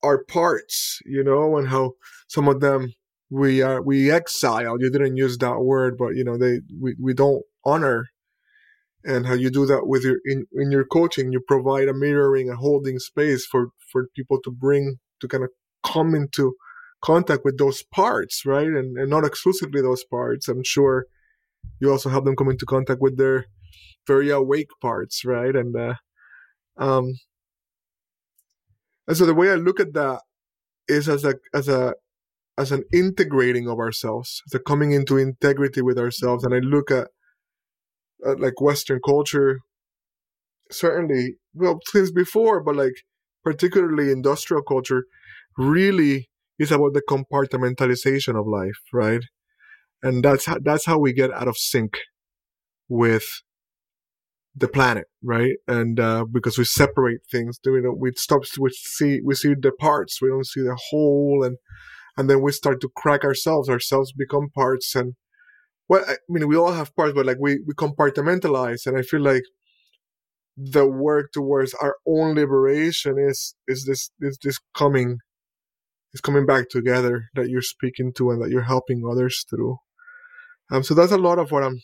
our 0.03 0.25
parts, 0.25 1.01
you 1.05 1.23
know, 1.23 1.57
and 1.57 1.69
how 1.69 1.93
some 2.29 2.49
of 2.49 2.61
them 2.61 2.93
we 3.31 3.63
are 3.63 3.83
we 3.83 4.11
exile. 4.11 4.81
You 4.81 4.91
didn't 4.91 5.17
use 5.17 5.39
that 5.39 5.61
word, 5.61 5.97
but 5.99 6.17
you 6.17 6.25
know, 6.25 6.37
they 6.37 6.61
we, 6.81 6.97
we 7.01 7.15
don't 7.15 7.43
honor 7.65 8.07
and 9.05 9.27
how 9.27 9.35
you 9.35 9.51
do 9.51 9.65
that 9.67 9.87
with 9.87 10.03
your 10.03 10.19
in, 10.25 10.47
in 10.53 10.71
your 10.71 10.85
coaching 10.85 11.33
you 11.33 11.41
provide 11.41 11.89
a 11.89 11.95
mirroring 11.95 12.51
a 12.51 12.57
holding 12.57 12.99
space 12.99 13.47
for 13.47 13.69
for 13.93 14.09
people 14.17 14.41
to 14.43 14.51
bring 14.51 14.97
to 15.21 15.29
kind 15.29 15.45
of 15.45 15.51
come 15.85 16.15
into 16.15 16.55
contact 17.01 17.45
with 17.45 17.59
those 17.59 17.83
parts 17.83 18.43
right? 18.45 18.67
And, 18.67 18.99
and 18.99 19.11
not 19.11 19.25
exclusively 19.25 19.81
those 19.81 20.05
parts. 20.05 20.49
I'm 20.49 20.65
sure 20.65 21.07
you 21.81 21.91
also 21.91 22.09
help 22.09 22.25
them 22.25 22.37
come 22.37 22.51
into 22.51 22.67
contact 22.67 23.01
with 23.01 23.17
their 23.17 23.47
very 24.07 24.31
awake 24.31 24.71
parts 24.81 25.25
right? 25.25 25.55
And 25.55 25.77
uh, 25.77 25.95
um 26.77 27.15
and 29.07 29.17
so 29.17 29.25
the 29.27 29.35
way 29.35 29.51
i 29.51 29.55
look 29.55 29.81
at 29.81 29.95
that 29.95 30.21
is 30.87 31.09
as 31.09 31.25
a 31.25 31.35
as 31.55 31.69
a 31.69 31.95
as 32.57 32.73
an 32.73 32.85
integrating 32.93 33.69
of 33.69 33.79
ourselves 33.79 34.43
the 34.51 34.59
coming 34.59 34.93
into 34.93 35.17
integrity 35.17 35.83
with 35.83 35.99
ourselves. 35.99 36.45
And 36.45 36.55
i 36.55 36.59
look 36.59 36.91
at 36.91 37.09
uh, 38.27 38.35
like 38.39 38.61
Western 38.61 39.01
culture, 39.05 39.61
certainly, 40.71 41.37
well, 41.55 41.79
since 41.87 42.11
before, 42.11 42.63
but 42.63 42.77
like 42.77 42.95
particularly 43.45 44.11
industrial 44.11 44.63
culture, 44.63 45.05
really 45.57 46.29
is 46.59 46.73
about 46.73 46.95
the 46.95 47.03
compartmentalization 47.09 48.39
of 48.39 48.47
life, 48.47 48.79
right? 48.93 49.23
And 50.03 50.25
that's 50.25 50.47
how, 50.47 50.59
that's 50.63 50.87
how 50.87 50.99
we 50.99 51.13
get 51.13 51.33
out 51.33 51.49
of 51.49 51.57
sync 51.57 51.99
with 52.89 53.43
the 54.55 54.69
planet, 54.69 55.07
right? 55.23 55.55
And 55.67 55.99
uh, 56.01 56.25
because 56.31 56.59
we 56.59 56.65
separate 56.65 57.21
things, 57.31 57.59
you 57.65 57.81
know, 57.81 57.95
we 57.97 58.13
stop 58.17 58.43
we 58.59 58.71
see 58.71 59.21
we 59.25 59.35
see 59.35 59.55
the 59.59 59.73
parts, 59.73 60.21
we 60.21 60.29
don't 60.29 60.47
see 60.47 60.63
the 60.63 60.79
whole, 60.91 61.45
and 61.45 61.57
and 62.17 62.29
then 62.29 62.43
we 62.43 62.53
start 62.53 62.81
to 62.81 62.91
crack 62.97 63.25
ourselves. 63.25 63.69
Ourselves 63.69 64.13
become 64.13 64.49
parts, 64.55 64.95
and 64.95 65.15
well, 65.89 66.05
I 66.07 66.17
mean, 66.29 66.47
we 66.49 66.57
all 66.57 66.73
have 66.73 66.95
parts, 66.95 67.15
but 67.15 67.27
like 67.27 67.39
we 67.41 67.61
we 67.67 67.75
compartmentalize, 67.75 68.87
and 68.87 68.99
I 68.99 69.03
feel 69.03 69.21
like 69.21 69.45
the 70.57 70.87
work 70.87 71.33
towards 71.33 71.73
our 71.75 71.97
own 72.07 72.35
liberation 72.35 73.17
is 73.19 73.55
is 73.69 73.85
this 73.87 74.11
is 74.21 74.39
this 74.43 74.59
coming 74.77 75.19
is 76.13 76.21
coming 76.21 76.47
back 76.47 76.69
together 76.69 77.25
that 77.35 77.49
you're 77.49 77.63
speaking 77.63 78.13
to 78.15 78.31
and 78.31 78.43
that 78.43 78.51
you're 78.51 78.63
helping 78.63 79.03
others 79.09 79.45
through. 79.49 79.77
Um, 80.73 80.83
so 80.83 80.95
that's 80.95 81.13
a 81.13 81.19
lot 81.19 81.39
of 81.39 81.51
what 81.53 81.63
I'm 81.63 81.81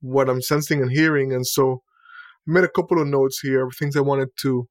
what 0.00 0.28
I'm 0.28 0.42
sensing 0.42 0.82
and 0.82 0.90
hearing, 0.90 1.32
and 1.32 1.46
so 1.46 1.82
I 2.48 2.52
made 2.52 2.64
a 2.64 2.68
couple 2.68 3.00
of 3.00 3.08
notes 3.08 3.40
here 3.40 3.68
things 3.70 3.96
I 3.96 4.00
wanted 4.00 4.28
to 4.42 4.68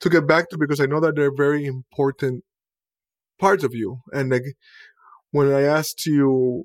to 0.00 0.08
get 0.08 0.28
back 0.28 0.48
to 0.50 0.58
because 0.58 0.80
I 0.80 0.86
know 0.86 1.00
that 1.00 1.16
they're 1.16 1.34
very 1.34 1.66
important 1.66 2.44
parts 3.38 3.64
of 3.64 3.74
you. 3.74 4.00
And 4.12 4.30
like 4.30 4.42
when 5.30 5.52
I 5.52 5.62
asked 5.62 6.06
you 6.06 6.64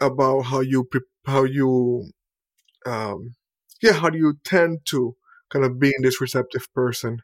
about 0.00 0.42
how 0.42 0.60
you 0.60 0.84
pre- 0.84 1.00
how 1.26 1.44
you 1.44 2.10
um 2.86 3.34
yeah 3.82 3.92
how 3.92 4.08
do 4.10 4.18
you 4.18 4.34
tend 4.44 4.78
to 4.86 5.14
kind 5.50 5.64
of 5.64 5.78
being 5.78 6.00
this 6.02 6.20
receptive 6.20 6.66
person 6.74 7.18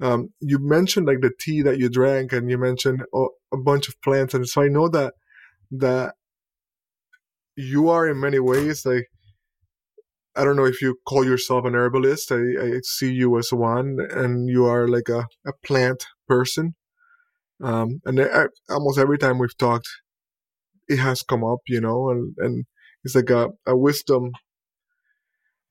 um 0.00 0.28
you 0.40 0.58
mentioned 0.60 1.06
like 1.06 1.20
the 1.20 1.32
tea 1.40 1.62
that 1.62 1.78
you 1.78 1.88
drank 1.88 2.32
and 2.32 2.50
you 2.50 2.58
mentioned 2.58 3.02
a, 3.14 3.24
a 3.52 3.56
bunch 3.56 3.88
of 3.88 4.00
plants 4.02 4.34
and 4.34 4.48
so 4.48 4.62
I 4.62 4.68
know 4.68 4.88
that 4.88 5.14
that 5.70 6.14
you 7.56 7.88
are 7.88 8.08
in 8.08 8.20
many 8.20 8.38
ways 8.38 8.84
like 8.84 9.06
I 10.36 10.44
don't 10.44 10.56
know 10.56 10.66
if 10.66 10.82
you 10.82 10.98
call 11.08 11.24
yourself 11.24 11.64
an 11.64 11.74
herbalist. 11.74 12.30
I, 12.30 12.36
I 12.36 12.80
see 12.82 13.10
you 13.10 13.38
as 13.38 13.52
one, 13.52 13.96
and 14.10 14.50
you 14.50 14.66
are 14.66 14.86
like 14.86 15.08
a, 15.08 15.26
a 15.46 15.52
plant 15.64 16.04
person. 16.28 16.74
Um, 17.62 18.00
and 18.04 18.20
I, 18.20 18.46
almost 18.68 18.98
every 18.98 19.18
time 19.18 19.38
we've 19.38 19.56
talked, 19.56 19.88
it 20.88 20.98
has 20.98 21.22
come 21.22 21.44
up, 21.44 21.60
you 21.66 21.80
know, 21.80 22.10
and, 22.10 22.34
and 22.38 22.64
it's 23.04 23.14
like 23.14 23.30
a, 23.30 23.48
a 23.66 23.76
wisdom 23.76 24.32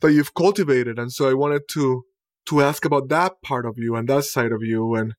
that 0.02 0.12
you've 0.12 0.34
cultivated. 0.34 1.00
And 1.00 1.12
so 1.12 1.30
I 1.30 1.34
wanted 1.34 1.64
to, 1.72 2.04
to 2.48 2.62
ask 2.62 2.86
about 2.86 3.10
that 3.10 3.34
part 3.44 3.66
of 3.66 3.76
you 3.78 3.96
and 3.96 4.08
that 4.10 4.26
side 4.26 4.52
of 4.52 4.62
you 4.62 4.96
and 4.96 5.14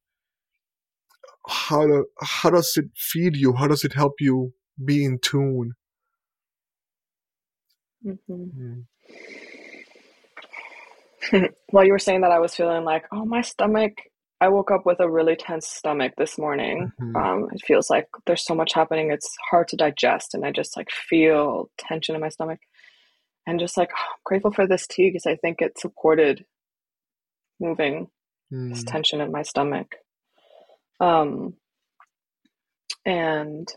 how 1.48 1.86
do, 1.86 2.06
how 2.20 2.50
does 2.50 2.72
it 2.76 2.86
feed 2.96 3.36
you? 3.36 3.54
How 3.54 3.68
does 3.68 3.84
it 3.84 3.92
help 3.94 4.14
you 4.20 4.52
be 4.84 5.04
in 5.04 5.18
tune? 5.22 5.72
Mm-hmm. 8.04 8.80
Mm. 11.32 11.48
While 11.70 11.84
you 11.84 11.92
were 11.92 11.98
saying 11.98 12.20
that, 12.22 12.30
I 12.30 12.38
was 12.38 12.54
feeling 12.54 12.84
like, 12.84 13.04
oh, 13.12 13.24
my 13.24 13.40
stomach. 13.40 13.92
I 14.40 14.48
woke 14.48 14.70
up 14.70 14.84
with 14.84 15.00
a 15.00 15.10
really 15.10 15.36
tense 15.36 15.66
stomach 15.66 16.12
this 16.18 16.36
morning. 16.36 16.92
Mm-hmm. 17.00 17.16
Um, 17.16 17.48
it 17.52 17.62
feels 17.64 17.88
like 17.88 18.06
there's 18.26 18.44
so 18.44 18.54
much 18.54 18.74
happening. 18.74 19.10
It's 19.10 19.34
hard 19.50 19.68
to 19.68 19.76
digest, 19.76 20.34
and 20.34 20.44
I 20.44 20.50
just 20.50 20.76
like 20.76 20.90
feel 20.90 21.70
tension 21.78 22.14
in 22.14 22.20
my 22.20 22.28
stomach. 22.28 22.60
And 23.46 23.60
just 23.60 23.76
like, 23.76 23.90
oh, 23.96 24.00
I'm 24.12 24.20
grateful 24.24 24.52
for 24.52 24.66
this 24.66 24.86
tea 24.86 25.10
because 25.10 25.26
I 25.26 25.36
think 25.36 25.62
it 25.62 25.78
supported 25.78 26.44
moving 27.60 28.08
mm. 28.52 28.68
this 28.68 28.84
tension 28.84 29.20
in 29.20 29.32
my 29.32 29.42
stomach. 29.42 29.94
Um, 31.00 31.54
and 33.06 33.68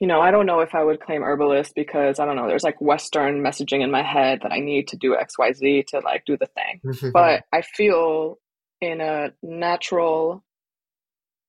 you 0.00 0.06
know, 0.06 0.20
I 0.20 0.30
don't 0.30 0.46
know 0.46 0.60
if 0.60 0.74
I 0.74 0.84
would 0.84 1.00
claim 1.00 1.22
herbalist 1.22 1.74
because 1.74 2.20
I 2.20 2.26
don't 2.26 2.36
know, 2.36 2.46
there's 2.46 2.62
like 2.62 2.80
Western 2.80 3.42
messaging 3.42 3.82
in 3.82 3.90
my 3.90 4.02
head 4.02 4.40
that 4.42 4.52
I 4.52 4.58
need 4.58 4.88
to 4.88 4.96
do 4.96 5.16
XYZ 5.16 5.86
to 5.88 6.00
like 6.00 6.24
do 6.26 6.36
the 6.36 6.46
thing. 6.46 7.10
but 7.12 7.44
I 7.52 7.62
feel 7.62 8.38
in 8.80 9.00
a 9.00 9.30
natural, 9.42 10.44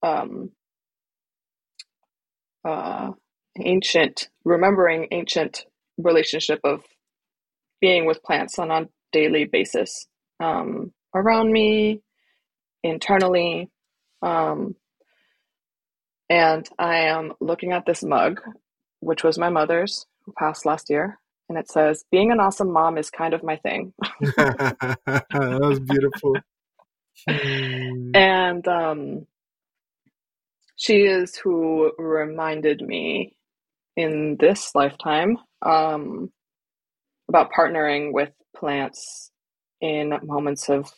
um, 0.02 0.52
uh, 2.64 3.12
ancient, 3.60 4.30
remembering 4.46 5.08
ancient 5.12 5.66
relationship 5.98 6.60
of 6.64 6.84
being 7.82 8.06
with 8.06 8.24
plants 8.24 8.60
on 8.60 8.72
a 8.72 8.88
daily 9.12 9.46
basis 9.46 10.08
um, 10.40 10.94
around 11.14 11.52
me, 11.52 12.02
internally. 12.84 13.70
Um, 14.22 14.76
and 16.30 16.68
I 16.78 16.98
am 17.00 17.34
looking 17.40 17.72
at 17.72 17.86
this 17.86 18.04
mug, 18.04 18.42
which 19.00 19.24
was 19.24 19.38
my 19.38 19.50
mother's, 19.50 20.06
who 20.26 20.34
passed 20.38 20.66
last 20.66 20.90
year. 20.90 21.20
And 21.50 21.58
it 21.58 21.70
says, 21.70 22.04
Being 22.12 22.32
an 22.32 22.40
awesome 22.40 22.72
mom 22.72 22.98
is 22.98 23.10
kind 23.10 23.34
of 23.34 23.44
my 23.44 23.56
thing. 23.58 23.94
that 24.20 25.26
was 25.32 25.80
beautiful. 25.80 26.36
and 28.14 28.68
um, 28.68 29.28
she 30.76 31.04
is 31.04 31.36
who 31.38 31.92
reminded 31.98 32.82
me 32.82 33.36
in 33.96 34.38
this 34.40 34.76
lifetime 34.76 35.38
um, 35.64 36.32
about 37.30 37.52
partnering 37.52 38.14
with 38.14 38.30
plants 38.56 39.32
in 39.82 40.14
moments 40.24 40.70
of 40.70 40.92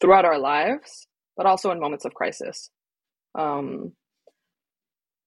throughout 0.00 0.24
our 0.24 0.38
lives, 0.38 1.06
but 1.36 1.46
also 1.46 1.70
in 1.70 1.80
moments 1.80 2.04
of 2.04 2.14
crisis. 2.14 2.70
Um, 3.36 3.92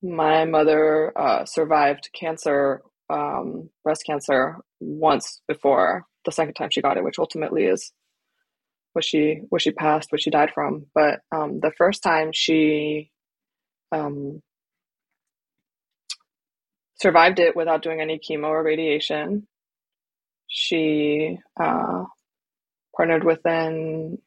my 0.02 0.46
mother 0.46 1.18
uh, 1.18 1.46
survived 1.46 2.10
cancer, 2.18 2.82
um, 3.10 3.70
breast 3.84 4.04
cancer, 4.06 4.58
once 4.80 5.42
before 5.48 6.06
the 6.26 6.32
second 6.32 6.54
time 6.54 6.70
she 6.72 6.82
got 6.82 6.98
it, 6.98 7.04
which 7.04 7.20
ultimately 7.20 7.66
is 7.66 7.92
what 8.94 9.06
she 9.06 9.42
what 9.50 9.62
she 9.62 9.72
passed, 9.72 10.12
what 10.12 10.22
she 10.22 10.30
died 10.30 10.52
from. 10.54 10.88
But 10.94 11.20
um, 11.32 11.60
the 11.60 11.72
first 11.78 12.04
time 12.04 12.32
she 12.34 13.12
um, 13.92 14.42
survived 16.96 17.40
it 17.40 17.56
without 17.56 17.82
doing 17.82 18.02
any 18.02 18.20
chemo 18.20 18.48
or 18.48 18.64
radiation. 18.64 19.48
She 20.48 21.38
uh, 21.60 22.04
partnered 22.96 23.24
with 23.24 23.40
an 23.46 24.18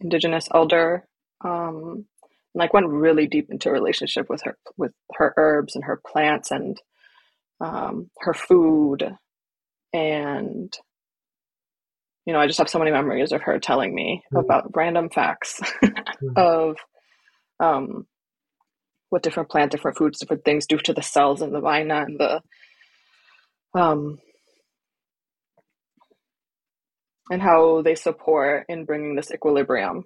indigenous 0.00 0.48
elder 0.54 1.06
um, 1.44 2.06
like 2.54 2.72
went 2.74 2.88
really 2.88 3.26
deep 3.26 3.48
into 3.50 3.68
a 3.68 3.72
relationship 3.72 4.28
with 4.28 4.42
her 4.42 4.56
with 4.76 4.92
her 5.14 5.32
herbs 5.36 5.74
and 5.74 5.84
her 5.84 6.00
plants 6.06 6.50
and 6.50 6.80
um, 7.60 8.10
her 8.18 8.34
food 8.34 9.16
and 9.92 10.76
you 12.26 12.32
know 12.32 12.40
i 12.40 12.46
just 12.46 12.58
have 12.58 12.68
so 12.68 12.78
many 12.78 12.90
memories 12.90 13.32
of 13.32 13.42
her 13.42 13.58
telling 13.58 13.94
me 13.94 14.22
mm-hmm. 14.26 14.44
about 14.44 14.74
random 14.74 15.08
facts 15.08 15.60
mm-hmm. 15.82 16.28
of 16.36 16.76
um, 17.60 18.06
what 19.10 19.22
different 19.22 19.50
plant 19.50 19.70
different 19.70 19.96
foods 19.96 20.18
different 20.18 20.44
things 20.44 20.66
do 20.66 20.78
to 20.78 20.92
the 20.92 21.02
cells 21.02 21.42
in 21.42 21.52
the 21.52 21.60
vina 21.60 22.02
and 22.02 22.18
the 22.18 22.40
um, 23.74 24.18
and 27.30 27.40
how 27.40 27.80
they 27.80 27.94
support 27.94 28.66
in 28.68 28.84
bringing 28.84 29.14
this 29.14 29.30
equilibrium 29.30 30.04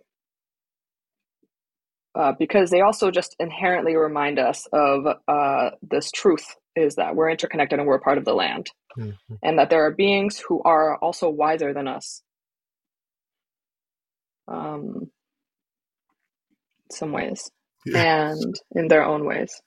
uh, 2.16 2.32
because 2.38 2.70
they 2.70 2.80
also 2.80 3.10
just 3.10 3.36
inherently 3.38 3.94
remind 3.94 4.38
us 4.38 4.66
of 4.72 5.06
uh, 5.28 5.70
this 5.82 6.10
truth 6.10 6.56
is 6.74 6.94
that 6.96 7.14
we're 7.14 7.30
interconnected 7.30 7.78
and 7.78 7.86
we're 7.86 8.00
part 8.00 8.18
of 8.18 8.24
the 8.24 8.32
land 8.32 8.70
mm-hmm. 8.98 9.34
and 9.42 9.58
that 9.58 9.70
there 9.70 9.84
are 9.84 9.90
beings 9.90 10.38
who 10.38 10.62
are 10.62 10.96
also 10.96 11.28
wiser 11.28 11.74
than 11.74 11.86
us 11.86 12.22
um, 14.48 15.10
some 16.90 17.12
ways 17.12 17.50
yeah. 17.84 18.30
and 18.30 18.54
in 18.74 18.88
their 18.88 19.04
own 19.04 19.26
ways 19.26 19.60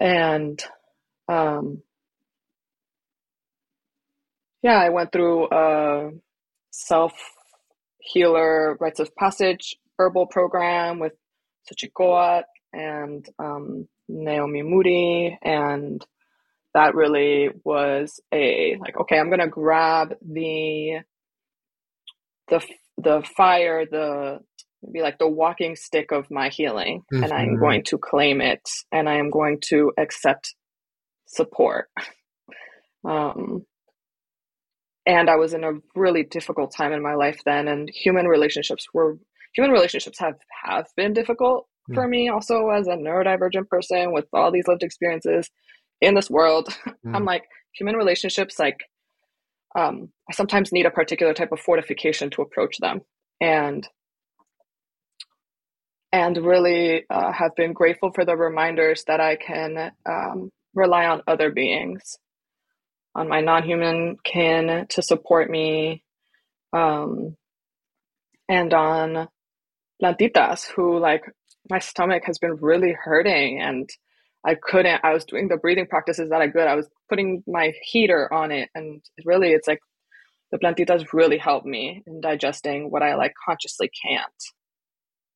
and 0.00 0.62
um, 1.28 1.82
yeah 4.62 4.78
i 4.78 4.90
went 4.90 5.12
through 5.12 5.48
a 5.50 6.10
self 6.70 7.14
healer 8.00 8.76
rites 8.80 9.00
of 9.00 9.14
passage 9.16 9.76
herbal 9.98 10.26
program 10.26 10.98
with 10.98 11.12
Xochicóatl 11.70 12.44
and 12.72 13.26
um, 13.38 13.88
Naomi 14.08 14.62
Moody, 14.62 15.38
and 15.42 16.04
that 16.74 16.94
really 16.94 17.50
was 17.64 18.20
a 18.32 18.76
like, 18.80 18.98
okay, 19.00 19.18
I'm 19.18 19.30
gonna 19.30 19.48
grab 19.48 20.14
the 20.20 21.00
the 22.48 22.60
the 22.98 23.22
fire, 23.36 23.86
the 23.86 24.40
be 24.92 25.00
like 25.00 25.18
the 25.18 25.28
walking 25.28 25.76
stick 25.76 26.12
of 26.12 26.30
my 26.30 26.48
healing, 26.48 27.02
mm-hmm. 27.12 27.24
and 27.24 27.32
I'm 27.32 27.48
mm-hmm. 27.48 27.60
going 27.60 27.84
to 27.84 27.98
claim 27.98 28.40
it, 28.40 28.68
and 28.92 29.08
I 29.08 29.14
am 29.14 29.30
going 29.30 29.60
to 29.68 29.92
accept 29.98 30.54
support. 31.26 31.88
Um, 33.06 33.66
and 35.04 35.28
I 35.28 35.36
was 35.36 35.52
in 35.52 35.62
a 35.62 35.72
really 35.94 36.22
difficult 36.22 36.72
time 36.74 36.94
in 36.94 37.02
my 37.02 37.14
life 37.14 37.38
then, 37.44 37.68
and 37.68 37.90
human 37.90 38.26
relationships 38.26 38.86
were 38.94 39.18
human 39.54 39.70
relationships 39.70 40.18
have 40.18 40.34
have 40.64 40.86
been 40.96 41.12
difficult 41.12 41.66
mm. 41.90 41.94
for 41.94 42.06
me 42.06 42.28
also 42.28 42.68
as 42.70 42.86
a 42.86 42.96
neurodivergent 42.96 43.68
person 43.68 44.12
with 44.12 44.26
all 44.32 44.50
these 44.50 44.66
lived 44.66 44.82
experiences 44.82 45.50
in 46.00 46.14
this 46.14 46.30
world 46.30 46.68
mm. 47.06 47.14
i'm 47.14 47.24
like 47.24 47.44
human 47.74 47.96
relationships 47.96 48.58
like 48.58 48.78
um, 49.76 50.08
i 50.30 50.32
sometimes 50.32 50.72
need 50.72 50.86
a 50.86 50.90
particular 50.90 51.34
type 51.34 51.52
of 51.52 51.60
fortification 51.60 52.30
to 52.30 52.42
approach 52.42 52.78
them 52.78 53.00
and 53.40 53.88
and 56.14 56.36
really 56.36 57.04
uh, 57.10 57.32
have 57.32 57.56
been 57.56 57.72
grateful 57.72 58.12
for 58.14 58.24
the 58.24 58.36
reminders 58.36 59.02
that 59.08 59.18
I 59.18 59.34
can 59.34 59.90
um, 60.08 60.50
rely 60.72 61.06
on 61.06 61.22
other 61.26 61.50
beings, 61.50 62.18
on 63.16 63.28
my 63.28 63.40
non 63.40 63.64
human 63.64 64.16
kin 64.24 64.86
to 64.90 65.02
support 65.02 65.50
me, 65.50 66.04
um, 66.72 67.34
and 68.48 68.72
on 68.72 69.26
plantitas 70.02 70.66
who, 70.74 70.98
like, 70.98 71.22
my 71.70 71.78
stomach 71.78 72.24
has 72.26 72.38
been 72.38 72.56
really 72.56 72.92
hurting 72.92 73.60
and 73.60 73.88
I 74.46 74.56
couldn't, 74.60 75.00
I 75.02 75.12
was 75.12 75.24
doing 75.24 75.48
the 75.48 75.56
breathing 75.56 75.86
practices 75.86 76.28
that 76.30 76.42
I 76.42 76.48
could. 76.48 76.66
I 76.66 76.74
was 76.74 76.88
putting 77.08 77.42
my 77.46 77.72
heater 77.82 78.30
on 78.32 78.52
it. 78.52 78.68
And 78.74 79.00
really, 79.24 79.52
it's 79.52 79.66
like 79.66 79.78
the 80.52 80.58
plantitas 80.58 81.12
really 81.12 81.38
helped 81.38 81.66
me 81.66 82.02
in 82.06 82.20
digesting 82.20 82.90
what 82.90 83.02
I 83.02 83.14
like 83.14 83.32
consciously 83.46 83.90
can't 84.06 84.32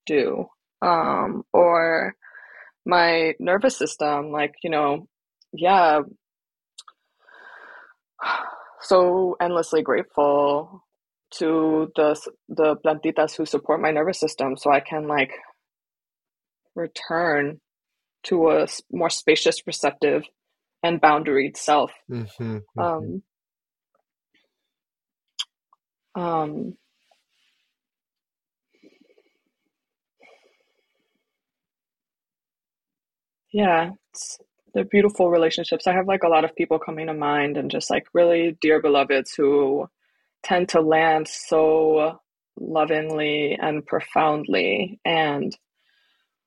do. 0.05 0.47
Um, 0.83 1.45
or 1.53 2.15
my 2.85 3.35
nervous 3.41 3.77
system, 3.77 4.31
like, 4.31 4.53
you 4.63 4.71
know, 4.71 5.09
yeah, 5.53 6.01
so 8.83 9.37
endlessly 9.41 9.83
grateful 9.83 10.83
to 11.31 11.91
the 11.97 12.14
the 12.49 12.76
plantitas 12.76 13.37
who 13.37 13.45
support 13.45 13.81
my 13.81 13.91
nervous 13.91 14.18
system 14.18 14.57
so 14.57 14.72
I 14.72 14.81
can 14.81 15.07
like 15.07 15.33
return 16.74 17.61
to 18.24 18.51
a 18.51 18.66
more 18.91 19.11
spacious, 19.11 19.66
receptive, 19.66 20.24
and 20.83 21.01
boundaried 21.01 21.57
self. 21.57 21.93
Mm-hmm, 22.11 22.59
mm-hmm. 22.79 22.81
Um, 22.81 23.22
um, 26.14 26.76
yeah, 33.53 33.91
they're 34.74 34.85
beautiful 34.85 35.31
relationships. 35.31 35.87
I 35.87 35.93
have 35.93 36.07
like 36.07 36.22
a 36.22 36.29
lot 36.29 36.45
of 36.45 36.55
people 36.55 36.79
coming 36.79 37.07
to 37.07 37.14
mind 37.14 37.57
and 37.57 37.70
just 37.70 37.91
like 37.91 38.07
really 38.12 38.57
dear 38.61 38.81
beloveds 38.81 39.33
who 39.35 39.89
tend 40.43 40.70
to 40.70 40.80
land 40.80 41.28
so 41.28 42.18
lovingly 42.59 43.57
and 43.61 43.86
profoundly 43.86 45.01
and 45.05 45.57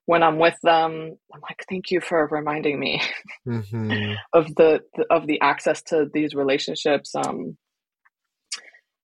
when 0.05 0.23
I'm 0.23 0.39
with 0.39 0.57
them, 0.61 1.15
I'm 1.33 1.41
like, 1.41 1.63
thank 1.69 1.91
you 1.91 2.01
for 2.01 2.27
reminding 2.29 2.77
me 2.77 3.01
mm-hmm. 3.47 4.13
of 4.33 4.53
the, 4.55 4.81
of 5.09 5.25
the 5.25 5.39
access 5.39 5.81
to 5.83 6.07
these 6.13 6.33
relationships. 6.33 7.15
Um, 7.15 7.57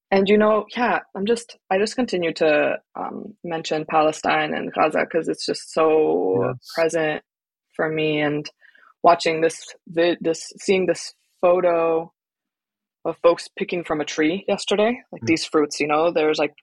and 0.10 0.28
you 0.28 0.38
know, 0.38 0.66
yeah, 0.76 1.00
I'm 1.16 1.26
just 1.26 1.58
I 1.70 1.78
just 1.78 1.96
continue 1.96 2.34
to 2.36 2.78
um, 2.98 3.36
mention 3.44 3.86
Palestine 3.90 4.54
and 4.54 4.72
Gaza 4.74 5.00
because 5.00 5.28
it's 5.28 5.46
just 5.46 5.74
so 5.74 6.44
yes. 6.44 6.72
present 6.76 7.24
for 7.76 7.90
me. 7.90 8.22
And 8.22 8.50
watching 9.04 9.42
this, 9.42 9.66
this 9.86 10.52
seeing 10.60 10.86
this 10.86 11.14
photo 11.42 12.12
of 13.08 13.18
folks 13.24 13.48
picking 13.58 13.84
from 13.84 14.02
a 14.02 14.06
tree 14.06 14.46
yesterday, 14.48 15.02
like 15.12 15.22
mm-hmm. 15.22 15.26
these 15.26 15.46
fruits. 15.46 15.80
You 15.80 15.88
know, 15.88 16.12
there's 16.12 16.38
like 16.38 16.54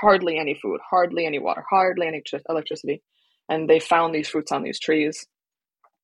hardly 0.00 0.38
any 0.38 0.54
food, 0.60 0.80
hardly 0.88 1.26
any 1.26 1.38
water, 1.38 1.64
hardly 1.68 2.06
any 2.06 2.22
electricity 2.48 3.02
and 3.48 3.68
they 3.68 3.80
found 3.80 4.14
these 4.14 4.28
fruits 4.28 4.52
on 4.52 4.62
these 4.62 4.78
trees 4.78 5.26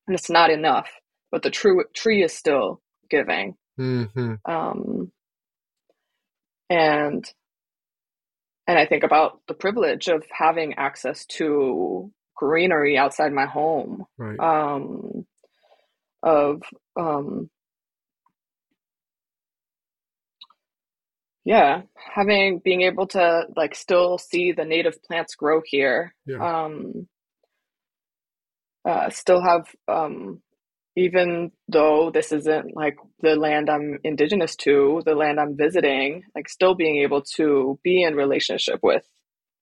and 0.06 0.14
it's 0.14 0.30
not 0.30 0.50
enough 0.50 0.88
but 1.30 1.42
the 1.42 1.50
true 1.50 1.82
tree 1.94 2.22
is 2.22 2.32
still 2.32 2.80
giving 3.08 3.54
mm-hmm. 3.78 4.34
um, 4.50 5.10
and 6.68 7.32
and 8.66 8.78
i 8.78 8.86
think 8.86 9.04
about 9.04 9.40
the 9.48 9.54
privilege 9.54 10.08
of 10.08 10.24
having 10.30 10.74
access 10.74 11.24
to 11.26 12.10
greenery 12.36 12.96
outside 12.96 13.32
my 13.32 13.46
home 13.46 14.04
right. 14.18 14.38
um, 14.40 15.26
of 16.22 16.62
um, 16.98 17.50
yeah 21.54 21.82
having 22.16 22.60
being 22.64 22.82
able 22.82 23.06
to 23.06 23.24
like 23.56 23.74
still 23.74 24.18
see 24.18 24.52
the 24.52 24.64
native 24.64 24.96
plants 25.02 25.34
grow 25.34 25.60
here 25.64 26.14
yeah. 26.26 26.64
um 26.64 27.08
uh, 28.84 29.10
still 29.10 29.42
have 29.42 29.66
um, 29.88 30.40
even 30.96 31.52
though 31.68 32.10
this 32.10 32.32
isn't 32.32 32.76
like 32.76 32.96
the 33.20 33.36
land 33.36 33.70
I'm 33.70 33.98
indigenous 34.04 34.56
to, 34.56 35.02
the 35.04 35.14
land 35.14 35.38
I'm 35.38 35.56
visiting, 35.56 36.24
like 36.34 36.48
still 36.48 36.74
being 36.74 37.02
able 37.02 37.22
to 37.36 37.78
be 37.82 38.02
in 38.02 38.14
relationship 38.14 38.80
with 38.82 39.04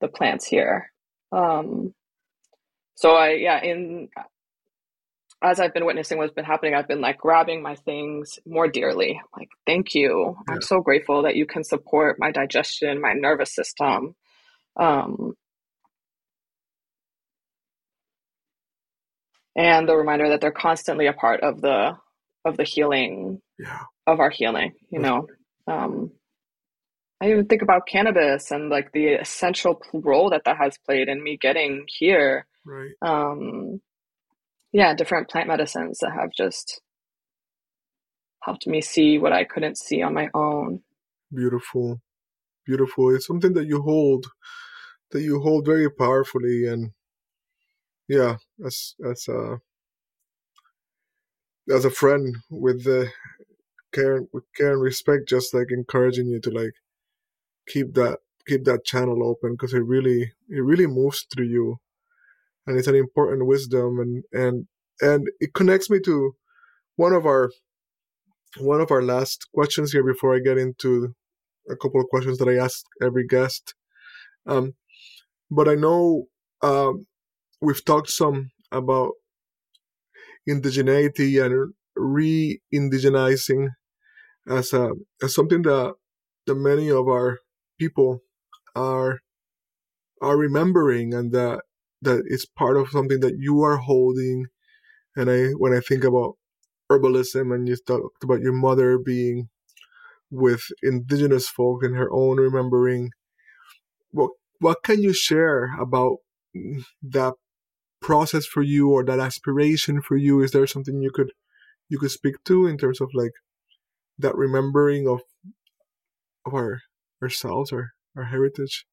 the 0.00 0.08
plants 0.08 0.46
here. 0.46 0.90
Um, 1.32 1.94
so 2.94 3.14
I, 3.14 3.32
yeah, 3.32 3.62
in 3.62 4.08
as 5.42 5.60
I've 5.60 5.74
been 5.74 5.86
witnessing 5.86 6.18
what's 6.18 6.32
been 6.32 6.44
happening, 6.44 6.74
I've 6.74 6.88
been 6.88 7.00
like 7.00 7.18
grabbing 7.18 7.62
my 7.62 7.76
things 7.76 8.38
more 8.46 8.68
dearly. 8.68 9.20
Like, 9.36 9.48
thank 9.66 9.94
you. 9.94 10.36
Yeah. 10.48 10.54
I'm 10.54 10.62
so 10.62 10.80
grateful 10.80 11.22
that 11.22 11.36
you 11.36 11.46
can 11.46 11.62
support 11.62 12.16
my 12.18 12.32
digestion, 12.32 13.00
my 13.00 13.12
nervous 13.12 13.54
system. 13.54 14.14
Um, 14.76 15.34
and 19.58 19.88
the 19.88 19.96
reminder 19.96 20.28
that 20.28 20.40
they're 20.40 20.52
constantly 20.52 21.06
a 21.06 21.12
part 21.12 21.40
of 21.40 21.60
the 21.60 21.96
of 22.44 22.56
the 22.56 22.64
healing 22.64 23.42
yeah. 23.58 23.80
of 24.06 24.20
our 24.20 24.30
healing 24.30 24.72
you 24.90 25.00
know 25.00 25.26
um 25.66 26.10
i 27.20 27.28
even 27.28 27.44
think 27.46 27.60
about 27.60 27.86
cannabis 27.86 28.50
and 28.50 28.70
like 28.70 28.90
the 28.92 29.08
essential 29.08 29.82
role 29.92 30.30
that 30.30 30.42
that 30.44 30.56
has 30.56 30.78
played 30.86 31.08
in 31.08 31.22
me 31.22 31.36
getting 31.36 31.84
here 31.88 32.46
right 32.64 32.92
um 33.02 33.80
yeah 34.72 34.94
different 34.94 35.28
plant 35.28 35.48
medicines 35.48 35.98
that 36.00 36.12
have 36.12 36.30
just 36.36 36.80
helped 38.42 38.66
me 38.66 38.80
see 38.80 39.18
what 39.18 39.32
i 39.32 39.44
couldn't 39.44 39.78
see 39.78 40.02
on 40.02 40.14
my 40.14 40.28
own. 40.34 40.82
Beautiful. 41.34 42.00
Beautiful. 42.64 43.14
It's 43.14 43.26
something 43.26 43.52
that 43.54 43.66
you 43.66 43.82
hold 43.82 44.26
that 45.10 45.22
you 45.22 45.40
hold 45.40 45.66
very 45.66 45.90
powerfully 45.90 46.66
and 46.66 46.92
yeah, 48.08 48.36
as 48.64 48.94
as 49.04 49.28
a 49.28 49.58
as 51.70 51.84
a 51.84 51.90
friend 51.90 52.36
with 52.50 52.84
the 52.84 53.10
care 53.92 54.22
with 54.32 54.44
care 54.56 54.72
and 54.72 54.82
respect, 54.82 55.28
just 55.28 55.52
like 55.52 55.70
encouraging 55.70 56.28
you 56.28 56.40
to 56.40 56.50
like 56.50 56.72
keep 57.68 57.94
that 57.94 58.18
keep 58.46 58.64
that 58.64 58.84
channel 58.84 59.22
open 59.22 59.52
because 59.52 59.74
it 59.74 59.84
really 59.84 60.32
it 60.48 60.62
really 60.62 60.86
moves 60.86 61.26
through 61.30 61.46
you, 61.46 61.76
and 62.68 62.78
it's 62.78 62.86
an 62.86 62.94
important 62.94 63.46
wisdom 63.46 63.98
and 63.98 64.22
and 64.32 64.66
and 65.00 65.26
it 65.40 65.54
connects 65.54 65.88
me 65.88 65.98
to 66.00 66.32
one 66.96 67.14
of 67.14 67.24
our 67.24 67.50
one 68.58 68.80
of 68.80 68.90
our 68.90 69.02
last 69.02 69.48
questions 69.54 69.92
here 69.92 70.04
before 70.04 70.34
I 70.34 70.40
get 70.40 70.58
into 70.58 71.14
a 71.70 71.76
couple 71.76 72.00
of 72.00 72.08
questions 72.08 72.38
that 72.38 72.48
I 72.48 72.56
ask 72.56 72.84
every 73.02 73.26
guest. 73.26 73.74
Um, 74.46 74.74
but 75.50 75.68
I 75.68 75.74
know 75.74 76.24
um, 76.62 77.06
we've 77.60 77.84
talked 77.84 78.10
some 78.10 78.50
about 78.70 79.12
indigeneity 80.48 81.42
and 81.44 81.72
re-indigenizing 81.96 83.68
as 84.48 84.72
a 84.72 84.90
as 85.22 85.34
something 85.34 85.62
that 85.62 85.94
that 86.46 86.54
many 86.54 86.90
of 86.90 87.08
our 87.08 87.38
people 87.78 88.20
are 88.74 89.20
are 90.22 90.36
remembering 90.36 91.14
and 91.14 91.32
that 91.32 91.60
that 92.02 92.22
it's 92.26 92.46
part 92.46 92.76
of 92.76 92.90
something 92.90 93.20
that 93.20 93.36
you 93.38 93.62
are 93.62 93.76
holding. 93.76 94.46
And 95.16 95.30
i 95.30 95.48
when 95.62 95.72
i 95.74 95.80
think 95.80 96.04
about 96.04 96.34
herbalism 96.90 97.54
and 97.54 97.68
you 97.68 97.76
talked 97.76 98.24
about 98.24 98.40
your 98.40 98.52
mother 98.52 98.98
being 98.98 99.48
with 100.30 100.62
indigenous 100.82 101.48
folk 101.48 101.82
and 101.82 101.96
her 101.96 102.10
own 102.12 102.38
remembering 102.38 103.10
what 104.10 104.30
what 104.60 104.82
can 104.82 105.02
you 105.02 105.12
share 105.12 105.70
about 105.80 106.18
that 107.02 107.34
process 108.00 108.46
for 108.46 108.62
you 108.62 108.90
or 108.90 109.04
that 109.04 109.20
aspiration 109.20 110.00
for 110.00 110.16
you? 110.16 110.42
Is 110.42 110.52
there 110.52 110.66
something 110.66 111.02
you 111.02 111.10
could 111.10 111.32
you 111.88 111.98
could 111.98 112.10
speak 112.10 112.36
to 112.44 112.66
in 112.66 112.78
terms 112.78 113.00
of 113.00 113.10
like 113.14 113.32
that 114.18 114.36
remembering 114.36 115.08
of 115.08 115.20
of 116.46 116.54
our 116.54 116.80
ourselves 117.22 117.72
or 117.72 117.92
our 118.16 118.24
heritage? 118.24 118.86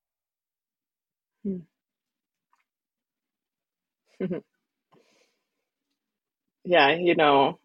Hmm. 1.43 1.59
yeah 6.65 6.95
you 6.95 7.15
know 7.15 7.59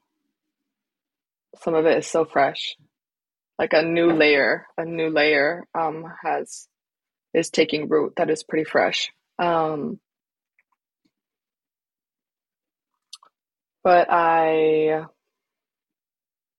some 1.63 1.75
of 1.75 1.87
it 1.87 1.99
is 1.99 2.07
so 2.07 2.25
fresh 2.25 2.77
like 3.59 3.73
a 3.73 3.83
new 3.83 4.13
layer 4.13 4.67
a 4.79 4.85
new 4.85 5.11
layer 5.11 5.65
um 5.79 6.05
has 6.23 6.69
is 7.35 7.51
taking 7.51 7.89
root 7.89 8.13
that 8.17 8.31
is 8.31 8.43
pretty 8.43 8.65
fresh 8.65 9.11
um 9.39 9.99
but 13.83 14.09
I 14.11 15.05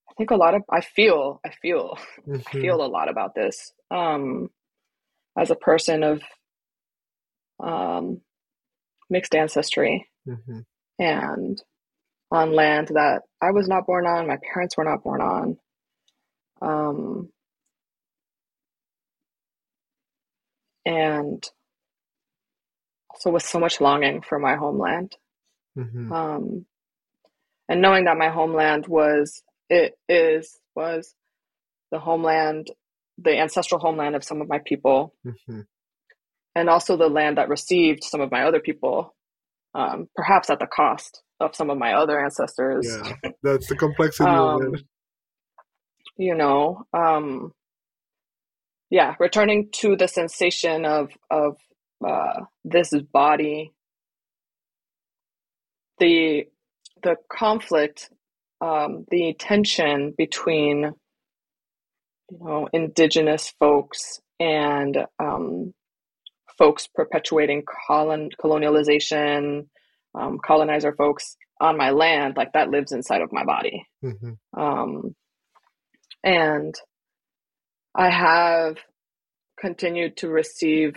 I 0.10 0.14
think 0.18 0.32
a 0.32 0.36
lot 0.36 0.56
of 0.56 0.64
I 0.70 0.82
feel 0.82 1.40
I 1.46 1.52
feel 1.62 1.98
mm-hmm. 2.28 2.36
I 2.36 2.52
feel 2.52 2.84
a 2.84 2.88
lot 2.88 3.10
about 3.10 3.36
this 3.36 3.74
um 3.90 4.50
as 5.38 5.52
a 5.52 5.56
person 5.56 6.04
of 6.04 6.22
um 7.64 8.22
mixed 9.12 9.36
ancestry 9.36 10.08
Mm-hmm. 10.28 10.60
and 11.00 11.62
on 12.32 12.54
land 12.54 12.90
that 12.90 13.24
I 13.42 13.52
was 13.52 13.68
not 13.68 13.88
born 13.88 14.06
on, 14.06 14.28
my 14.28 14.38
parents 14.54 14.78
were 14.78 14.84
not 14.84 15.04
born 15.04 15.20
on. 15.20 15.58
Um, 16.62 17.30
and 20.86 21.44
also 23.10 23.32
with 23.32 23.44
so 23.44 23.60
much 23.60 23.82
longing 23.82 24.22
for 24.22 24.40
my 24.40 24.56
homeland. 24.56 25.16
Mm-hmm. 25.78 26.12
Um, 26.12 26.66
and 27.68 27.82
knowing 27.82 28.06
that 28.06 28.18
my 28.18 28.30
homeland 28.30 28.88
was, 28.88 29.42
it 29.70 29.96
is, 30.08 30.60
was 30.76 31.14
the 31.92 32.00
homeland, 32.00 32.68
the 33.18 33.38
ancestral 33.38 33.80
homeland 33.82 34.16
of 34.16 34.24
some 34.24 34.42
of 34.42 34.48
my 34.48 34.60
people, 34.60 35.16
Mm-hmm. 35.26 35.62
And 36.56 36.70
also 36.70 36.98
the 36.98 37.10
land 37.10 37.38
that 37.38 37.50
received 37.50 38.04
some 38.04 38.22
of 38.22 38.32
my 38.32 38.44
other 38.44 38.60
people, 38.60 39.16
um, 39.76 40.08
perhaps 40.16 40.50
at 40.50 40.60
the 40.60 40.68
cost 40.68 41.22
of 41.40 41.56
some 41.56 41.70
of 41.70 41.78
my 41.78 41.94
other 41.94 42.20
ancestors. 42.24 42.88
Yeah, 42.88 43.14
that's 43.44 43.68
the 43.68 43.76
complexity 43.76 44.30
of 44.32 44.62
Um, 44.62 44.76
it. 44.76 44.82
you 46.18 46.36
know, 46.36 46.84
um, 46.94 47.54
yeah, 48.90 49.16
returning 49.20 49.70
to 49.74 49.96
the 49.98 50.08
sensation 50.08 50.86
of 50.86 51.12
of 51.30 51.58
uh, 52.06 52.42
this 52.66 52.92
body, 53.14 53.74
the 56.00 56.48
the 57.04 57.18
conflict, 57.32 58.10
um, 58.62 59.06
the 59.10 59.36
tension 59.40 60.14
between 60.18 60.94
you 62.32 62.40
know 62.40 62.70
indigenous 62.74 63.54
folks 63.60 64.22
and 64.40 64.98
um, 65.20 65.74
folks 66.62 66.86
perpetuating 66.94 67.64
colon 67.88 68.30
colonialization, 68.40 69.66
um, 70.14 70.38
colonizer 70.46 70.94
folks 70.94 71.36
on 71.60 71.76
my 71.76 71.90
land, 71.90 72.38
like 72.38 72.54
that 72.54 72.70
lives 72.70 72.92
inside 72.92 73.24
of 73.24 73.34
my 73.34 73.44
body. 73.44 73.88
Mm-hmm. 74.06 74.62
Um, 74.62 75.16
and 76.24 76.76
I 77.96 78.12
have 78.12 78.78
continued 79.60 80.18
to 80.18 80.30
receive 80.30 80.94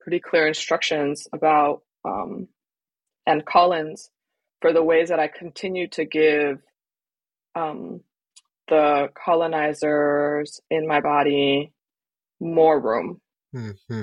pretty 0.00 0.18
clear 0.18 0.48
instructions 0.48 1.28
about 1.32 1.82
um, 2.04 2.48
and 3.28 3.46
Collins 3.46 4.10
for 4.60 4.72
the 4.72 4.82
ways 4.82 5.10
that 5.10 5.20
I 5.20 5.28
continue 5.28 5.86
to 5.90 6.04
give 6.04 6.58
um, 7.54 8.00
the 8.66 9.10
colonizers 9.14 10.60
in 10.68 10.88
my 10.88 11.00
body 11.00 11.72
more 12.40 12.80
room, 12.80 13.20
Mm-hmm. 13.54 14.02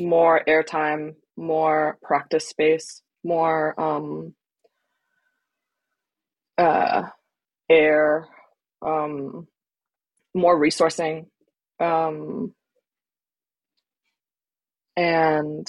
More 0.00 0.42
airtime, 0.48 1.14
more 1.36 1.98
practice 2.02 2.48
space, 2.48 3.02
more 3.24 3.78
um, 3.80 4.34
uh, 6.58 7.02
air, 7.70 8.28
um, 8.82 9.48
more 10.34 10.58
resourcing. 10.60 11.26
Um, 11.80 12.54
and 14.96 15.66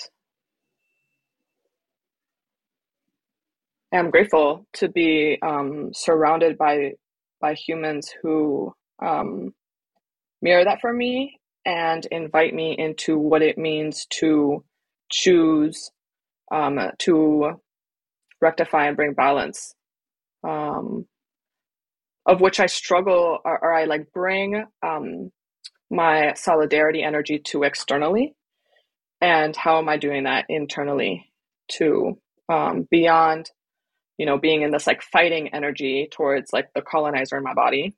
I'm 3.94 4.12
grateful 4.12 4.68
to 4.76 4.90
be 4.90 5.40
um, 5.42 5.92
surrounded 5.94 6.58
by 6.58 6.94
by 7.42 7.56
humans 7.56 8.14
who 8.24 8.74
um, 9.02 9.54
mirror 10.42 10.66
that 10.66 10.82
for 10.82 10.94
me 10.94 11.39
and 11.66 12.05
invite 12.12 12.53
me 12.53 12.76
into 12.78 13.18
what 13.18 13.41
it 13.41 13.57
means 13.57 14.05
to 14.20 14.64
choose 15.12 15.91
um, 16.51 16.80
to 16.99 17.62
rectify 18.41 18.88
and 18.88 18.95
bring 18.95 19.14
balance 19.14 19.76
um, 20.47 21.05
of 22.26 22.41
which 22.41 22.60
I 22.60 22.68
struggle 22.68 23.39
or, 23.43 23.64
or 23.64 23.74
I 23.74 23.86
like 23.86 24.12
bring 24.14 24.64
um, 24.86 25.32
my 25.89 26.34
solidarity 26.36 27.03
energy 27.03 27.39
to 27.47 27.64
externally. 27.64 28.36
And 29.22 29.55
how 29.55 29.80
am 29.80 29.89
I 29.89 29.97
doing 29.97 30.24
that 30.24 30.45
internally 30.47 31.32
to 31.74 32.18
um, 32.47 32.88
beyond, 32.89 33.51
you 34.18 34.26
know, 34.26 34.38
being 34.38 34.62
in 34.62 34.72
this 34.72 34.88
like 34.88 35.01
fighting 35.01 35.49
energy 35.49 36.07
towards 36.12 36.53
like 36.53 36.70
the 36.74 36.82
colonizer 36.82 37.38
in 37.38 37.43
my 37.43 37.53
body. 37.53 37.95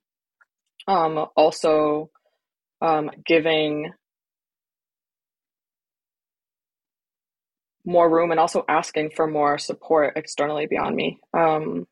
Um, 0.88 1.28
also 1.36 2.10
um, 2.82 3.12
giving 3.26 3.92
more 7.86 8.10
room 8.10 8.32
and 8.32 8.40
also 8.40 8.64
asking 8.68 9.12
for 9.16 9.28
more 9.28 9.58
support 9.58 10.14
externally 10.16 10.68
beyond 10.68 10.96
me 10.96 11.20
um, 11.38 11.88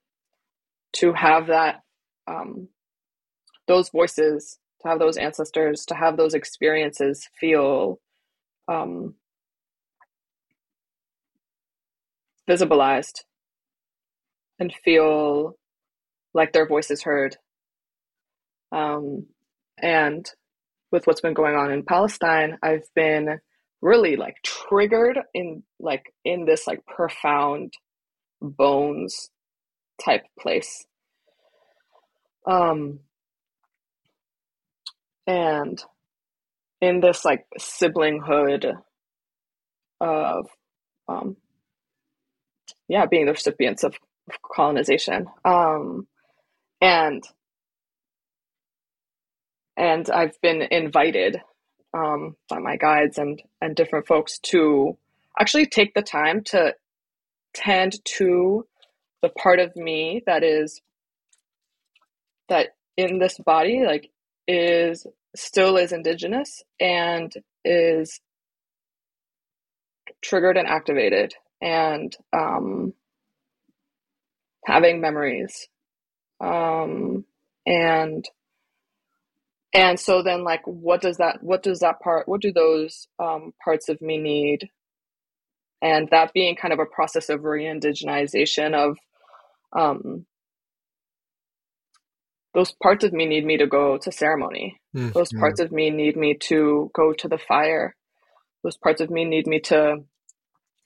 to 0.93 1.13
have 1.13 1.47
that 1.47 1.81
um, 2.27 2.67
those 3.67 3.89
voices 3.89 4.59
to 4.81 4.87
have 4.87 4.99
those 4.99 5.17
ancestors 5.17 5.85
to 5.85 5.95
have 5.95 6.15
those 6.15 6.33
experiences 6.33 7.27
feel 7.39 7.99
um, 8.67 9.15
visibilized 12.49 13.23
and 14.59 14.73
feel 14.83 15.55
like 16.33 16.51
their 16.53 16.67
voice 16.67 16.91
is 16.91 17.03
heard. 17.03 17.37
Um, 18.71 19.27
and 19.81 20.29
with 20.91 21.05
what's 21.05 21.21
been 21.21 21.33
going 21.33 21.55
on 21.55 21.71
in 21.71 21.83
palestine 21.83 22.57
i've 22.63 22.87
been 22.95 23.39
really 23.81 24.15
like 24.15 24.35
triggered 24.43 25.19
in 25.33 25.63
like 25.79 26.13
in 26.25 26.45
this 26.45 26.67
like 26.67 26.85
profound 26.85 27.73
bones 28.41 29.29
type 30.03 30.23
place. 30.39 30.85
Um 32.49 32.99
and 35.27 35.81
in 36.81 37.01
this 37.01 37.23
like 37.23 37.45
siblinghood 37.59 38.73
of 40.01 40.47
um 41.07 41.35
yeah 42.87 43.05
being 43.05 43.25
the 43.25 43.33
recipients 43.33 43.83
of, 43.83 43.95
colonization. 44.55 45.25
Um 45.43 46.07
and 46.81 47.23
and 49.79 50.09
i've 50.11 50.39
been 50.41 50.61
invited 50.69 51.41
um 51.95 52.35
by 52.49 52.59
my 52.59 52.77
guides 52.77 53.17
and 53.17 53.41
and 53.61 53.75
different 53.75 54.05
folks 54.05 54.37
to 54.39 54.95
actually 55.39 55.65
take 55.65 55.93
the 55.95 56.01
time 56.03 56.43
to 56.43 56.75
tend 57.53 58.03
to 58.05 58.67
the 59.23 59.29
part 59.29 59.59
of 59.59 59.75
me 59.75 60.21
that 60.27 60.43
is 60.43 60.81
that 62.49 62.69
in 62.97 63.17
this 63.17 63.39
body 63.39 63.83
like 63.85 64.11
is 64.47 65.07
still 65.35 65.77
is 65.77 65.91
indigenous 65.91 66.61
and 66.79 67.33
is 67.65 68.19
triggered 70.21 70.57
and 70.57 70.67
activated 70.67 71.33
and 71.61 72.15
um, 72.33 72.93
having 74.65 75.01
memories. 75.01 75.67
Um, 76.39 77.25
and 77.65 78.25
and 79.73 79.99
so 79.99 80.23
then 80.23 80.43
like 80.43 80.61
what 80.65 81.01
does 81.01 81.17
that 81.17 81.43
what 81.43 81.61
does 81.61 81.79
that 81.79 81.99
part 81.99 82.27
what 82.27 82.41
do 82.41 82.51
those 82.51 83.07
um, 83.19 83.53
parts 83.63 83.89
of 83.89 84.01
me 84.01 84.17
need? 84.17 84.69
And 85.81 86.09
that 86.11 86.33
being 86.33 86.55
kind 86.55 86.73
of 86.73 86.79
a 86.79 86.85
process 86.85 87.29
of 87.29 87.43
re-indigenization 87.43 88.73
of 88.73 88.97
um, 89.77 90.25
those 92.53 92.73
parts 92.83 93.05
of 93.05 93.13
me 93.13 93.25
need 93.25 93.45
me 93.45 93.57
to 93.57 93.67
go 93.67 93.97
to 93.97 94.11
ceremony. 94.11 94.79
Mm-hmm. 94.95 95.11
those 95.11 95.31
parts 95.31 95.59
of 95.59 95.71
me 95.71 95.91
need 95.91 96.17
me 96.17 96.35
to 96.47 96.89
go 96.95 97.13
to 97.13 97.27
the 97.27 97.37
fire. 97.37 97.95
Those 98.63 98.75
parts 98.75 99.01
of 99.01 99.11
me 99.11 99.23
need 99.23 99.45
me 99.45 99.59
to 99.61 99.97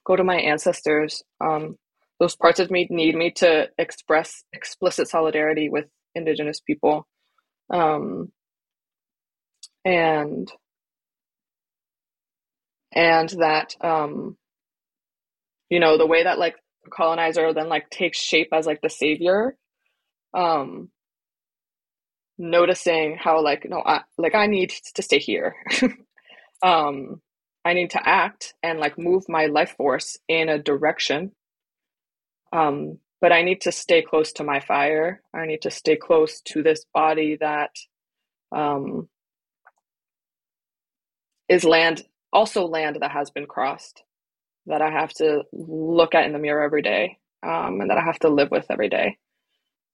go 0.06 0.16
to 0.16 0.24
my 0.24 0.36
ancestors. 0.36 1.24
Um, 1.40 1.78
those 2.20 2.36
parts 2.36 2.60
of 2.60 2.70
me 2.70 2.88
need 2.90 3.16
me 3.16 3.32
to 3.38 3.70
express 3.78 4.44
explicit 4.52 5.08
solidarity 5.08 5.70
with 5.70 5.86
indigenous 6.14 6.60
people. 6.60 7.08
Um, 7.72 8.32
and 9.86 10.52
and 12.94 13.30
that 13.30 13.76
um, 13.82 14.38
you 15.70 15.80
know 15.80 15.98
the 15.98 16.06
way 16.08 16.24
that 16.24 16.40
like 16.40 16.56
colonizer 16.92 17.54
then 17.54 17.70
like 17.70 17.90
takes 17.90 18.20
shape 18.20 18.50
as 18.52 18.66
like 18.68 18.82
the 18.82 18.90
savior 18.90 19.56
um 20.34 20.90
noticing 22.38 23.18
how 23.20 23.42
like 23.42 23.66
no 23.70 23.82
I 23.86 24.02
like 24.18 24.36
I 24.36 24.48
need 24.48 24.72
to 24.96 25.02
stay 25.02 25.20
here. 25.20 25.56
Um 26.64 27.22
I 27.66 27.74
need 27.74 27.92
to 27.92 28.08
act 28.08 28.54
and 28.64 28.80
like 28.80 28.98
move 28.98 29.26
my 29.28 29.48
life 29.48 29.76
force 29.78 30.18
in 30.30 30.50
a 30.50 30.58
direction. 30.58 31.34
Um 32.54 33.00
but 33.22 33.32
I 33.34 33.42
need 33.44 33.62
to 33.62 33.72
stay 33.72 34.02
close 34.02 34.34
to 34.34 34.44
my 34.44 34.60
fire. 34.62 35.22
I 35.34 35.46
need 35.46 35.62
to 35.64 35.72
stay 35.72 35.96
close 35.98 36.42
to 36.42 36.64
this 36.64 36.86
body 36.94 37.38
that 37.42 37.72
um 38.52 39.10
is 41.54 41.64
land 41.64 42.04
also 42.32 42.66
land 42.66 42.98
that 43.00 43.12
has 43.12 43.30
been 43.30 43.46
crossed 43.46 44.02
that 44.66 44.82
I 44.82 44.90
have 44.90 45.14
to 45.16 45.44
look 45.52 46.16
at 46.16 46.26
in 46.26 46.34
the 46.34 46.40
mirror 46.40 46.64
every 46.64 46.82
day 46.82 47.20
um, 47.44 47.80
and 47.80 47.92
that 47.92 47.98
I 48.00 48.02
have 48.02 48.18
to 48.20 48.30
live 48.30 48.50
with 48.50 48.66
every 48.72 48.90
day. 48.90 49.18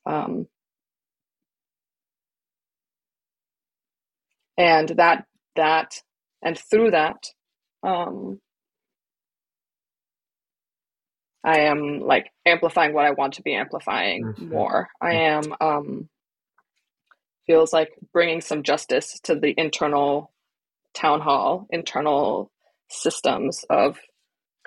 Um, 0.06 0.48
and 4.58 4.88
that 4.90 5.26
that 5.58 6.02
and 6.42 6.58
through 6.58 6.92
that 6.92 7.26
um, 7.84 8.40
I 11.44 11.62
am 11.62 12.00
like 12.00 12.32
amplifying 12.46 12.94
what 12.94 13.06
I 13.06 13.12
want 13.12 13.34
to 13.34 13.42
be 13.42 13.54
amplifying 13.54 14.24
mm-hmm. 14.24 14.50
more. 14.50 14.88
I 15.02 15.14
am 15.14 15.54
um, 15.60 16.10
feels 17.48 17.74
like 17.74 17.90
bringing 18.14 18.40
some 18.40 18.64
justice 18.64 19.20
to 19.24 19.36
the 19.36 19.54
internal 19.58 20.32
town 20.94 21.22
hall, 21.22 21.68
internal 21.70 22.52
systems 22.90 23.66
of 23.70 23.98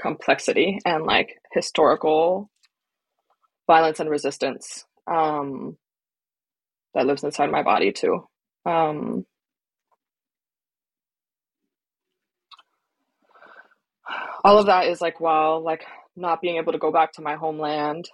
complexity 0.00 0.78
and 0.84 1.04
like 1.04 1.38
historical 1.52 2.50
violence 3.66 4.00
and 4.00 4.10
resistance 4.10 4.84
um, 5.06 5.76
that 6.94 7.06
lives 7.06 7.24
inside 7.24 7.50
my 7.50 7.62
body 7.62 7.92
too. 7.92 8.26
Um, 8.66 9.26
all 14.44 14.58
of 14.58 14.66
that 14.66 14.86
is 14.88 15.00
like 15.00 15.20
while 15.20 15.62
like 15.62 15.84
not 16.16 16.40
being 16.40 16.56
able 16.56 16.72
to 16.72 16.78
go 16.78 16.92
back 16.92 17.12
to 17.12 17.22
my 17.22 17.36
homeland 17.36 18.08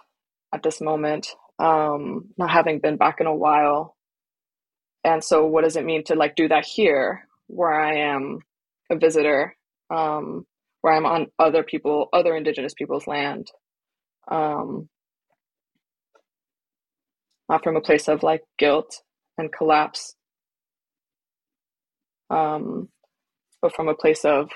at 0.53 0.63
this 0.63 0.81
moment, 0.81 1.27
um, 1.59 2.29
not 2.37 2.49
having 2.49 2.79
been 2.79 2.97
back 2.97 3.19
in 3.19 3.27
a 3.27 3.35
while. 3.35 3.95
And 5.03 5.23
so 5.23 5.45
what 5.45 5.63
does 5.63 5.75
it 5.75 5.85
mean 5.85 6.03
to 6.05 6.15
like 6.15 6.35
do 6.35 6.47
that 6.47 6.65
here 6.65 7.27
where 7.49 7.73
I 7.73 7.97
am 8.13 8.39
a 8.89 8.95
visitor, 8.95 9.55
um, 9.89 10.45
where 10.81 10.93
I'm 10.93 11.05
on 11.05 11.27
other 11.39 11.63
people, 11.63 12.07
other 12.13 12.37
indigenous 12.37 12.73
people's 12.73 13.07
land? 13.07 13.47
Um, 14.29 14.87
not 17.49 17.63
from 17.63 17.75
a 17.75 17.81
place 17.81 18.07
of 18.07 18.21
like 18.21 18.43
guilt 18.59 19.01
and 19.37 19.51
collapse, 19.51 20.15
um, 22.29 22.89
but 23.61 23.75
from 23.75 23.87
a 23.87 23.95
place 23.95 24.23
of 24.23 24.49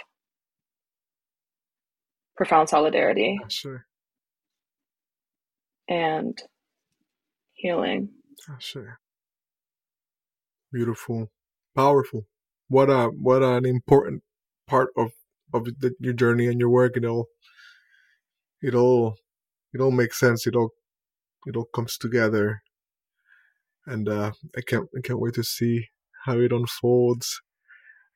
profound 2.38 2.70
solidarity. 2.70 3.40
Sure. 3.50 3.86
And 5.90 6.38
healing. 7.54 8.10
Sure. 8.60 9.00
Beautiful, 10.72 11.32
powerful. 11.76 12.28
What 12.74 12.90
a 12.90 13.10
what 13.10 13.44
an 13.44 13.66
important 13.68 14.24
part 14.66 14.90
of 14.98 15.12
of 15.54 15.66
the, 15.66 15.92
your 16.00 16.14
journey 16.14 16.48
and 16.48 16.60
your 16.60 16.70
work. 16.72 16.98
It 16.98 17.06
all 17.06 17.28
it 18.64 18.74
all 18.74 19.16
it 19.74 19.80
all 19.80 19.92
makes 19.92 20.20
sense. 20.20 20.48
It 20.48 20.56
all 20.56 20.72
it 21.46 21.56
all 21.56 21.68
comes 21.76 22.00
together, 22.00 22.64
and 23.86 24.10
uh, 24.10 24.32
I 24.58 24.62
can't 24.62 24.88
I 24.98 25.02
can't 25.04 25.20
wait 25.20 25.36
to 25.36 25.44
see 25.44 25.90
how 26.26 26.40
it 26.40 26.52
unfolds. 26.52 27.42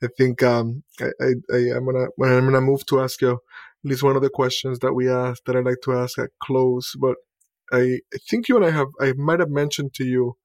I 0.03 0.07
think 0.17 0.41
um, 0.41 0.83
I, 0.99 1.09
I, 1.21 1.29
I 1.53 1.57
am 1.77 1.85
gonna 1.85 2.07
I'm 2.23 2.45
gonna 2.45 2.61
move 2.61 2.83
to 2.87 2.99
ask 3.01 3.21
you 3.21 3.33
at 3.33 3.39
least 3.83 4.01
one 4.01 4.15
of 4.15 4.23
the 4.23 4.37
questions 4.41 4.79
that 4.79 4.93
we 4.93 5.07
asked 5.07 5.43
that 5.45 5.55
I 5.55 5.59
like 5.59 5.81
to 5.83 5.93
ask 5.93 6.17
at 6.17 6.31
close. 6.41 6.95
But 6.99 7.17
I, 7.71 7.99
I 8.13 8.17
think 8.27 8.49
you 8.49 8.55
and 8.57 8.65
I 8.65 8.71
have 8.71 8.87
I 8.99 9.13
might 9.13 9.39
have 9.39 9.51
mentioned 9.51 9.93
to 9.95 10.03
you. 10.03 10.37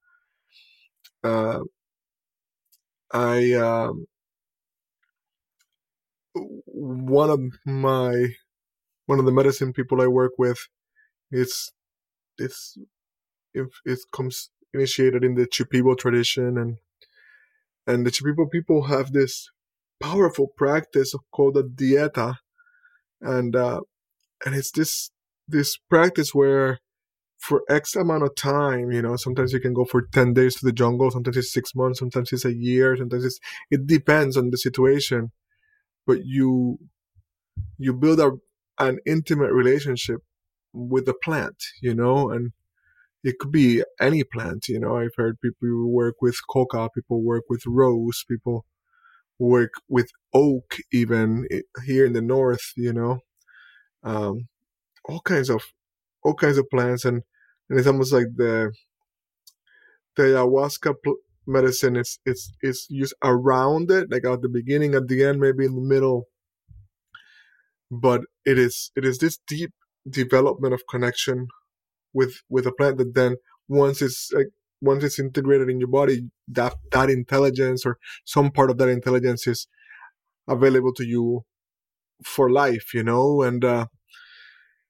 Uh, 1.23 1.61
I 3.13 3.53
um, 3.53 4.07
one 6.33 7.29
of 7.29 7.39
my 7.65 8.29
one 9.05 9.19
of 9.19 9.25
the 9.25 9.31
medicine 9.31 9.73
people 9.73 10.01
I 10.01 10.07
work 10.07 10.33
with, 10.37 10.67
it's 11.31 11.71
it's 12.37 12.77
if 13.53 13.67
it 13.85 13.99
comes 14.11 14.49
initiated 14.73 15.23
in 15.23 15.35
the 15.35 15.45
Shipibo 15.45 15.97
tradition 15.97 16.57
and 16.57 16.77
and 17.85 18.05
the 18.05 18.11
Shipibo 18.11 18.49
people 18.49 18.83
have 18.83 19.11
this 19.11 19.51
powerful 20.01 20.47
practice 20.47 21.13
called 21.31 21.57
a 21.57 21.63
dieta, 21.63 22.37
and 23.21 23.55
uh, 23.55 23.81
and 24.45 24.55
it's 24.55 24.71
this 24.71 25.11
this 25.47 25.77
practice 25.77 26.33
where 26.33 26.79
for 27.47 27.63
X 27.69 27.95
amount 27.95 28.23
of 28.23 28.35
time, 28.35 28.91
you 28.91 29.01
know, 29.01 29.15
sometimes 29.17 29.53
you 29.53 29.59
can 29.59 29.73
go 29.73 29.85
for 29.85 30.01
ten 30.17 30.33
days 30.33 30.55
to 30.55 30.65
the 30.65 30.71
jungle, 30.81 31.11
sometimes 31.11 31.37
it's 31.37 31.53
six 31.53 31.75
months, 31.75 31.99
sometimes 31.99 32.31
it's 32.33 32.45
a 32.45 32.53
year, 32.53 32.95
sometimes 32.97 33.25
it's 33.25 33.39
it 33.75 33.87
depends 33.87 34.37
on 34.37 34.49
the 34.51 34.57
situation, 34.67 35.31
but 36.07 36.19
you 36.25 36.79
you 37.77 37.93
build 37.93 38.19
a 38.19 38.31
an 38.79 38.99
intimate 39.05 39.53
relationship 39.53 40.19
with 40.73 41.05
the 41.05 41.13
plant, 41.25 41.57
you 41.81 41.93
know, 41.95 42.29
and 42.31 42.53
it 43.23 43.39
could 43.39 43.51
be 43.51 43.83
any 44.01 44.23
plant, 44.23 44.67
you 44.69 44.79
know. 44.79 44.97
I've 44.97 45.15
heard 45.17 45.37
people 45.41 45.91
work 45.91 46.15
with 46.21 46.37
coca, 46.49 46.89
people 46.95 47.23
work 47.23 47.45
with 47.49 47.63
rose, 47.67 48.25
people 48.29 48.65
work 49.39 49.73
with 49.89 50.09
oak, 50.33 50.77
even 50.93 51.47
here 51.85 52.05
in 52.05 52.13
the 52.13 52.21
north, 52.21 52.73
you 52.77 52.93
know. 52.93 53.19
Um, 54.03 54.49
all 55.09 55.21
kinds 55.21 55.49
of 55.49 55.61
all 56.23 56.35
kinds 56.35 56.57
of 56.57 56.69
plants, 56.71 57.05
and, 57.05 57.23
and 57.69 57.79
it's 57.79 57.87
almost 57.87 58.13
like 58.13 58.27
the 58.35 58.71
the 60.15 60.23
ayahuasca 60.23 60.95
pl- 61.03 61.17
medicine 61.47 61.95
is 61.95 62.19
it's 62.25 62.51
it's 62.61 62.87
used 62.89 63.15
around 63.23 63.91
it, 63.91 64.11
like 64.11 64.25
at 64.25 64.41
the 64.41 64.49
beginning, 64.49 64.95
at 64.95 65.07
the 65.07 65.23
end, 65.23 65.39
maybe 65.39 65.65
in 65.65 65.75
the 65.75 65.81
middle. 65.81 66.27
But 67.91 68.21
it 68.45 68.57
is 68.57 68.91
it 68.95 69.05
is 69.05 69.19
this 69.19 69.39
deep 69.47 69.71
development 70.09 70.73
of 70.73 70.83
connection 70.89 71.47
with 72.13 72.35
with 72.49 72.67
a 72.67 72.71
plant 72.71 72.97
that 72.97 73.15
then 73.15 73.37
once 73.67 74.01
it's 74.01 74.31
like 74.33 74.47
once 74.81 75.03
it's 75.03 75.19
integrated 75.19 75.69
in 75.69 75.79
your 75.79 75.89
body 75.89 76.29
that 76.47 76.75
that 76.91 77.09
intelligence 77.09 77.85
or 77.85 77.97
some 78.25 78.51
part 78.51 78.69
of 78.69 78.77
that 78.77 78.89
intelligence 78.89 79.47
is 79.47 79.67
available 80.47 80.93
to 80.93 81.05
you 81.05 81.43
for 82.23 82.51
life 82.51 82.93
you 82.93 83.03
know 83.03 83.41
and 83.41 83.65
uh 83.65 83.85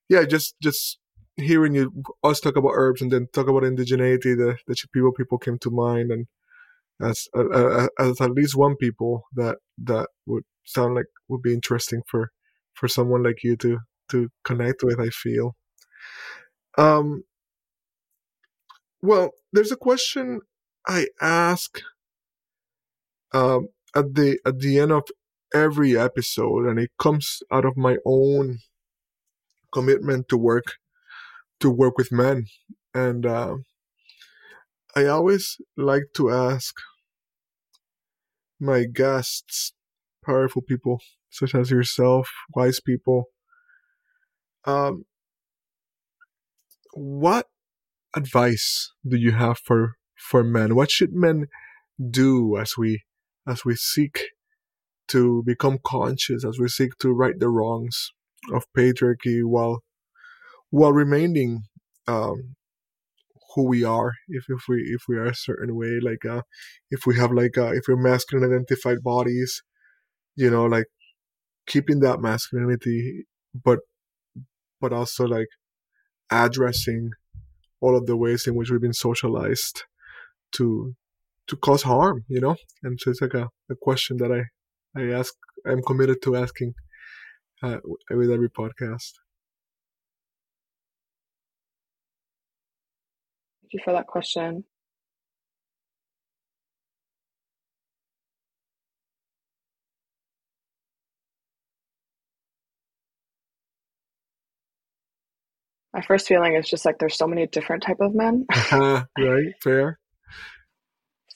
yeah 0.10 0.24
just 0.24 0.56
just 0.62 1.00
hearing 1.36 1.74
you 1.74 2.04
us 2.24 2.40
talk 2.40 2.56
about 2.56 2.74
herbs 2.74 3.02
and 3.02 3.12
then 3.12 3.28
talk 3.34 3.48
about 3.48 3.64
indigeneity 3.64 4.38
the 4.38 4.58
the 4.68 4.76
people 4.94 5.12
people 5.12 5.38
came 5.38 5.58
to 5.58 5.72
mind 5.72 6.12
and 6.12 6.28
as 7.02 7.28
uh, 7.36 7.88
as 8.00 8.22
at 8.22 8.32
least 8.32 8.56
one 8.56 8.76
people 8.76 9.24
that 9.34 9.58
that 9.78 10.08
would 10.26 10.44
sound 10.64 10.96
like 10.96 11.08
would 11.28 11.42
be 11.42 11.54
interesting 11.54 12.02
for 12.08 12.32
for 12.74 12.88
someone 12.88 13.24
like 13.24 13.44
you 13.44 13.56
to 13.58 13.80
to 14.10 14.30
connect 14.44 14.84
with 14.84 15.00
i 15.00 15.10
feel. 15.10 15.56
Um, 16.78 17.24
well, 19.02 19.32
there's 19.52 19.72
a 19.72 19.78
question 19.78 20.42
I 20.88 21.08
ask 21.22 21.82
um, 23.34 23.68
at 23.96 24.16
the 24.16 24.40
at 24.46 24.60
the 24.60 24.80
end 24.80 24.92
of 24.92 25.04
every 25.54 25.98
episode, 25.98 26.66
and 26.66 26.80
it 26.80 26.92
comes 26.98 27.42
out 27.52 27.66
of 27.66 27.78
my 27.78 27.98
own 28.06 28.60
commitment 29.72 30.30
to 30.30 30.38
work 30.38 30.76
to 31.64 31.72
work 31.72 31.98
with 31.98 32.12
men, 32.12 32.46
and 32.94 33.26
uh, 33.26 33.56
I 34.96 35.06
always 35.06 35.58
like 35.78 36.04
to 36.16 36.30
ask 36.30 36.76
my 38.60 38.84
guests, 38.84 39.74
powerful 40.26 40.62
people 40.62 41.00
such 41.30 41.56
as 41.56 41.72
yourself, 41.72 42.30
wise 42.54 42.82
people, 42.82 43.30
um, 44.66 45.06
what 46.94 47.48
advice 48.14 48.92
do 49.08 49.16
you 49.16 49.32
have 49.32 49.58
for 49.58 49.94
for 50.16 50.44
men? 50.44 50.76
What 50.76 50.92
should 50.92 51.14
men 51.14 51.48
do 51.98 52.58
as 52.58 52.78
we 52.78 53.04
as 53.48 53.64
we 53.64 53.76
seek 53.76 54.20
to 55.08 55.44
become 55.46 55.80
conscious, 55.84 56.44
as 56.46 56.60
we 56.60 56.68
seek 56.68 56.98
to 57.00 57.12
right 57.12 57.40
the 57.40 57.50
wrongs 57.50 58.12
of 58.54 58.66
patriarchy 58.78 59.44
while 59.44 59.82
while 60.78 60.94
remaining 60.94 61.52
um, 62.08 62.56
who 63.54 63.64
we 63.68 63.84
are 63.84 64.14
if, 64.30 64.46
if 64.50 64.64
we 64.68 64.78
if 64.96 65.04
we 65.08 65.16
are 65.18 65.28
a 65.28 65.36
certain 65.36 65.76
way 65.76 66.00
like 66.02 66.26
uh 66.26 66.42
if 66.90 67.06
we 67.06 67.16
have 67.18 67.32
like 67.32 67.58
uh 67.58 67.72
if 67.74 67.84
we're 67.88 67.96
masculine 68.12 68.50
identified 68.52 69.04
bodies 69.04 69.62
you 70.36 70.50
know 70.50 70.66
like 70.66 70.88
keeping 71.68 72.00
that 72.00 72.20
masculinity 72.22 73.26
but 73.54 73.80
but 74.82 74.94
also 74.94 75.26
like 75.26 75.48
addressing 76.32 77.12
all 77.82 77.98
of 77.98 78.06
the 78.08 78.18
ways 78.18 78.48
in 78.48 78.56
which 78.56 78.72
we've 78.72 78.82
been 78.82 78.94
socialized 78.94 79.84
to 80.54 80.96
to 81.48 81.58
cause 81.58 81.84
harm, 81.84 82.26
you 82.30 82.42
know. 82.42 82.56
And 82.84 83.00
so 83.00 83.12
it's 83.12 83.22
like 83.22 83.34
a, 83.36 83.50
a 83.72 83.76
question 83.82 84.18
that 84.18 84.32
I 84.32 84.44
I 85.00 85.12
ask. 85.12 85.34
I'm 85.68 85.82
committed 85.84 86.22
to 86.24 86.36
asking 86.38 86.74
uh, 87.64 87.80
with 88.12 88.32
every 88.32 88.50
podcast. 88.50 89.14
You 93.74 93.80
for 93.84 93.94
that 93.94 94.08
question. 94.08 94.64
my 105.94 106.02
first 106.02 106.28
feeling 106.28 106.56
is 106.56 106.68
just 106.68 106.86
like 106.86 106.98
there's 106.98 107.18
so 107.18 107.28
many 107.28 107.46
different 107.48 107.84
type 107.84 108.00
of 108.02 108.16
men. 108.16 108.46
Uh-huh, 108.52 109.04
right, 109.20 109.54
fair. 109.62 110.00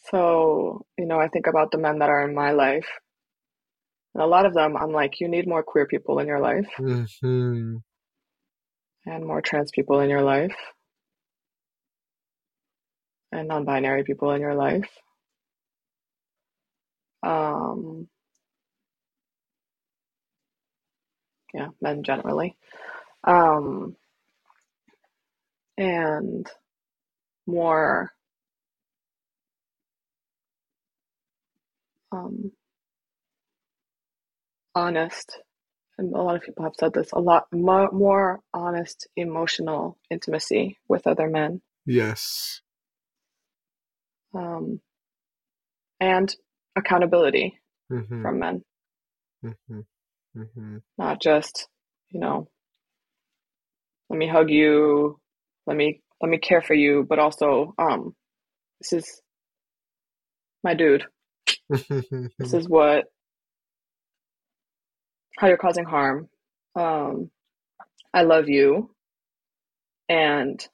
So, 0.09 0.85
you 0.97 1.05
know, 1.05 1.19
I 1.19 1.27
think 1.27 1.47
about 1.47 1.71
the 1.71 1.77
men 1.77 1.99
that 1.99 2.09
are 2.09 2.27
in 2.27 2.33
my 2.33 2.51
life. 2.51 2.87
And 4.15 4.23
a 4.23 4.27
lot 4.27 4.45
of 4.45 4.53
them, 4.53 4.75
I'm 4.75 4.91
like, 4.91 5.19
you 5.19 5.27
need 5.27 5.47
more 5.47 5.61
queer 5.61 5.85
people 5.85 6.17
in 6.19 6.27
your 6.27 6.39
life 6.39 6.67
mm-hmm. 6.79 7.75
and 9.05 9.25
more 9.25 9.41
trans 9.41 9.69
people 9.71 9.99
in 9.99 10.09
your 10.09 10.23
life 10.23 10.55
and 13.31 13.47
non 13.47 13.65
binary 13.65 14.03
people 14.03 14.31
in 14.31 14.41
your 14.41 14.55
life. 14.55 14.89
Um, 17.23 18.07
yeah, 21.53 21.69
men 21.81 22.03
generally. 22.03 22.55
Um, 23.23 23.95
and 25.77 26.47
more 27.45 28.11
um, 32.11 32.51
honest, 34.75 35.39
and 35.97 36.13
a 36.13 36.21
lot 36.21 36.35
of 36.35 36.43
people 36.43 36.63
have 36.63 36.75
said 36.79 36.93
this, 36.93 37.11
a 37.11 37.19
lot 37.19 37.47
mo- 37.51 37.91
more 37.91 38.39
honest 38.53 39.07
emotional 39.15 39.97
intimacy 40.09 40.77
with 40.87 41.07
other 41.07 41.27
men. 41.27 41.61
Yes. 41.85 42.61
Um, 44.37 44.81
and 45.99 46.33
accountability 46.77 47.59
hmm 47.89 48.23
from 48.23 48.39
men, 48.39 48.63
hmm 49.43 49.81
hmm 50.35 50.77
not 50.97 51.21
just, 51.21 51.67
you 52.09 52.19
know, 52.19 52.49
let 54.09 54.19
me 54.19 54.27
hug 54.27 54.49
you, 54.51 55.19
let 55.67 55.77
me 55.77 56.01
let 56.21 56.29
me 56.29 56.37
care 56.39 56.61
for 56.61 56.73
you, 56.75 57.05
but 57.09 57.19
also, 57.19 57.73
um, 57.79 58.15
this 58.81 58.93
is 58.93 59.21
my 60.63 60.73
dude. 60.73 61.05
This 62.39 62.53
is 62.53 62.67
what 62.69 63.05
how 65.39 65.47
you're 65.47 65.57
causing 65.57 65.85
harm. 65.85 66.29
Um, 66.75 67.31
I 68.13 68.23
love 68.23 68.49
you, 68.49 68.91
and 70.09 70.65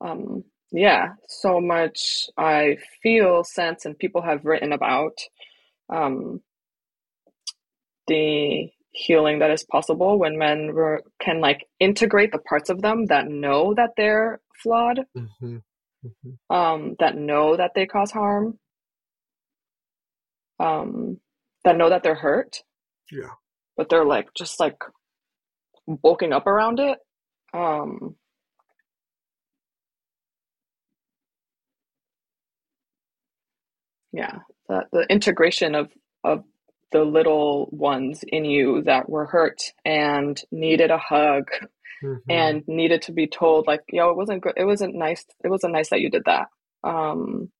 um, 0.00 0.44
yeah, 0.72 1.14
so 1.28 1.60
much 1.60 2.28
I 2.36 2.78
feel, 3.02 3.44
sense, 3.44 3.84
and 3.84 3.98
people 3.98 4.22
have 4.22 4.44
written 4.44 4.72
about 4.72 5.18
um, 5.88 6.40
the 8.06 8.68
healing 8.92 9.38
that 9.38 9.50
is 9.50 9.64
possible 9.64 10.18
when 10.18 10.38
men 10.38 10.68
re- 10.72 11.00
can 11.20 11.40
like 11.40 11.66
integrate 11.80 12.32
the 12.32 12.38
parts 12.38 12.68
of 12.70 12.82
them 12.82 13.06
that 13.06 13.28
know 13.28 13.74
that 13.74 13.90
they're 13.96 14.40
flawed, 14.62 15.00
hmm 15.16 15.56
hmm 16.02 16.54
um, 16.54 16.96
that 16.98 17.16
know 17.16 17.56
that 17.56 17.72
they 17.74 17.86
cause 17.86 18.10
harm, 18.10 18.58
um, 20.58 21.18
that 21.64 21.76
know 21.76 21.88
that 21.88 22.02
they're 22.02 22.14
hurt, 22.14 22.62
Yeah. 23.10 23.30
but 23.76 23.88
they're 23.88 24.04
like 24.04 24.28
just 24.34 24.58
like 24.60 24.78
bulking 25.86 26.32
up 26.32 26.46
around 26.46 26.80
it. 26.80 26.98
Um, 27.54 28.16
yeah, 34.12 34.40
the, 34.68 34.84
the 34.92 35.06
integration 35.10 35.74
of 35.74 35.90
of 36.24 36.44
the 36.92 37.04
little 37.04 37.68
ones 37.72 38.22
in 38.26 38.44
you 38.44 38.82
that 38.82 39.08
were 39.08 39.26
hurt 39.26 39.62
and 39.84 40.40
needed 40.52 40.90
a 40.90 40.98
hug 40.98 41.44
hmm 42.00 42.16
and 42.28 42.64
needed 42.66 43.02
to 43.02 43.12
be 43.12 43.26
told 43.26 43.66
like, 43.66 43.80
yo, 43.88 44.10
it 44.10 44.16
wasn't 44.16 44.42
good. 44.42 44.54
It 44.56 44.64
wasn't 44.64 44.94
nice. 44.94 45.24
It 45.44 45.48
wasn't 45.48 45.72
nice 45.72 45.90
that 45.90 46.00
you 46.00 46.10
did 46.10 46.22
that. 46.26 46.48
Um, 46.84 47.50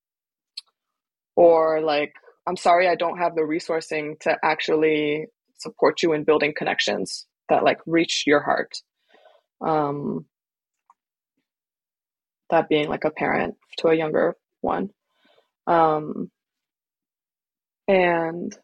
or 1.37 1.81
like, 1.81 2.13
I'm 2.47 2.57
sorry, 2.57 2.89
I 2.89 2.97
don't 2.97 3.19
have 3.19 3.35
the 3.35 3.43
resourcing 3.43 4.19
to 4.21 4.37
actually 4.43 5.27
support 5.59 6.03
you 6.03 6.13
in 6.13 6.25
building 6.25 6.55
connections 6.57 7.27
that 7.49 7.63
like 7.63 7.79
reach 7.87 8.25
your 8.27 8.41
heart. 8.41 8.73
Um, 9.65 10.27
that 12.51 12.69
being 12.69 12.89
like 12.89 13.05
a 13.05 13.11
parent 13.11 13.55
to 13.79 13.89
a 13.89 13.95
younger 13.95 14.37
one. 14.61 14.91
Um, 15.67 16.31
and 17.89 18.57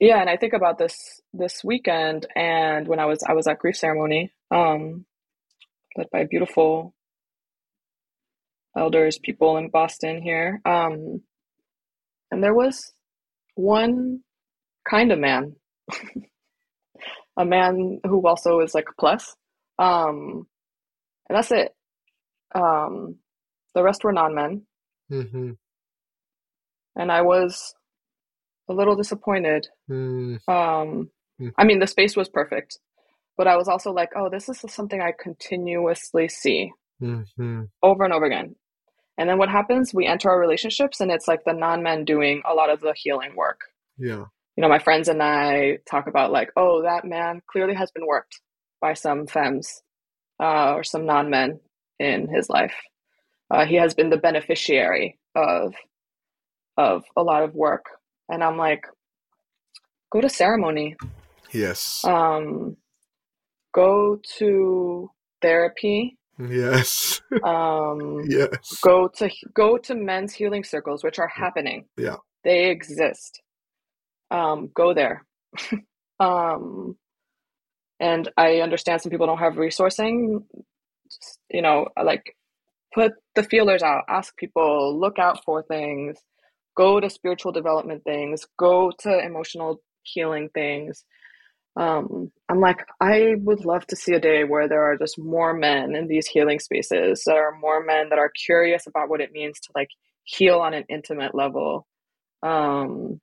yeah, 0.00 0.20
and 0.20 0.30
I 0.30 0.36
think 0.36 0.52
about 0.52 0.78
this 0.78 1.20
this 1.32 1.62
weekend 1.64 2.26
and 2.36 2.86
when 2.86 3.00
I 3.00 3.06
was 3.06 3.22
I 3.28 3.34
was 3.34 3.46
at 3.46 3.58
grief 3.58 3.76
ceremony, 3.76 4.32
um, 4.50 5.04
led 5.96 6.08
by 6.10 6.24
beautiful 6.24 6.94
elders, 8.76 9.18
people 9.18 9.56
in 9.56 9.70
Boston 9.70 10.22
here. 10.22 10.60
Um, 10.64 11.22
and 12.30 12.42
there 12.42 12.54
was 12.54 12.92
one 13.54 14.20
kind 14.88 15.10
of 15.12 15.18
man, 15.18 15.56
a 17.36 17.44
man 17.44 18.00
who 18.04 18.26
also 18.26 18.60
is 18.60 18.74
like 18.74 18.86
plus. 18.98 19.34
Um, 19.78 20.46
and 21.28 21.36
that's 21.36 21.52
it. 21.52 21.72
Um, 22.54 23.16
the 23.74 23.82
rest 23.82 24.04
were 24.04 24.12
non-men, 24.12 24.62
hmm 25.08 25.52
and 26.98 27.10
I 27.10 27.22
was 27.22 27.74
a 28.68 28.74
little 28.74 28.96
disappointed. 28.96 29.66
mm 29.90 30.38
Um, 30.48 31.10
I 31.56 31.64
mean, 31.64 31.78
the 31.78 31.86
space 31.86 32.16
was 32.16 32.28
perfect, 32.28 32.78
but 33.36 33.46
I 33.46 33.56
was 33.56 33.68
also 33.68 33.92
like, 33.92 34.10
oh, 34.16 34.28
this 34.28 34.48
is 34.48 34.62
something 34.68 35.00
I 35.00 35.12
continuously 35.18 36.28
see 36.28 36.72
hmm 37.00 37.62
over 37.82 38.04
and 38.04 38.12
over 38.12 38.26
again. 38.26 38.56
And 39.16 39.28
then 39.28 39.38
what 39.38 39.48
happens? 39.48 39.94
We 39.94 40.06
enter 40.06 40.30
our 40.30 40.38
relationships, 40.38 41.00
and 41.00 41.10
it's 41.10 41.28
like 41.28 41.44
the 41.44 41.52
non-men 41.52 42.04
doing 42.04 42.42
a 42.44 42.54
lot 42.54 42.70
of 42.70 42.80
the 42.80 42.94
healing 42.94 43.34
work. 43.36 43.60
Yeah. 43.96 44.24
You 44.56 44.62
know, 44.62 44.68
my 44.68 44.78
friends 44.78 45.08
and 45.08 45.22
I 45.22 45.78
talk 45.90 46.06
about 46.08 46.32
like, 46.32 46.50
oh, 46.56 46.82
that 46.82 47.04
man 47.04 47.40
clearly 47.50 47.74
has 47.74 47.90
been 47.92 48.06
worked 48.06 48.40
by 48.80 48.94
some 48.94 49.26
femmes 49.26 49.82
uh, 50.40 50.74
or 50.74 50.84
some 50.84 51.04
non-men 51.06 51.60
in 51.98 52.28
his 52.28 52.48
life. 52.48 52.74
Uh, 53.50 53.64
he 53.64 53.76
has 53.76 53.94
been 53.94 54.10
the 54.10 54.16
beneficiary 54.16 55.18
of 55.34 55.74
of 56.78 57.04
a 57.16 57.22
lot 57.22 57.42
of 57.42 57.54
work, 57.54 57.84
and 58.30 58.42
I'm 58.42 58.56
like, 58.56 58.86
go 60.10 60.20
to 60.22 60.28
ceremony, 60.30 60.96
Yes. 61.52 62.02
um, 62.04 62.76
go 63.74 64.18
to 64.38 65.10
therapy, 65.42 66.16
yes. 66.38 67.20
um, 67.44 68.22
yes. 68.28 68.78
go 68.82 69.08
to 69.16 69.28
go 69.54 69.76
to 69.78 69.94
men's 69.94 70.32
healing 70.32 70.64
circles, 70.64 71.04
which 71.04 71.18
are 71.18 71.28
happening. 71.28 71.84
Yeah. 71.98 72.16
They 72.44 72.70
exist. 72.70 73.42
Um, 74.30 74.70
go 74.74 74.94
there. 74.94 75.26
um, 76.20 76.96
and 78.00 78.30
I 78.36 78.60
understand 78.60 79.00
some 79.02 79.10
people 79.10 79.26
don't 79.26 79.38
have 79.38 79.54
resourcing. 79.54 80.44
Just, 81.10 81.38
you 81.50 81.62
know, 81.62 81.88
like 82.02 82.22
put 82.94 83.12
the 83.34 83.42
feelers 83.42 83.82
out, 83.82 84.04
ask 84.08 84.36
people, 84.36 84.98
look 84.98 85.18
out 85.18 85.42
for 85.44 85.62
things, 85.64 86.16
go 86.78 87.00
to 87.00 87.10
spiritual 87.10 87.50
development 87.50 88.04
things, 88.04 88.46
go 88.56 88.92
to 89.00 89.18
emotional 89.18 89.82
healing 90.04 90.48
things. 90.54 91.04
Um, 91.76 92.30
I'm 92.48 92.60
like, 92.60 92.84
I 93.00 93.34
would 93.38 93.64
love 93.64 93.84
to 93.88 93.96
see 93.96 94.14
a 94.14 94.20
day 94.20 94.44
where 94.44 94.68
there 94.68 94.84
are 94.84 94.96
just 94.96 95.18
more 95.18 95.52
men 95.52 95.96
in 95.96 96.06
these 96.06 96.28
healing 96.28 96.60
spaces. 96.60 97.24
There 97.26 97.48
are 97.48 97.58
more 97.58 97.84
men 97.84 98.10
that 98.10 98.18
are 98.18 98.30
curious 98.46 98.86
about 98.86 99.08
what 99.08 99.20
it 99.20 99.32
means 99.32 99.58
to 99.60 99.70
like 99.74 99.88
heal 100.22 100.60
on 100.60 100.72
an 100.72 100.84
intimate 100.88 101.34
level. 101.34 101.86
Um, 102.44 103.20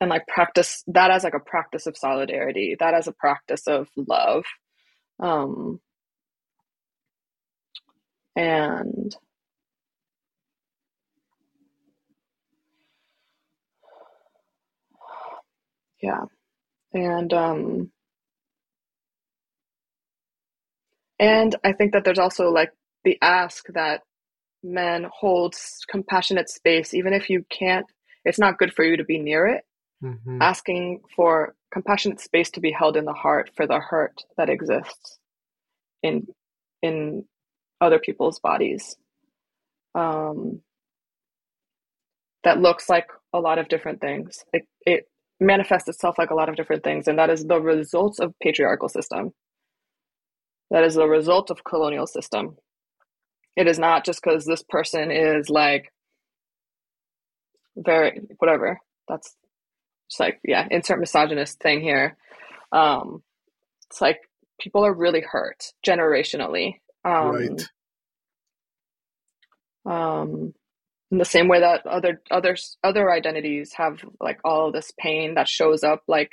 and 0.00 0.10
like 0.10 0.26
practice 0.26 0.82
that 0.88 1.10
as 1.10 1.24
like 1.24 1.34
a 1.34 1.40
practice 1.40 1.86
of 1.86 1.96
solidarity, 1.96 2.76
that 2.80 2.92
as 2.92 3.08
a 3.08 3.12
practice 3.12 3.66
of 3.66 3.88
love. 3.96 4.44
Um, 5.22 5.80
and 8.36 9.16
yeah, 16.04 16.24
and 16.94 17.32
um, 17.34 17.90
and 21.18 21.56
I 21.64 21.72
think 21.72 21.92
that 21.92 22.04
there's 22.04 22.18
also 22.18 22.50
like 22.50 22.70
the 23.04 23.18
ask 23.22 23.66
that 23.74 24.02
men 24.64 25.06
hold 25.12 25.54
compassionate 25.88 26.50
space, 26.50 26.94
even 26.94 27.12
if 27.12 27.30
you 27.30 27.44
can't. 27.50 27.86
It's 28.24 28.38
not 28.38 28.58
good 28.58 28.74
for 28.74 28.84
you 28.84 28.96
to 28.98 29.04
be 29.04 29.18
near 29.18 29.46
it. 29.46 29.64
hmm 30.02 30.38
Asking 30.40 31.00
for 31.16 31.54
compassionate 31.72 32.20
space 32.20 32.50
to 32.52 32.60
be 32.60 32.72
held 32.72 32.96
in 32.96 33.04
the 33.06 33.12
heart 33.14 33.50
for 33.56 33.66
the 33.66 33.80
hurt 33.80 34.22
that 34.38 34.50
exists 34.50 35.18
in 36.02 36.26
in 36.82 37.24
other 37.80 37.98
people's 37.98 38.40
bodies. 38.40 38.96
Um, 39.94 40.62
that 42.44 42.60
looks 42.60 42.88
like 42.88 43.08
a 43.32 43.40
lot 43.40 43.58
of 43.58 43.68
different 43.68 44.00
things. 44.00 44.44
It 44.52 44.66
it 44.86 45.08
manifests 45.44 45.88
itself 45.88 46.16
like 46.18 46.30
a 46.30 46.34
lot 46.34 46.48
of 46.48 46.56
different 46.56 46.84
things, 46.84 47.08
and 47.08 47.18
that 47.18 47.30
is 47.30 47.44
the 47.44 47.60
results 47.60 48.18
of 48.18 48.34
patriarchal 48.42 48.88
system. 48.88 49.32
That 50.70 50.84
is 50.84 50.94
the 50.94 51.06
result 51.06 51.50
of 51.50 51.64
colonial 51.64 52.06
system. 52.06 52.56
It 53.56 53.68
is 53.68 53.78
not 53.78 54.04
just 54.04 54.20
because 54.22 54.44
this 54.44 54.64
person 54.68 55.10
is 55.10 55.48
like 55.48 55.92
very 57.76 58.20
whatever. 58.38 58.80
That's 59.08 59.36
just 60.10 60.20
like 60.20 60.40
yeah, 60.44 60.66
insert 60.70 60.98
misogynist 60.98 61.60
thing 61.60 61.80
here. 61.80 62.16
Um, 62.72 63.22
it's 63.90 64.00
like 64.00 64.18
people 64.60 64.84
are 64.84 64.94
really 64.94 65.20
hurt 65.20 65.72
generationally. 65.86 66.74
Um, 67.04 67.30
right. 67.30 67.62
Um, 69.86 70.54
in 71.14 71.18
the 71.18 71.24
same 71.24 71.46
way 71.46 71.60
that 71.60 71.86
other 71.86 72.20
others 72.32 72.76
other 72.82 73.12
identities 73.12 73.72
have 73.74 74.04
like 74.20 74.40
all 74.44 74.72
this 74.72 74.90
pain 74.98 75.34
that 75.34 75.48
shows 75.48 75.84
up 75.84 76.02
like 76.08 76.32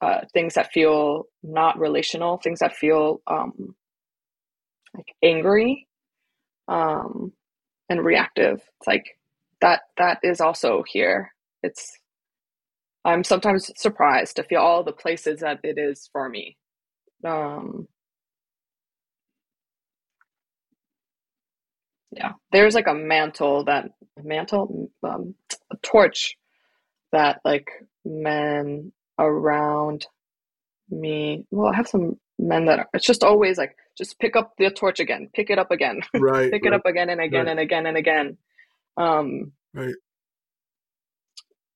uh, 0.00 0.22
things 0.32 0.54
that 0.54 0.72
feel 0.72 1.28
not 1.44 1.78
relational, 1.78 2.38
things 2.38 2.58
that 2.58 2.74
feel 2.74 3.22
um, 3.28 3.76
like 4.92 5.06
angry 5.22 5.86
um, 6.66 7.32
and 7.88 8.04
reactive. 8.04 8.54
It's 8.56 8.88
like 8.88 9.04
that 9.60 9.82
that 9.98 10.18
is 10.24 10.40
also 10.40 10.82
here. 10.84 11.32
It's 11.62 11.96
I'm 13.04 13.22
sometimes 13.22 13.70
surprised 13.76 14.34
to 14.34 14.42
feel 14.42 14.62
all 14.62 14.82
the 14.82 14.92
places 14.92 15.40
that 15.40 15.60
it 15.62 15.78
is 15.78 16.08
for 16.12 16.28
me. 16.28 16.56
Um, 17.24 17.86
yeah, 22.12 22.32
there's 22.52 22.74
like 22.74 22.86
a 22.86 22.94
mantle 22.94 23.64
that 23.64 23.90
mantle, 24.22 24.90
um, 25.02 25.34
a 25.70 25.76
torch 25.82 26.36
that 27.12 27.40
like 27.44 27.68
men 28.04 28.92
around 29.18 30.06
me. 30.90 31.46
Well, 31.50 31.72
I 31.72 31.76
have 31.76 31.88
some 31.88 32.18
men 32.38 32.66
that 32.66 32.80
are, 32.80 32.88
it's 32.92 33.06
just 33.06 33.24
always 33.24 33.56
like 33.58 33.76
just 33.96 34.18
pick 34.18 34.36
up 34.36 34.52
the 34.58 34.70
torch 34.70 35.00
again, 35.00 35.30
pick 35.34 35.50
it 35.50 35.58
up 35.58 35.70
again, 35.70 36.00
right? 36.14 36.50
pick 36.50 36.64
right, 36.64 36.72
it 36.72 36.74
up 36.74 36.86
again 36.86 37.08
and 37.10 37.20
again 37.20 37.46
right. 37.46 37.50
and 37.50 37.60
again 37.60 37.86
and 37.86 37.96
again. 37.96 38.36
Um, 38.96 39.52
right. 39.74 39.94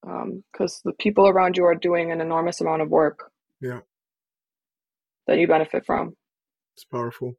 Because 0.03 0.81
um, 0.85 0.91
the 0.91 0.93
people 0.99 1.27
around 1.27 1.57
you 1.57 1.65
are 1.65 1.75
doing 1.75 2.11
an 2.11 2.21
enormous 2.21 2.61
amount 2.61 2.81
of 2.81 2.89
work. 2.89 3.31
Yeah. 3.59 3.79
That 5.25 5.39
you 5.39 5.47
benefit 5.47 5.85
from. 5.85 6.15
It's 6.75 6.85
powerful. 6.85 7.35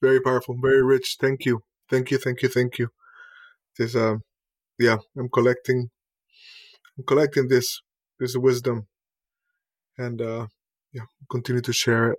Very 0.00 0.20
powerful. 0.20 0.56
Very 0.60 0.82
rich. 0.82 1.16
Thank 1.20 1.44
you. 1.44 1.62
Thank 1.90 2.10
you. 2.10 2.18
Thank 2.18 2.42
you. 2.42 2.48
Thank 2.48 2.78
you. 2.78 2.88
This 3.78 3.94
um, 3.96 4.22
yeah, 4.78 4.98
I'm 5.16 5.28
collecting. 5.28 5.90
I'm 6.96 7.04
collecting 7.04 7.48
this 7.48 7.80
this 8.20 8.36
wisdom, 8.36 8.86
and 9.96 10.20
uh, 10.20 10.46
yeah, 10.92 11.06
continue 11.30 11.62
to 11.62 11.72
share 11.72 12.12
it. 12.12 12.18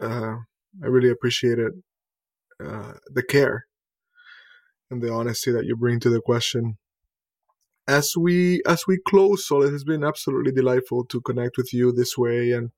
Uh, 0.00 0.36
I 0.82 0.86
really 0.86 1.10
appreciate 1.10 1.58
it. 1.58 1.72
Uh, 2.64 2.94
the 3.12 3.22
care 3.22 3.66
and 4.90 5.02
the 5.02 5.12
honesty 5.12 5.52
that 5.52 5.64
you 5.64 5.76
bring 5.76 6.00
to 6.00 6.10
the 6.10 6.20
question. 6.20 6.78
As 7.86 8.14
we 8.16 8.60
as 8.66 8.82
we 8.86 8.98
close, 9.08 9.46
so 9.46 9.62
it 9.62 9.72
has 9.72 9.84
been 9.84 10.04
absolutely 10.04 10.52
delightful 10.52 11.04
to 11.06 11.20
connect 11.20 11.56
with 11.56 11.72
you 11.72 11.92
this 11.92 12.18
way, 12.18 12.52
and 12.52 12.70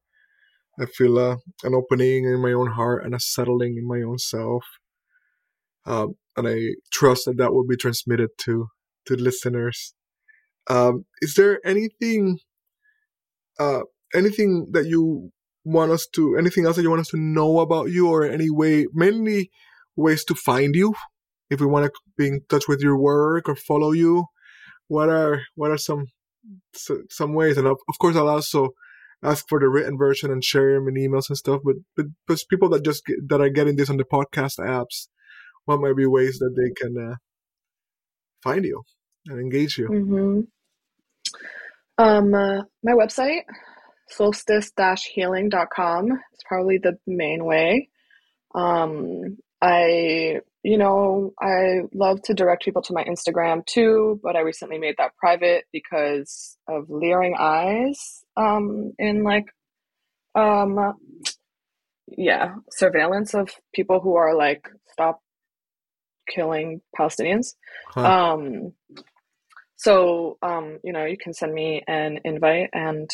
I 0.81 0.87
feel 0.87 1.19
uh, 1.19 1.37
an 1.63 1.75
opening 1.75 2.25
in 2.25 2.41
my 2.41 2.53
own 2.53 2.71
heart 2.73 3.05
and 3.05 3.15
a 3.15 3.21
settling 3.21 3.77
in 3.77 3.87
my 3.87 4.01
own 4.03 4.19
self. 4.19 4.65
Um, 5.85 6.15
and 6.37 6.49
I 6.49 6.59
trust 6.93 7.27
that 7.27 7.37
that 7.39 7.53
will 7.53 7.67
be 7.67 7.77
transmitted 7.77 8.31
to 8.45 8.69
to 9.07 9.15
listeners. 9.17 9.95
Um, 10.69 11.05
is 11.21 11.35
there 11.35 11.59
anything, 11.65 12.39
uh, 13.59 13.81
anything 14.15 14.69
that 14.73 14.87
you 14.87 15.31
want 15.65 15.91
us 15.91 16.07
to, 16.15 16.37
anything 16.37 16.65
else 16.67 16.77
that 16.77 16.83
you 16.83 16.91
want 16.91 17.01
us 17.01 17.09
to 17.09 17.17
know 17.19 17.61
about 17.61 17.91
you, 17.91 18.09
or 18.09 18.25
any 18.25 18.51
way, 18.51 18.87
mainly 18.93 19.51
ways 19.97 20.25
to 20.25 20.35
find 20.35 20.75
you, 20.75 20.95
if 21.51 21.61
we 21.61 21.67
want 21.67 21.87
to 21.87 21.93
be 22.17 22.29
in 22.29 22.41
touch 22.49 22.69
with 22.69 22.81
your 22.81 22.97
work 22.97 23.49
or 23.49 23.57
follow 23.57 23.93
you? 23.93 24.27
What 24.89 25.09
are 25.09 25.43
what 25.55 25.71
are 25.71 25.79
some 25.79 26.07
some 27.11 27.35
ways? 27.35 27.59
And 27.59 27.67
of, 27.67 27.79
of 27.89 27.99
course, 27.99 28.17
I'll 28.17 28.29
also 28.29 28.71
ask 29.23 29.47
for 29.49 29.61
the 29.61 29.69
written 29.69 29.99
version 29.99 30.31
and 30.31 30.43
share 30.43 30.75
them 30.75 30.89
in 30.89 30.95
emails 30.95 31.29
and 31.29 31.37
stuff. 31.37 31.61
But 31.65 31.77
but, 31.97 32.07
but 32.27 32.43
people 32.49 32.69
that 32.71 32.85
just 32.85 33.05
get, 33.05 33.29
that 33.29 33.41
are 33.41 33.49
getting 33.49 33.77
this 33.77 33.91
on 33.91 33.97
the 33.97 34.05
podcast 34.05 34.59
apps, 34.59 35.09
what 35.65 35.81
might 35.81 35.97
be 35.97 36.07
ways 36.07 36.39
that 36.39 36.55
they 36.57 36.71
can 36.75 36.97
uh, 36.97 37.17
find 38.43 38.65
you 38.65 38.83
and 39.27 39.41
engage 39.41 39.79
you? 39.79 39.89
Mm-hmm. 39.89 40.41
Um, 41.99 42.35
uh, 42.35 42.63
my 42.83 42.93
website, 42.93 43.43
solstice-healing.com 44.09 46.07
is 46.13 46.41
probably 46.49 46.79
the 46.79 46.97
main 47.07 47.45
way. 47.45 47.91
Um, 48.55 49.37
I, 49.61 50.41
you 50.63 50.77
know, 50.77 51.33
I 51.41 51.81
love 51.95 52.23
to 52.23 52.35
direct 52.35 52.65
people 52.65 52.83
to 52.83 52.93
my 52.93 53.05
Instagram 53.05 53.65
too, 53.65 54.21
but 54.23 54.37
I 54.37 54.41
recently 54.41 54.79
made 54.79 54.97
that 54.99 55.17
private 55.17 55.65
because 55.73 56.59
of 56.69 56.91
leering 56.91 57.35
eyes 57.39 58.23
um, 58.37 58.93
in 58.99 59.23
like, 59.25 59.47
um, 60.35 60.95
yeah, 62.09 62.57
surveillance 62.71 63.35
of 63.35 63.51
people 63.75 64.01
who 64.01 64.17
are 64.17 64.37
like, 64.37 64.69
stop 64.93 65.21
killing 66.29 66.83
Palestinians. 66.99 67.55
Huh. 67.89 68.35
Um, 68.35 68.73
so, 69.77 70.37
um, 70.43 70.79
you 70.85 70.93
know, 70.93 71.07
you 71.07 71.17
can 71.17 71.33
send 71.33 71.55
me 71.55 71.83
an 71.89 72.21
invite 72.25 72.69
and 72.75 73.09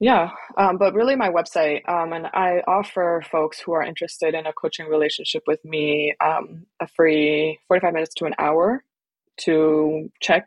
yeah, 0.00 0.30
um, 0.56 0.78
but 0.78 0.94
really 0.94 1.16
my 1.16 1.28
website, 1.28 1.88
um, 1.88 2.12
and 2.12 2.26
I 2.28 2.62
offer 2.68 3.22
folks 3.30 3.58
who 3.58 3.72
are 3.72 3.82
interested 3.82 4.34
in 4.34 4.46
a 4.46 4.52
coaching 4.52 4.86
relationship 4.86 5.42
with 5.46 5.64
me 5.64 6.14
um, 6.24 6.66
a 6.80 6.86
free 6.86 7.58
45 7.66 7.94
minutes 7.94 8.14
to 8.14 8.26
an 8.26 8.34
hour 8.38 8.84
to 9.38 10.08
check 10.20 10.46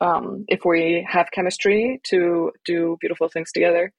um, 0.00 0.44
if 0.48 0.64
we 0.64 1.06
have 1.08 1.30
chemistry 1.32 2.00
to 2.04 2.52
do 2.64 2.96
beautiful 3.00 3.28
things 3.28 3.50
together. 3.52 3.92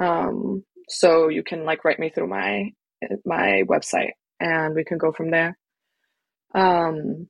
Um, 0.00 0.64
so 0.88 1.28
you 1.28 1.42
can 1.42 1.64
like 1.64 1.84
write 1.84 1.98
me 1.98 2.08
through 2.08 2.28
my 2.28 2.72
my 3.26 3.62
website, 3.68 4.12
and 4.40 4.74
we 4.74 4.84
can 4.84 4.96
go 4.96 5.12
from 5.12 5.30
there. 5.30 5.58
Um, 6.54 7.28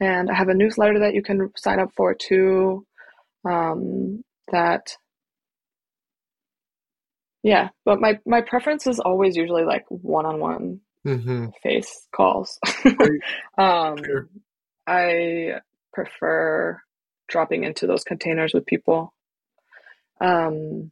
and 0.00 0.30
I 0.30 0.34
have 0.34 0.48
a 0.48 0.54
newsletter 0.54 0.98
that 0.98 1.14
you 1.14 1.22
can 1.22 1.50
sign 1.56 1.78
up 1.78 1.90
for 1.96 2.12
too 2.12 2.84
um, 3.46 4.22
that 4.52 4.96
yeah 7.42 7.68
but 7.84 8.00
my 8.00 8.18
my 8.26 8.40
preference 8.40 8.86
is 8.86 8.98
always 8.98 9.36
usually 9.36 9.64
like 9.64 9.84
one-on-one 9.88 10.80
mm-hmm. 11.06 11.46
face 11.62 12.06
calls 12.14 12.58
um 13.58 13.96
sure. 14.04 14.28
i 14.86 15.52
prefer 15.92 16.80
dropping 17.28 17.64
into 17.64 17.86
those 17.86 18.02
containers 18.02 18.52
with 18.52 18.66
people 18.66 19.14
um 20.20 20.90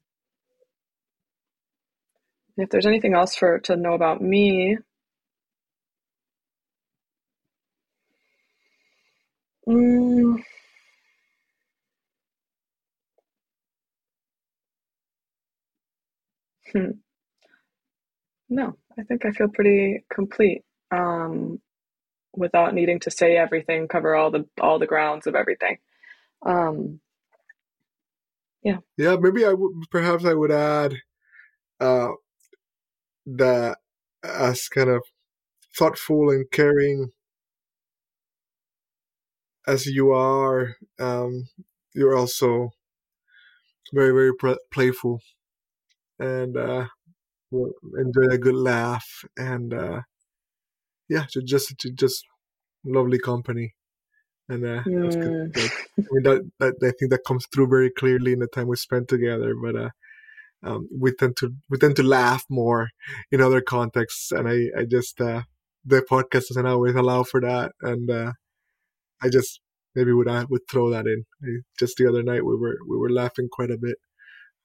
if 2.56 2.70
there's 2.70 2.86
anything 2.86 3.14
else 3.14 3.34
for 3.34 3.58
to 3.58 3.76
know 3.76 3.94
about 3.94 4.22
me 4.22 4.78
mm, 9.68 10.03
Hmm. 16.74 16.90
No, 18.48 18.76
I 18.98 19.02
think 19.02 19.24
I 19.24 19.30
feel 19.30 19.48
pretty 19.48 20.04
complete 20.12 20.62
um, 20.90 21.60
without 22.36 22.74
needing 22.74 23.00
to 23.00 23.10
say 23.10 23.36
everything, 23.36 23.88
cover 23.88 24.14
all 24.14 24.30
the 24.30 24.46
all 24.60 24.78
the 24.78 24.86
grounds 24.86 25.26
of 25.26 25.34
everything. 25.34 25.78
Um, 26.44 27.00
yeah. 28.62 28.78
Yeah, 28.96 29.16
maybe 29.16 29.44
I 29.44 29.52
would 29.52 29.72
perhaps 29.90 30.24
I 30.24 30.34
would 30.34 30.50
add 30.50 30.94
uh, 31.80 32.12
that 33.26 33.78
as 34.22 34.68
kind 34.68 34.90
of 34.90 35.02
thoughtful 35.76 36.30
and 36.30 36.50
caring 36.50 37.10
as 39.66 39.86
you 39.86 40.10
are, 40.12 40.76
um, 40.98 41.48
you're 41.94 42.16
also 42.16 42.70
very 43.92 44.12
very 44.12 44.32
playful 44.70 45.20
and 46.18 46.56
uh, 46.56 46.86
we'll 47.50 47.72
enjoy 47.98 48.32
a 48.32 48.38
good 48.38 48.54
laugh 48.54 49.06
and 49.36 49.72
uh, 49.74 50.00
yeah, 51.08 51.26
just 51.30 51.46
just 51.46 51.74
just 51.94 52.24
lovely 52.84 53.18
company. 53.18 53.74
And 54.48 54.64
uh, 54.64 54.82
that's 55.00 55.16
good. 55.16 55.56
Like, 55.56 55.72
I 55.98 56.02
mean, 56.10 56.22
that, 56.24 56.50
that 56.60 56.74
I 56.82 56.92
think 56.98 57.10
that 57.10 57.24
comes 57.26 57.46
through 57.52 57.68
very 57.68 57.90
clearly 57.90 58.32
in 58.34 58.40
the 58.40 58.46
time 58.46 58.68
we 58.68 58.76
spent 58.76 59.08
together. 59.08 59.54
But 59.54 59.76
uh, 59.76 59.90
um, 60.62 60.88
we 60.98 61.12
tend 61.14 61.36
to 61.38 61.54
we 61.70 61.78
tend 61.78 61.96
to 61.96 62.02
laugh 62.02 62.44
more 62.50 62.88
in 63.30 63.40
other 63.40 63.60
contexts, 63.60 64.32
and 64.32 64.48
I 64.48 64.68
I 64.78 64.84
just 64.84 65.20
uh, 65.20 65.42
the 65.84 66.04
podcast 66.10 66.48
doesn't 66.48 66.66
always 66.66 66.94
allow 66.94 67.22
for 67.22 67.40
that, 67.40 67.72
and 67.80 68.10
uh, 68.10 68.32
I 69.22 69.28
just 69.30 69.60
maybe 69.94 70.12
would 70.12 70.28
I 70.28 70.44
would 70.44 70.62
throw 70.70 70.90
that 70.90 71.06
in. 71.06 71.24
Just 71.78 71.96
the 71.96 72.06
other 72.06 72.22
night 72.22 72.44
we 72.44 72.56
were 72.56 72.78
we 72.88 72.96
were 72.96 73.10
laughing 73.10 73.48
quite 73.50 73.70
a 73.70 73.78
bit, 73.78 73.96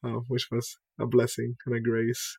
uh, 0.03 0.19
which 0.27 0.47
was 0.51 0.77
a 0.99 1.05
blessing 1.05 1.55
and 1.65 1.75
a 1.75 1.79
grace. 1.79 2.37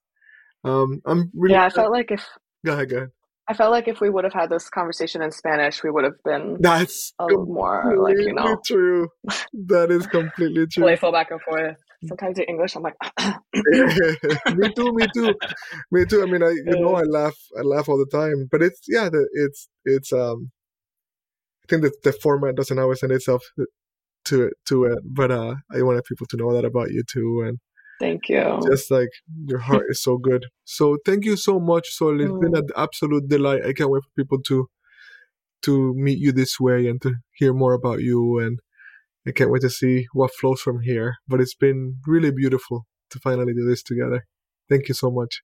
Um, 0.64 1.00
I'm 1.06 1.30
really 1.34 1.54
yeah. 1.54 1.64
I 1.64 1.70
felt 1.70 1.92
like 1.92 2.10
if 2.10 2.26
go 2.64 2.72
ahead, 2.72 2.90
go 2.90 2.96
ahead. 2.96 3.10
I 3.48 3.54
felt 3.54 3.72
like 3.72 3.88
if 3.88 4.00
we 4.00 4.10
would 4.10 4.22
have 4.22 4.32
had 4.32 4.48
this 4.48 4.68
conversation 4.68 5.22
in 5.22 5.32
Spanish, 5.32 5.82
we 5.82 5.90
would 5.90 6.04
have 6.04 6.22
been 6.24 6.58
that's 6.60 7.12
a 7.18 7.24
little 7.24 7.46
more 7.46 7.96
like 7.98 8.16
you 8.18 8.32
know 8.32 8.56
true. 8.64 9.08
That 9.66 9.90
is 9.90 10.06
completely 10.06 10.66
true. 10.72 10.84
Playful 10.84 11.10
back 11.10 11.30
and 11.30 11.40
forth. 11.42 11.76
Sometimes 12.06 12.38
in 12.38 12.44
English, 12.44 12.76
I'm 12.76 12.82
like, 12.82 12.94
me 13.54 14.72
too, 14.72 14.92
me 14.92 15.06
too, 15.12 15.34
me 15.90 16.04
too. 16.06 16.22
I 16.22 16.26
mean, 16.26 16.42
I 16.42 16.50
you 16.50 16.80
know 16.80 16.94
I 16.94 17.02
laugh, 17.02 17.36
I 17.58 17.62
laugh 17.62 17.88
all 17.88 17.98
the 17.98 18.16
time, 18.16 18.48
but 18.50 18.62
it's 18.62 18.80
yeah, 18.86 19.08
the, 19.08 19.28
it's 19.32 19.68
it's 19.84 20.12
um, 20.12 20.52
I 21.64 21.66
think 21.68 21.82
that 21.82 22.02
the 22.04 22.12
format 22.12 22.54
doesn't 22.54 22.78
always 22.78 23.02
lend 23.02 23.12
itself 23.12 23.42
to 24.26 24.44
it 24.44 24.54
to 24.68 24.84
it, 24.84 24.98
but 25.04 25.30
uh, 25.30 25.54
I 25.72 25.82
wanted 25.82 26.04
people 26.04 26.26
to 26.28 26.36
know 26.36 26.52
that 26.54 26.64
about 26.64 26.90
you 26.90 27.02
too, 27.10 27.42
and 27.46 27.58
Thank 28.00 28.30
you. 28.30 28.58
Just 28.66 28.90
like 28.90 29.10
your 29.44 29.58
heart 29.58 29.84
is 29.90 30.02
so 30.02 30.16
good. 30.16 30.46
So 30.64 30.96
thank 31.04 31.26
you 31.26 31.36
so 31.36 31.60
much, 31.60 31.90
Sol. 31.90 32.18
It's 32.18 32.32
mm. 32.32 32.40
been 32.40 32.56
an 32.56 32.68
absolute 32.74 33.28
delight. 33.28 33.60
I 33.62 33.74
can't 33.74 33.90
wait 33.90 34.02
for 34.02 34.10
people 34.16 34.40
to 34.48 34.68
to 35.62 35.92
meet 35.94 36.18
you 36.18 36.32
this 36.32 36.58
way 36.58 36.88
and 36.88 37.00
to 37.02 37.16
hear 37.34 37.52
more 37.52 37.74
about 37.74 38.00
you 38.00 38.38
and 38.38 38.58
I 39.26 39.32
can't 39.32 39.50
wait 39.50 39.60
to 39.60 39.68
see 39.68 40.06
what 40.14 40.34
flows 40.34 40.62
from 40.62 40.80
here. 40.80 41.16
But 41.28 41.42
it's 41.42 41.54
been 41.54 41.96
really 42.06 42.30
beautiful 42.30 42.86
to 43.10 43.18
finally 43.18 43.52
do 43.52 43.68
this 43.68 43.82
together. 43.82 44.24
Thank 44.70 44.88
you 44.88 44.94
so 44.94 45.10
much. 45.10 45.42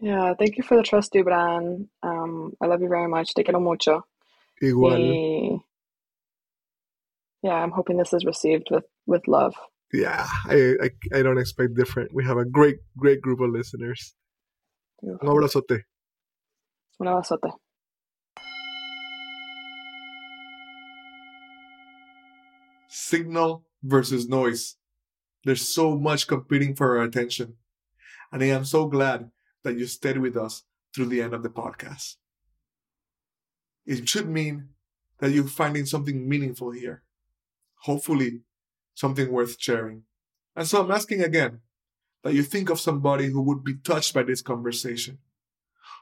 Yeah, 0.00 0.34
thank 0.36 0.56
you 0.56 0.64
for 0.64 0.76
the 0.76 0.82
trust, 0.82 1.12
Gibran. 1.12 1.86
Um, 2.02 2.54
I 2.60 2.66
love 2.66 2.82
you 2.82 2.88
very 2.88 3.06
much. 3.06 3.34
Te 3.34 3.44
quiero 3.44 3.60
mucho. 3.60 4.02
Igual. 4.60 4.98
Y, 4.98 5.60
yeah, 7.42 7.54
I'm 7.54 7.70
hoping 7.70 7.96
this 7.96 8.12
is 8.12 8.24
received 8.24 8.68
with, 8.70 8.84
with 9.06 9.26
love 9.26 9.54
yeah, 9.92 10.26
I, 10.46 10.74
I, 10.82 11.18
I 11.18 11.22
don't 11.22 11.38
expect 11.38 11.74
different. 11.74 12.14
We 12.14 12.24
have 12.24 12.38
a 12.38 12.46
great 12.46 12.78
great 12.96 13.20
group 13.20 13.40
of 13.40 13.50
listeners. 13.50 14.14
Un 15.02 15.18
abrazote. 15.20 15.82
Un 17.00 17.06
abrazote. 17.06 17.52
Signal 22.88 23.64
versus 23.82 24.28
noise. 24.28 24.76
There's 25.44 25.66
so 25.66 25.98
much 25.98 26.26
competing 26.26 26.74
for 26.74 26.96
our 26.98 27.04
attention. 27.04 27.56
And 28.32 28.42
I 28.42 28.46
am 28.46 28.64
so 28.64 28.86
glad 28.86 29.30
that 29.64 29.76
you 29.78 29.86
stayed 29.86 30.18
with 30.18 30.36
us 30.36 30.62
through 30.94 31.06
the 31.06 31.20
end 31.20 31.34
of 31.34 31.42
the 31.42 31.50
podcast. 31.50 32.16
It 33.84 34.08
should 34.08 34.28
mean 34.28 34.68
that 35.18 35.32
you're 35.32 35.44
finding 35.44 35.84
something 35.84 36.28
meaningful 36.28 36.70
here. 36.70 37.02
Hopefully, 37.82 38.42
something 38.94 39.30
worth 39.30 39.56
sharing. 39.58 40.04
And 40.54 40.66
so 40.66 40.82
I'm 40.82 40.90
asking 40.90 41.22
again 41.22 41.60
that 42.22 42.34
you 42.34 42.42
think 42.42 42.70
of 42.70 42.78
somebody 42.78 43.26
who 43.26 43.42
would 43.42 43.64
be 43.64 43.74
touched 43.74 44.14
by 44.14 44.22
this 44.22 44.42
conversation, 44.42 45.18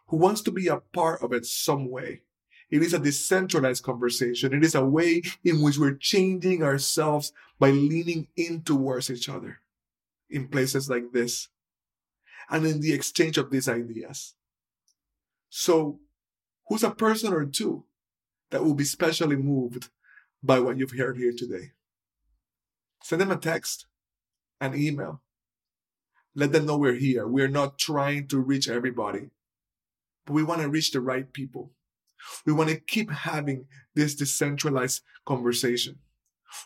who 0.09 0.19
wants 0.19 0.43
to 0.43 0.51
be 0.51 0.67
a 0.67 0.79
part 0.79 1.23
of 1.23 1.33
it 1.33 1.47
some 1.47 1.91
way. 1.91 2.23
It 2.71 2.83
is 2.83 2.93
a 2.93 2.99
decentralized 2.99 3.83
conversation. 3.83 4.53
It 4.53 4.63
is 4.63 4.75
a 4.75 4.85
way 4.85 5.23
in 5.43 5.63
which 5.63 5.79
we're 5.79 5.95
changing 5.95 6.63
ourselves 6.63 7.33
by 7.59 7.71
leaning 7.71 8.29
in 8.37 8.63
towards 8.63 9.11
each 9.11 9.29
other 9.29 9.61
in 10.29 10.49
places 10.49 10.89
like 10.89 11.13
this 11.13 11.49
and 12.51 12.67
in 12.67 12.81
the 12.81 12.93
exchange 12.93 13.39
of 13.39 13.51
these 13.51 13.69
ideas. 13.69 14.35
So, 15.49 15.99
who's 16.69 16.85
a 16.85 16.91
person 16.91 17.33
or 17.33 17.45
two 17.47 17.85
that 18.51 18.63
will 18.63 18.75
be 18.75 18.85
specially 18.85 19.37
moved 19.37 19.89
by 20.43 20.59
what 20.59 20.79
you've 20.79 20.93
heard 20.93 21.17
here 21.17 21.33
today? 21.37 21.73
Send 23.03 23.21
them 23.21 23.31
a 23.31 23.37
text, 23.37 23.87
an 24.61 24.75
email. 24.75 25.23
Let 26.35 26.53
them 26.53 26.67
know 26.67 26.77
we're 26.77 26.95
here. 26.95 27.27
We're 27.27 27.49
not 27.49 27.79
trying 27.79 28.29
to 28.29 28.39
reach 28.39 28.69
everybody, 28.69 29.31
but 30.27 30.35
we 30.35 30.43
want 30.43 30.61
to 30.63 30.69
reach 30.69 30.93
the 30.93 31.01
right 31.01 31.31
people. 31.33 31.73
We 32.45 32.53
want 32.53 32.69
to 32.71 32.79
keep 32.79 33.11
having 33.11 33.67
this 33.95 34.15
decentralized 34.15 35.03
conversation. 35.27 35.99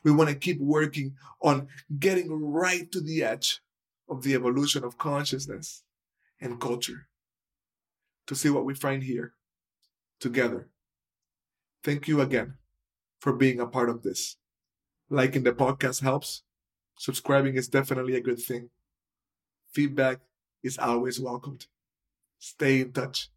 We 0.02 0.10
want 0.10 0.30
to 0.30 0.36
keep 0.36 0.60
working 0.60 1.14
on 1.40 1.68
getting 1.98 2.32
right 2.32 2.90
to 2.92 3.00
the 3.00 3.22
edge 3.22 3.60
of 4.08 4.22
the 4.22 4.34
evolution 4.34 4.84
of 4.84 4.98
consciousness 4.98 5.82
and 6.40 6.60
culture 6.60 7.08
to 8.26 8.34
see 8.34 8.50
what 8.50 8.64
we 8.64 8.74
find 8.74 9.04
here 9.04 9.34
together. 10.20 10.68
Thank 11.82 12.08
you 12.08 12.20
again 12.20 12.54
for 13.24 13.32
being 13.32 13.58
a 13.58 13.66
part 13.66 13.88
of 13.88 14.02
this. 14.02 14.36
Liking 15.08 15.44
the 15.44 15.52
podcast 15.52 16.02
helps. 16.02 16.42
Subscribing 16.98 17.54
is 17.54 17.68
definitely 17.68 18.16
a 18.16 18.20
good 18.20 18.38
thing. 18.38 18.68
Feedback 19.72 20.18
is 20.62 20.76
always 20.76 21.18
welcomed. 21.18 21.64
Stay 22.38 22.82
in 22.82 22.92
touch. 22.92 23.30